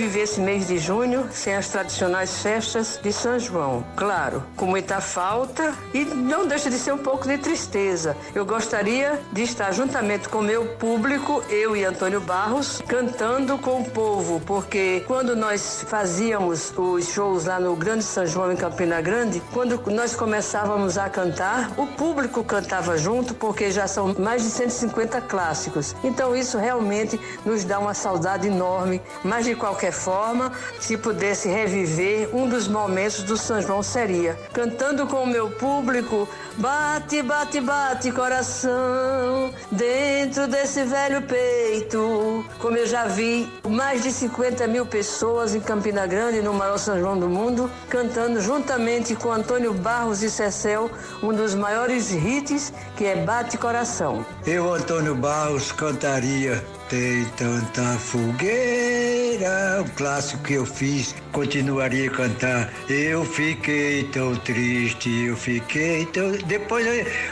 Viver 0.03 0.23
esse 0.23 0.41
mês 0.41 0.67
de 0.67 0.77
junho 0.77 1.29
sem 1.31 1.55
as 1.55 1.69
tradicionais 1.69 2.41
festas 2.41 2.99
de 3.01 3.13
São 3.13 3.39
João? 3.39 3.85
Claro, 3.95 4.43
com 4.57 4.65
muita 4.65 4.99
falta 4.99 5.73
e 5.93 6.03
não 6.03 6.45
deixa 6.45 6.69
de 6.69 6.77
ser 6.77 6.91
um 6.93 6.97
pouco 6.97 7.25
de 7.25 7.37
tristeza. 7.37 8.15
Eu 8.35 8.45
gostaria 8.45 9.21
de 9.31 9.43
estar 9.43 9.71
juntamente 9.71 10.27
com 10.27 10.41
meu 10.41 10.65
público, 10.75 11.41
eu 11.49 11.73
e 11.77 11.85
Antônio 11.85 12.19
Barros, 12.19 12.81
cantando 12.85 13.57
com 13.57 13.79
o 13.79 13.89
povo, 13.89 14.41
porque 14.45 15.05
quando 15.07 15.37
nós 15.37 15.85
fazíamos 15.87 16.73
os 16.77 17.07
shows 17.07 17.45
lá 17.45 17.57
no 17.57 17.73
Grande 17.73 18.03
São 18.03 18.25
João 18.25 18.51
em 18.51 18.57
Campina 18.57 18.99
Grande, 18.99 19.41
quando 19.53 19.81
nós 19.89 20.13
começávamos 20.13 20.97
a 20.97 21.09
cantar, 21.09 21.71
o 21.77 21.87
público 21.87 22.43
cantava 22.43 22.97
junto, 22.97 23.33
porque 23.33 23.71
já 23.71 23.87
são 23.87 24.13
mais 24.19 24.43
de 24.43 24.49
150 24.49 25.21
clássicos. 25.21 25.95
Então 26.03 26.35
isso 26.35 26.57
realmente 26.57 27.17
nos 27.45 27.63
dá 27.63 27.79
uma 27.79 27.93
saudade 27.93 28.47
enorme, 28.47 29.01
mas 29.23 29.45
de 29.45 29.55
qualquer 29.55 29.92
forma, 29.93 30.51
se 30.79 30.97
pudesse 30.97 31.47
reviver 31.47 32.29
um 32.35 32.49
dos 32.49 32.67
momentos 32.67 33.23
do 33.23 33.37
São 33.37 33.61
João 33.61 33.81
seria 33.81 34.37
cantando 34.51 35.07
com 35.07 35.23
o 35.23 35.27
meu 35.27 35.49
público, 35.49 36.27
bate, 36.57 37.21
bate, 37.21 37.59
bate 37.59 38.11
coração 38.11 39.53
dentro 39.71 40.47
desse 40.47 40.83
velho 40.83 41.21
peito. 41.21 42.45
Como 42.59 42.77
eu 42.77 42.85
já 42.85 43.05
vi 43.05 43.51
mais 43.67 44.03
de 44.03 44.11
50 44.11 44.67
mil 44.67 44.85
pessoas 44.85 45.55
em 45.55 45.59
Campina 45.59 46.05
Grande, 46.05 46.41
no 46.41 46.53
maior 46.53 46.77
São 46.77 46.99
João 46.99 47.17
do 47.17 47.29
mundo, 47.29 47.69
cantando 47.89 48.41
juntamente 48.41 49.15
com 49.15 49.31
Antônio 49.31 49.73
Barros 49.73 50.21
e 50.23 50.29
Cecel, 50.29 50.89
um 51.21 51.33
dos 51.33 51.55
maiores 51.55 52.11
hits 52.11 52.73
que 52.95 53.05
é 53.05 53.15
Bate 53.17 53.57
Coração. 53.57 54.25
Eu, 54.45 54.73
Antônio 54.73 55.15
Barros, 55.15 55.71
cantaria 55.71 56.61
tem 56.89 57.25
tanta 57.37 57.97
fogueira, 57.97 59.81
o 59.81 59.89
clássico 59.95 60.43
que 60.43 60.53
eu 60.53 60.65
fiz, 60.65 61.15
continuaria 61.31 62.07
a 62.07 62.13
cantar. 62.13 62.73
Eu 62.89 63.25
fiquei 63.25 64.03
tão 64.11 64.35
triste, 64.35 65.09
eu 65.25 65.35
fiquei 65.35 66.05
tão. 66.07 66.33
Depois, 66.45 66.85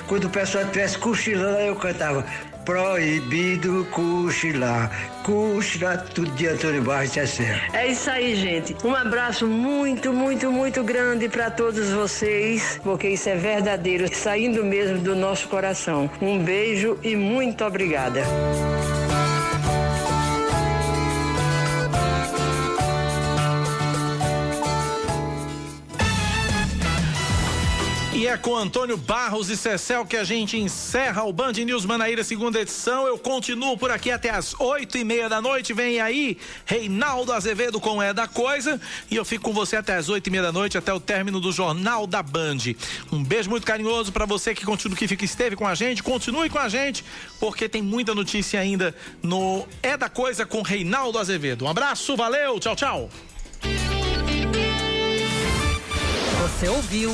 quando 0.08 0.26
o 0.26 0.30
pessoal 0.30 0.64
estivesse 0.64 0.98
cochilando, 0.98 1.60
eu 1.60 1.76
cantava. 1.76 2.26
Proibido 2.66 3.86
cochilar, 3.92 4.92
cochilar 5.24 6.06
tudo 6.14 6.30
de 6.32 6.48
Antônio 6.48 6.84
Barros 6.84 7.18
é 7.18 7.26
certo. 7.26 7.76
É 7.76 7.88
isso 7.88 8.10
aí, 8.10 8.36
gente. 8.36 8.76
Um 8.86 8.96
abraço 8.96 9.48
muito, 9.48 10.14
muito, 10.14 10.52
muito 10.52 10.84
grande 10.84 11.28
para 11.28 11.50
todos 11.50 11.90
vocês, 11.90 12.80
porque 12.84 13.10
isso 13.10 13.30
é 13.30 13.36
verdadeiro, 13.36 14.14
saindo 14.14 14.64
mesmo 14.64 15.00
do 15.00 15.16
nosso 15.16 15.48
coração. 15.48 16.10
Um 16.22 16.38
beijo 16.40 17.00
e 17.04 17.16
muito 17.16 17.66
obrigada. 17.66 18.22
É 28.32 28.38
com 28.38 28.56
Antônio 28.56 28.96
Barros 28.96 29.50
e 29.50 29.58
Cecel 29.58 30.06
que 30.06 30.16
a 30.16 30.24
gente 30.24 30.56
encerra 30.56 31.24
o 31.24 31.34
Band 31.34 31.52
News 31.52 31.86
Manaíra, 31.86 32.24
segunda 32.24 32.62
edição. 32.62 33.06
Eu 33.06 33.18
continuo 33.18 33.78
por 33.78 33.92
aqui 33.92 34.10
até 34.10 34.30
as 34.30 34.58
oito 34.58 34.98
e 34.98 35.04
meia 35.04 35.28
da 35.28 35.42
noite. 35.42 35.74
Vem 35.74 36.00
aí 36.00 36.38
Reinaldo 36.66 37.34
Azevedo 37.34 37.78
com 37.78 38.02
É 38.02 38.14
da 38.14 38.30
Coisa. 38.30 38.80
E 39.10 39.18
eu 39.18 39.26
fico 39.26 39.44
com 39.44 39.54
você 39.54 39.76
até 39.76 39.98
as 39.98 40.08
oito 40.08 40.28
e 40.28 40.30
meia 40.30 40.44
da 40.44 40.52
noite, 40.52 40.78
até 40.78 40.94
o 40.94 41.00
término 41.00 41.42
do 41.42 41.52
Jornal 41.52 42.08
da 42.08 42.24
Band. 42.24 42.58
Um 43.12 43.22
beijo 43.22 43.50
muito 43.50 43.68
carinhoso 43.68 44.14
para 44.14 44.26
você 44.26 44.56
que 44.56 44.64
continua, 44.64 44.96
que 44.96 45.10
fica, 45.10 45.26
esteve 45.26 45.58
com 45.58 45.68
a 45.68 45.76
gente. 45.76 46.02
Continue 46.02 46.50
com 46.50 46.60
a 46.60 46.70
gente, 46.70 47.04
porque 47.38 47.68
tem 47.68 47.82
muita 47.82 48.16
notícia 48.16 48.62
ainda 48.62 48.96
no 49.22 49.68
É 49.84 49.98
da 49.98 50.08
Coisa 50.08 50.46
com 50.46 50.62
Reinaldo 50.62 51.20
Azevedo. 51.20 51.66
Um 51.66 51.70
abraço, 51.70 52.16
valeu, 52.16 52.60
tchau, 52.62 52.78
tchau. 52.78 53.10
Você 56.42 56.70
ouviu 56.70 57.14